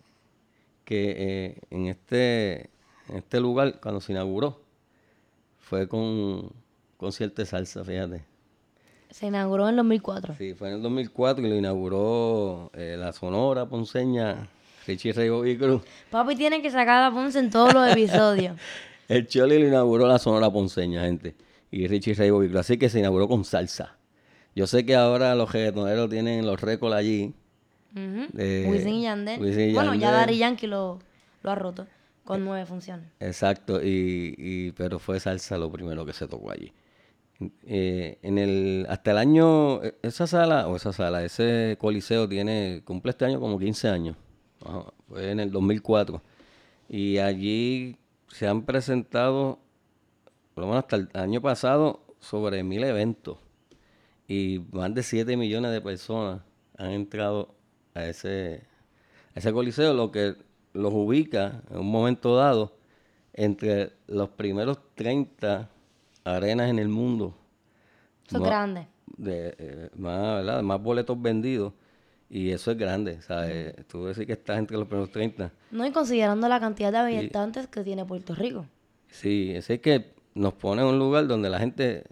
que 0.85 1.15
eh, 1.19 1.59
en 1.71 1.87
este 1.87 2.71
en 3.09 3.17
este 3.19 3.41
lugar 3.41 3.81
cuando 3.81 4.01
se 4.01 4.13
inauguró 4.13 4.63
fue 5.59 5.89
con 5.89 6.01
un 6.01 6.53
concierto 6.97 7.43
de 7.43 7.47
salsa, 7.47 7.85
fíjate. 7.85 8.25
Se 9.13 9.27
inauguró 9.27 9.69
en 9.69 9.77
2004. 9.77 10.35
Sí, 10.39 10.55
fue 10.55 10.69
en 10.69 10.75
el 10.75 10.83
2004 10.83 11.47
y 11.47 11.51
lo 11.51 11.57
inauguró 11.57 12.71
eh, 12.75 12.97
la 12.99 13.13
Sonora 13.13 13.67
Ponceña, 13.67 14.49
Richie 14.87 15.13
Rey 15.13 15.29
Bobby 15.29 15.57
Cruz. 15.57 15.83
Papi 16.11 16.35
tiene 16.37 16.63
que 16.63 16.71
sacar 16.71 17.03
a 17.05 17.11
Ponce 17.15 17.39
en 17.39 17.51
todos 17.51 17.73
los 17.75 17.89
episodios. 17.91 18.57
El 19.09 19.27
Choli 19.27 19.59
lo 19.59 19.69
inauguró 19.69 20.07
la 20.07 20.19
Sonora 20.19 20.51
Ponceña, 20.51 21.03
gente. 21.05 21.35
Y 21.71 21.87
Richie 21.87 22.15
Rey 22.15 22.31
Bobby 22.31 22.49
Cruz. 22.49 22.61
Así 22.61 22.79
que 22.79 22.89
se 22.89 22.99
inauguró 23.01 23.29
con 23.29 23.45
salsa. 23.45 23.97
Yo 24.55 24.67
sé 24.67 24.85
que 24.87 24.95
ahora 24.97 25.35
los 25.35 25.53
reggaetoneros 25.53 26.09
tienen 26.11 26.47
los 26.47 26.61
récords 26.61 26.95
allí. 26.97 27.35
De 27.95 28.67
Wisin 28.71 28.95
y 28.95 29.03
Yandel. 29.03 29.41
Wisin 29.41 29.71
y 29.71 29.73
bueno, 29.75 29.95
ya. 29.95 30.11
Daddy 30.11 30.39
Yankee 30.39 30.67
lo, 30.67 30.99
lo 31.43 31.51
ha 31.51 31.55
roto 31.55 31.87
con 32.25 32.43
nueve 32.45 32.65
funciones. 32.65 33.07
Exacto, 33.21 33.83
y, 33.83 34.35
y- 34.39 34.73
pero 34.73 34.99
fue 34.99 35.21
salsa 35.21 35.59
lo 35.59 35.71
primero 35.71 36.07
que 36.07 36.13
se 36.15 36.27
tocó 36.27 36.51
allí. 36.51 36.73
Eh, 37.67 38.19
en 38.23 38.39
el, 38.39 38.87
hasta 38.89 39.13
el 39.13 39.19
año, 39.19 39.83
eh, 39.83 39.95
esa 40.03 40.27
sala, 40.27 40.69
o 40.69 40.77
esa 40.77 40.93
sala, 40.93 41.25
ese 41.25 41.77
coliseo 41.81 42.29
tiene, 42.29 42.83
cumple 42.85 43.11
este 43.11 43.25
año 43.25 43.41
como 43.41 43.59
15 43.59 43.89
años. 43.89 44.17
Fue 45.09 45.31
en 45.31 45.41
el 45.41 45.51
2004. 45.51 46.23
Y 46.89 47.19
allí 47.19 47.97
se 48.29 48.47
han 48.47 48.63
presentado, 48.65 49.59
por 50.55 50.63
lo 50.63 50.69
menos 50.69 50.85
hasta 50.85 50.97
el 50.97 51.09
año 51.15 51.41
pasado, 51.41 52.03
sobre 52.21 52.63
mil 52.63 52.85
eventos. 52.85 53.39
Y 54.29 54.61
más 54.73 54.95
de 54.95 55.03
7 55.03 55.37
millones 55.37 55.73
de 55.73 55.81
personas 55.81 56.43
han 56.79 56.93
entrado 56.93 57.55
a 57.95 58.07
ese, 58.07 58.63
a 59.35 59.39
ese 59.39 59.53
coliseo, 59.53 59.95
lo 59.95 60.11
que 60.11 60.37
los 60.73 60.93
ubica 60.93 61.63
en 61.71 61.81
un 61.81 61.91
momento 61.91 62.37
dado 62.37 62.77
entre 63.35 63.93
los 64.07 64.31
primeros 64.31 64.79
30 64.95 65.71
arenas 66.25 66.71
en 66.71 66.79
el 66.79 66.89
mundo. 66.89 67.35
Eso 68.27 68.39
es 68.39 68.43
grande. 68.45 68.87
De, 69.17 69.55
eh, 69.59 69.91
más, 69.97 70.37
¿verdad? 70.37 70.63
más 70.63 70.83
boletos 70.83 71.21
vendidos. 71.21 71.73
Y 72.31 72.51
eso 72.51 72.71
es 72.71 72.79
grande, 72.79 73.21
¿sabes? 73.21 73.75
Tú 73.89 74.07
decir 74.07 74.27
que 74.27 74.33
estás 74.33 74.59
entre 74.59 74.79
los 74.79 74.89
primeros 74.89 75.11
30. 75.11 75.53
No, 75.71 75.87
y 75.87 75.91
considerando 75.91 76.49
la 76.49 76.61
cantidad 76.61 76.91
de 76.91 76.99
habitantes 76.99 77.67
que 77.67 77.85
tiene 77.85 78.07
Puerto 78.07 78.35
Rico. 78.35 78.65
Sí, 79.11 79.53
es 79.55 79.67
que 79.81 80.15
nos 80.35 80.55
pone 80.55 80.81
en 80.81 80.89
un 80.89 80.99
lugar 80.99 81.27
donde 81.27 81.51
la 81.51 81.59
gente 81.59 82.05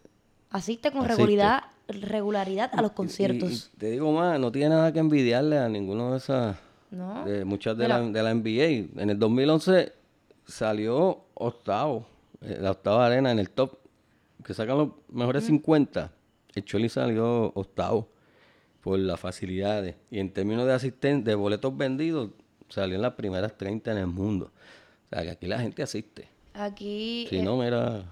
Asiste 0.51 0.91
con 0.91 1.03
Asiste. 1.03 1.17
regularidad, 1.17 1.63
regularidad 1.89 2.71
a 2.73 2.83
los 2.83 2.93
conciertos. 2.93 3.71
Y, 3.73 3.79
te 3.79 3.91
digo 3.93 4.13
más, 4.13 4.39
no 4.41 4.51
tiene 4.51 4.71
nada 4.71 4.93
que 4.93 4.99
envidiarle 4.99 5.59
a 5.59 5.69
ninguno 5.69 6.11
de 6.11 6.19
esas, 6.19 6.57
¿No? 6.91 7.25
de 7.25 7.45
muchas 7.45 7.77
de, 7.79 7.87
la, 7.87 8.01
de 8.01 8.23
la 8.23 8.35
NBA. 8.35 9.01
En 9.01 9.11
el 9.11 9.19
2011 9.19 9.93
salió 10.45 11.25
octavo, 11.35 12.05
eh, 12.41 12.59
la 12.61 12.73
octava 12.73 13.07
arena 13.07 13.31
en 13.31 13.39
el 13.39 13.51
top, 13.51 13.79
que 14.45 14.55
sacan 14.55 14.79
los 14.79 14.89
mejores 15.09 15.45
50. 15.45 16.13
El 16.55 16.65
Choli 16.65 16.89
salió 16.89 17.53
octavo 17.55 18.09
por 18.81 18.99
las 18.99 19.19
facilidades. 19.21 19.97
Y 20.11 20.19
en 20.19 20.33
términos 20.33 20.67
de 20.67 20.73
asisten 20.73 21.23
de 21.25 21.35
boletos 21.35 21.77
vendidos, 21.77 22.31
salió 22.69 22.97
en 22.97 23.03
las 23.03 23.15
primeras 23.15 23.57
30 23.57 23.93
en 23.93 23.99
el 23.99 24.07
mundo. 24.07 24.51
O 25.07 25.15
sea, 25.15 25.23
que 25.23 25.31
aquí 25.31 25.47
la 25.47 25.59
gente 25.61 25.83
asiste. 25.83 26.29
Aquí 26.55 27.27
Si 27.29 27.39
eh, 27.39 27.43
no, 27.43 27.57
mira, 27.57 28.05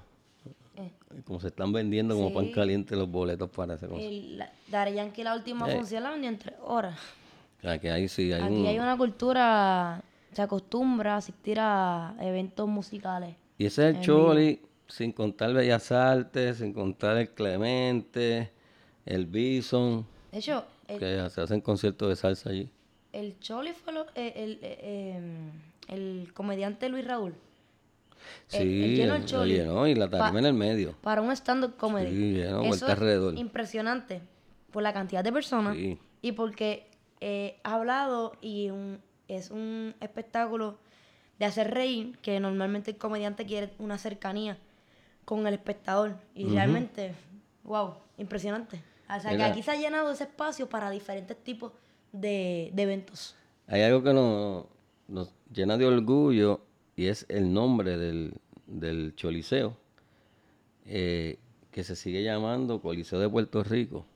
como 1.25 1.41
se 1.41 1.49
están 1.49 1.73
vendiendo 1.73 2.15
como 2.15 2.33
pan 2.33 2.51
caliente 2.53 2.95
los 2.95 3.11
boletos 3.11 3.49
para 3.51 3.75
el, 3.75 4.39
la- 4.39 4.53
Daddy 4.71 4.95
Yankee 4.95 5.25
la 5.25 5.35
última 5.35 5.69
Eh. 5.71 5.77
función 5.77 6.03
la 6.05 6.11
vendió 6.11 6.31
en 6.31 6.39
tres 6.39 6.55
horas. 6.63 6.99
O 7.59 7.63
sea, 7.63 7.79
que 7.79 7.91
ahí 7.91 8.07
sí 8.09 8.33
hay 8.33 8.41
Aquí 8.43 8.55
un... 8.55 8.67
hay 8.67 8.79
una 8.79 8.97
cultura, 8.97 10.03
se 10.33 10.43
acostumbra 10.43 11.15
a 11.15 11.17
asistir 11.17 11.59
a 11.61 12.15
eventos 12.21 12.69
musicales. 12.69 13.35
Y 13.59 13.67
ese 13.67 13.89
es 13.91 13.97
el 13.97 14.03
Choli, 14.03 14.61
sin 14.89 15.13
contar 15.13 15.53
Bellas 15.53 15.93
Artes, 15.93 16.59
sin 16.59 16.73
contar 16.73 17.17
el 17.19 17.29
Clemente, 17.31 18.51
el 19.05 19.27
Bison, 19.27 20.07
De 20.33 20.39
hecho, 20.39 20.65
el, 20.89 20.99
que 20.99 21.31
se 21.31 21.41
hacen 21.41 21.61
conciertos 21.61 22.09
de 22.09 22.17
salsa 22.17 22.51
allí. 22.51 22.71
el 23.13 23.39
Choli 23.41 23.73
fue 23.73 23.93
lo- 23.93 24.07
eh, 24.15 24.33
el, 24.37 24.59
eh, 24.63 25.15
em, 25.17 25.51
el 25.89 26.33
comediante 26.33 26.89
Luis 26.89 27.07
Raúl. 27.07 27.35
El- 28.53 28.69
Sí, 28.69 29.01
el 29.01 29.09
lo 29.09 29.25
Choli. 29.25 29.55
llenó 29.55 29.87
y 29.87 29.95
la 29.95 30.09
tarima 30.09 30.39
en 30.39 30.47
el 30.47 30.55
medio. 30.55 30.95
Para 31.03 31.21
un 31.23 31.31
stand-up 31.33 31.77
comedy. 31.77 32.11
Sí, 32.11 32.33
llenó, 32.35 32.63
Eso 32.63 32.87
es 32.87 32.93
alrededor. 32.93 33.39
impresionante 33.39 34.21
por 34.73 34.83
la 34.83 34.93
cantidad 34.93 35.23
de 35.25 35.33
personas 35.33 35.77
Sí. 35.77 35.99
y 36.23 36.33
porque 36.33 36.87
eh, 37.21 37.59
ha 37.65 37.75
hablado 37.75 38.33
y 38.41 38.71
un- 38.71 39.01
es 39.27 39.51
un 39.51 39.95
espectáculo 40.01 40.79
de 41.41 41.47
hacer 41.47 41.73
reír 41.75 42.17
que 42.23 42.39
normalmente 42.39 42.93
el 42.93 42.97
comediante 42.97 43.45
quiere 43.45 43.73
una 43.81 43.99
cercanía 43.99 44.57
con 45.29 45.47
el 45.47 45.53
espectador 45.53 46.17
y 46.35 46.45
realmente, 46.55 47.13
wow, 47.63 47.93
impresionante. 48.17 48.83
O 49.15 49.21
sea 49.21 49.37
que 49.37 49.43
aquí 49.43 49.63
se 49.63 49.71
ha 49.73 49.77
llenado 49.77 50.11
ese 50.11 50.25
espacio 50.25 50.71
para 50.71 50.89
diferentes 50.89 51.37
tipos 51.37 51.71
de, 52.13 52.71
de 52.73 52.83
eventos. 52.83 53.37
Hay 53.67 53.83
algo 53.83 54.03
que 54.03 54.15
nos, 54.15 54.65
nos 55.07 55.31
llena 55.53 55.77
de 55.77 55.85
orgullo 55.85 56.63
y 56.97 57.09
es 57.09 57.27
el 57.29 57.53
nombre 57.53 57.99
del, 57.99 58.33
del 58.67 59.15
Choliseo, 59.17 59.77
eh, 60.87 61.37
que 61.73 61.85
se 61.85 61.95
sigue 61.95 62.23
llamando 62.23 62.81
Coliseo 62.81 63.21
de 63.21 63.29
Puerto 63.29 63.63
Rico, 63.63 64.07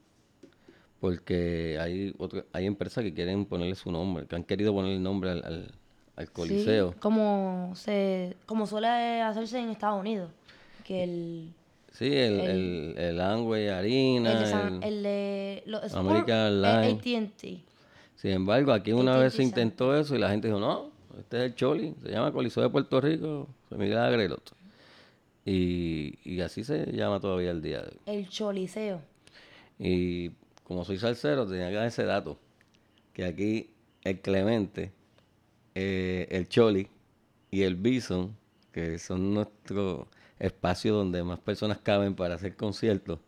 porque 0.99 1.79
hay 1.79 2.15
otro- 2.17 2.47
hay 2.55 2.65
empresas 2.65 3.05
que 3.05 3.13
quieren 3.13 3.45
ponerle 3.45 3.75
su 3.75 3.93
nombre, 3.93 4.25
que 4.27 4.35
han 4.37 4.45
querido 4.45 4.73
ponerle 4.73 4.97
el 4.97 5.03
nombre 5.03 5.31
al, 5.33 5.45
al- 5.45 5.75
al 6.17 6.31
Coliseo. 6.31 6.93
Sí, 6.93 6.99
como, 7.01 7.73
se, 7.75 8.37
como 8.47 8.67
suele 8.67 9.21
hacerse 9.21 9.59
en 9.59 9.69
Estados 9.71 10.01
Unidos. 10.01 10.31
Que 10.85 11.05
el, 11.05 11.53
Sí, 11.93 12.07
el, 12.07 12.41
el, 12.41 12.95
el 12.99 13.21
el 14.27 14.39
de, 14.39 14.47
San- 14.47 14.83
el- 14.83 14.93
el 14.95 15.03
de 15.03 15.63
los 15.67 15.93
American 15.95 16.65
eh. 16.65 16.93
AT&T. 16.99 17.61
Sin 18.17 18.31
embargo, 18.31 18.73
aquí 18.73 18.93
una 18.93 19.17
vez 19.19 19.35
se 19.35 19.43
intentó 19.43 19.97
eso 19.97 20.15
y 20.17 20.19
la 20.19 20.31
gente 20.31 20.49
dijo, 20.49 20.59
no, 20.61 20.91
este 21.19 21.37
es 21.39 21.43
el 21.45 21.55
Choli, 21.55 21.95
se 22.03 22.11
llama 22.11 22.33
Coliseo 22.33 22.63
de 22.63 22.71
Puerto 22.71 23.01
Rico, 23.01 23.49
San 23.69 23.79
Miguel 23.79 23.99
Agrelot. 23.99 24.53
Y, 25.45 26.19
y 26.25 26.41
así 26.41 26.63
se 26.65 26.87
llama 26.93 27.19
todavía 27.21 27.51
el 27.51 27.61
día 27.63 27.81
de 27.83 27.89
hoy. 27.89 27.99
El 28.07 28.29
Choliseo. 28.29 29.01
Y 29.79 30.31
como 30.63 30.85
soy 30.85 30.99
salsero, 30.99 31.47
tenía 31.47 31.69
que 31.69 31.75
dar 31.75 31.87
ese 31.89 32.05
dato, 32.05 32.39
que 33.13 33.25
aquí 33.25 33.71
el 34.05 34.21
Clemente, 34.21 34.93
eh, 35.75 36.29
el 36.31 36.49
Choli 36.49 36.89
y 37.51 37.63
el 37.63 37.75
Bison, 37.75 38.37
que 38.73 38.99
son 38.99 39.35
nuestros 39.35 40.07
espacios 40.43 40.97
donde 40.97 41.23
más 41.23 41.39
personas 41.39 41.79
caben 41.79 42.15
para 42.15 42.35
hacer 42.35 42.57
conciertos, 42.57 43.21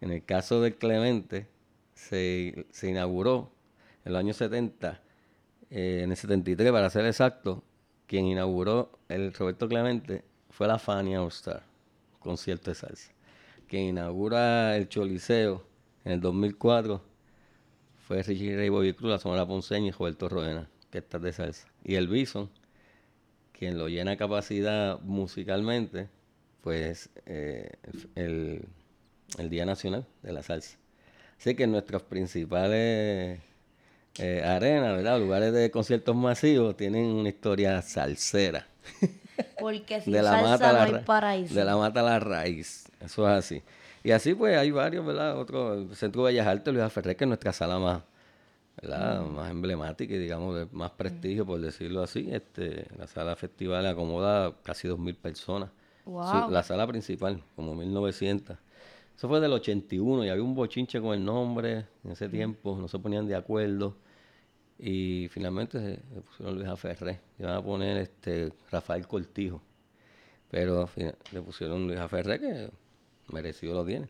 en 0.00 0.10
el 0.10 0.24
caso 0.24 0.60
del 0.60 0.74
Clemente, 0.74 1.46
se, 1.94 2.66
se 2.70 2.90
inauguró 2.90 3.52
en 4.04 4.12
los 4.12 4.20
años 4.20 4.36
70, 4.38 5.00
eh, 5.70 6.00
en 6.02 6.10
el 6.10 6.16
73 6.16 6.72
para 6.72 6.90
ser 6.90 7.06
exacto, 7.06 7.62
quien 8.08 8.26
inauguró 8.26 8.98
el 9.08 9.32
Roberto 9.32 9.68
Clemente 9.68 10.24
fue 10.50 10.66
la 10.66 10.80
Fania 10.80 11.22
All 11.22 11.28
Star, 11.28 11.62
concierto 12.18 12.72
de 12.72 12.74
salsa. 12.74 13.12
Quien 13.68 13.84
inaugura 13.84 14.76
el 14.76 14.88
Choliseo 14.88 15.64
en 16.04 16.12
el 16.12 16.20
2004 16.20 17.00
fue 18.06 18.22
Richie 18.24 18.56
Ray 18.56 18.68
Bobby 18.68 18.94
Cruz, 18.94 19.12
la 19.12 19.18
Sonora 19.18 19.46
Ponceña 19.46 19.86
y 19.86 19.90
Roberto 19.92 20.28
Roena, 20.28 20.68
que 20.90 20.98
está 20.98 21.20
de 21.20 21.32
salsa. 21.32 21.68
Y 21.84 21.94
el 21.94 22.08
Bison, 22.08 22.50
quien 23.52 23.78
lo 23.78 23.88
llena 23.88 24.16
capacidad 24.16 25.00
musicalmente, 25.02 26.08
pues 26.62 27.10
eh, 27.26 27.70
el, 28.14 28.64
el 29.38 29.50
Día 29.50 29.66
Nacional 29.66 30.06
de 30.22 30.32
la 30.32 30.42
Salsa. 30.42 30.78
Así 31.38 31.54
que 31.54 31.66
nuestras 31.66 32.02
principales 32.02 33.40
eh, 34.18 34.42
arenas, 34.44 34.96
¿verdad? 34.96 35.18
Lugares 35.18 35.52
de 35.52 35.70
conciertos 35.70 36.14
masivos 36.14 36.76
tienen 36.76 37.06
una 37.06 37.28
historia 37.28 37.82
salsera. 37.82 38.66
Porque 39.58 40.00
sin 40.00 40.12
de 40.12 40.22
la 40.22 40.30
salsa 40.32 40.48
mata 40.50 40.66
no 40.68 40.72
la 40.74 40.82
hay 40.84 40.92
ra- 40.92 41.04
paraíso. 41.04 41.54
De 41.54 41.64
la 41.64 41.76
mata 41.76 42.00
a 42.00 42.04
la 42.04 42.20
raíz. 42.20 42.84
Eso 43.00 43.28
es 43.28 43.34
así. 43.38 43.62
Y 44.04 44.10
así 44.10 44.34
pues 44.34 44.56
hay 44.56 44.70
varios, 44.70 45.04
¿verdad? 45.04 45.38
Otro, 45.38 45.74
el 45.74 45.96
Centro 45.96 46.24
de 46.24 46.32
Bellas 46.32 46.46
Artes, 46.46 46.72
Luis 46.74 46.92
Ferrer, 46.92 47.16
que 47.16 47.24
es 47.24 47.28
nuestra 47.28 47.52
sala 47.52 47.78
más, 47.78 48.02
¿verdad? 48.80 49.22
Mm. 49.22 49.34
Más 49.34 49.50
emblemática 49.50 50.14
y 50.14 50.18
digamos 50.18 50.56
de 50.56 50.66
más 50.72 50.90
prestigio, 50.92 51.46
por 51.46 51.60
decirlo 51.60 52.02
así. 52.02 52.28
Este, 52.30 52.86
la 52.98 53.06
sala 53.06 53.34
festival 53.36 53.86
acomoda 53.86 54.52
casi 54.62 54.86
2.000 54.88 55.16
personas. 55.16 55.70
Su- 56.46 56.50
la 56.50 56.62
sala 56.62 56.86
principal, 56.86 57.42
como 57.56 57.74
1.900. 57.74 58.58
Eso 59.16 59.28
fue 59.28 59.40
del 59.40 59.52
81 59.52 60.24
y 60.24 60.28
había 60.30 60.42
un 60.42 60.54
bochinche 60.54 61.00
con 61.00 61.14
el 61.14 61.24
nombre 61.24 61.86
en 62.04 62.10
ese 62.12 62.28
tiempo, 62.28 62.76
no 62.80 62.88
se 62.88 62.98
ponían 62.98 63.26
de 63.26 63.36
acuerdo. 63.36 63.96
Y 64.78 65.28
finalmente 65.30 65.78
se, 65.78 65.96
se 66.14 66.20
pusieron 66.22 66.54
Luis 66.58 66.80
Ferré. 66.80 67.20
Iban 67.38 67.54
a 67.54 67.62
poner 67.62 67.98
este 67.98 68.52
Rafael 68.70 69.06
Cortijo. 69.06 69.60
Pero 70.50 70.86
final 70.86 71.14
le 71.32 71.40
pusieron 71.40 71.86
Luis 71.86 72.00
Ferré 72.08 72.40
que 72.40 72.70
merecido 73.28 73.74
lo 73.74 73.84
tiene. 73.84 74.08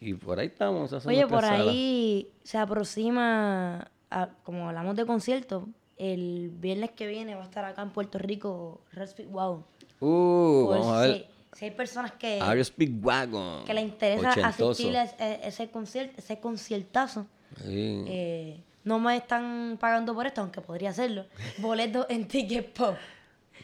Y 0.00 0.14
por 0.14 0.38
ahí 0.38 0.48
estamos. 0.48 0.92
Oye, 1.06 1.26
por 1.26 1.40
salas. 1.42 1.68
ahí 1.68 2.28
se 2.42 2.58
aproxima, 2.58 3.90
a- 4.10 4.28
como 4.42 4.68
hablamos 4.68 4.96
de 4.96 5.06
conciertos, 5.06 5.64
el 6.00 6.50
viernes 6.50 6.90
que 6.92 7.06
viene 7.06 7.34
va 7.34 7.42
a 7.42 7.44
estar 7.44 7.64
acá 7.64 7.82
en 7.82 7.90
Puerto 7.90 8.18
Rico 8.18 8.80
Respect 8.92 9.30
Wow. 9.30 9.64
Uh, 10.00 10.64
Por 10.66 10.78
vamos 10.78 10.96
a 10.96 11.00
ver. 11.02 11.26
si 11.52 11.64
hay 11.66 11.70
personas 11.72 12.12
que, 12.12 12.40
Speedwagon. 12.64 13.64
que 13.66 13.74
le 13.74 13.82
interesa 13.82 14.30
Ochentoso. 14.30 14.70
asistir 14.70 14.96
a 14.96 15.04
ese, 15.04 15.70
concierto, 15.70 16.14
ese 16.18 16.38
conciertazo, 16.40 17.26
Sí. 17.64 18.04
eh, 18.06 18.60
no 18.84 18.98
me 18.98 19.16
están 19.16 19.76
pagando 19.78 20.14
por 20.14 20.26
esto, 20.26 20.40
aunque 20.40 20.60
podría 20.62 20.90
hacerlo. 20.90 21.26
Boletos 21.58 22.06
en 22.08 22.26
Ticket 22.26 22.72
Pop. 22.72 22.94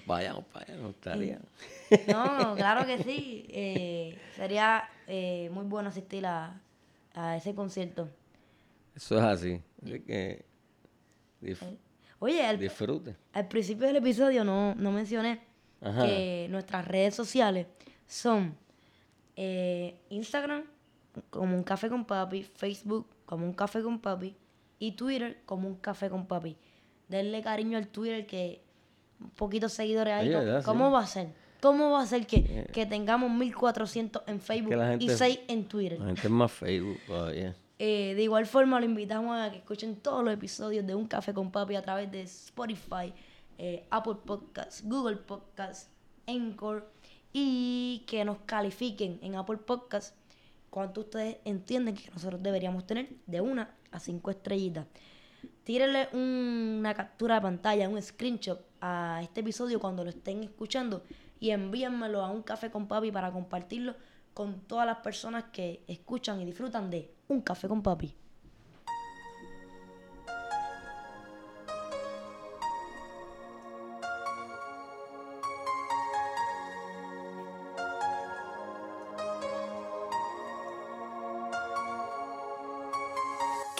Vayamos 0.05 0.45
para 0.53 0.66
allá, 0.66 0.76
no 0.82 0.91
estaría. 0.91 1.39
No, 2.07 2.55
claro 2.55 2.84
que 2.87 3.03
sí. 3.03 3.47
eh, 3.49 4.18
sería 4.37 4.84
eh, 5.07 5.49
muy 5.53 5.64
bueno 5.64 5.89
asistir 5.89 6.26
a, 6.26 6.61
a 7.14 7.37
ese 7.39 7.55
concierto. 7.55 8.09
Eso 8.95 9.16
es 9.18 9.24
así. 9.24 9.62
Así 9.82 10.01
que 10.01 10.45
Oye, 12.18 12.44
al, 12.44 12.58
disfrute. 12.58 13.16
al 13.32 13.46
principio 13.48 13.86
del 13.86 13.96
episodio 13.96 14.44
no, 14.44 14.74
no 14.74 14.90
mencioné 14.92 15.40
Ajá. 15.80 16.06
que 16.06 16.46
nuestras 16.50 16.86
redes 16.88 17.14
sociales 17.14 17.66
son 18.06 18.56
eh, 19.36 19.98
Instagram 20.10 20.64
como 21.30 21.54
un 21.54 21.62
café 21.62 21.88
con 21.88 22.04
papi, 22.04 22.42
Facebook 22.42 23.06
como 23.26 23.44
un 23.44 23.52
café 23.52 23.82
con 23.82 23.98
papi 24.00 24.34
y 24.78 24.92
Twitter 24.92 25.42
como 25.46 25.68
un 25.68 25.76
café 25.76 26.08
con 26.10 26.26
papi. 26.26 26.56
Denle 27.08 27.42
cariño 27.42 27.78
al 27.78 27.88
Twitter 27.88 28.26
que 28.26 28.62
un 29.20 29.30
poquitos 29.30 29.72
seguidores 29.72 30.14
ahí. 30.14 30.28
¿cómo- 30.30 30.44
¿verdad? 30.44 30.64
¿Cómo 30.64 30.86
Sí. 30.88 30.92
va 30.92 31.00
a 31.00 31.06
ser? 31.06 31.28
¿Cómo 31.60 31.90
va 31.90 32.02
a 32.02 32.06
ser 32.06 32.26
que, 32.26 32.66
que 32.72 32.84
tengamos 32.86 33.30
1400 33.30 34.22
en 34.26 34.40
Facebook 34.40 34.74
y 34.74 34.76
gente- 35.08 35.16
6 35.16 35.40
en 35.48 35.64
Twitter? 35.66 35.98
La 35.98 36.06
gente 36.06 36.22
es 36.22 36.30
más 36.30 36.52
Facebook 36.52 36.98
todavía. 37.06 37.56
Eh, 37.78 38.14
de 38.14 38.22
igual 38.22 38.46
forma, 38.46 38.80
lo 38.80 38.86
invitamos 38.86 39.36
a 39.38 39.50
que 39.50 39.58
escuchen 39.58 39.96
todos 39.96 40.24
los 40.24 40.32
episodios 40.32 40.86
de 40.86 40.94
Un 40.94 41.06
Café 41.06 41.34
con 41.34 41.50
Papi 41.50 41.76
a 41.76 41.82
través 41.82 42.10
de 42.10 42.22
Spotify, 42.22 43.12
eh, 43.58 43.84
Apple 43.90 44.16
Podcasts, 44.24 44.82
Google 44.84 45.16
Podcasts, 45.16 45.90
Anchor 46.26 46.88
y 47.32 48.02
que 48.06 48.24
nos 48.24 48.38
califiquen 48.46 49.18
en 49.22 49.34
Apple 49.34 49.58
Podcasts 49.58 50.14
cuánto 50.70 51.02
ustedes 51.02 51.36
entienden 51.44 51.94
que 51.94 52.10
nosotros 52.10 52.42
deberíamos 52.42 52.86
tener 52.86 53.08
de 53.26 53.40
una 53.42 53.70
a 53.92 54.00
cinco 54.00 54.30
estrellitas. 54.30 54.86
Tírenle 55.64 56.08
un- 56.12 56.76
una 56.80 56.94
captura 56.94 57.36
de 57.36 57.40
pantalla, 57.42 57.88
un 57.88 58.00
screenshot 58.00 58.60
a 58.80 59.20
este 59.22 59.40
episodio 59.40 59.80
cuando 59.80 60.02
lo 60.02 60.10
estén 60.10 60.42
escuchando 60.44 61.02
y 61.40 61.50
envíenmelo 61.50 62.22
a 62.22 62.30
un 62.30 62.42
café 62.42 62.70
con 62.70 62.88
papi 62.88 63.10
para 63.12 63.30
compartirlo 63.32 63.94
con 64.37 64.61
todas 64.66 64.84
las 64.84 64.99
personas 64.99 65.45
que 65.45 65.82
escuchan 65.89 66.39
y 66.43 66.45
disfrutan 66.45 66.91
de 66.91 67.11
un 67.28 67.41
café 67.41 67.68
con 67.68 67.82
papi. 67.82 68.14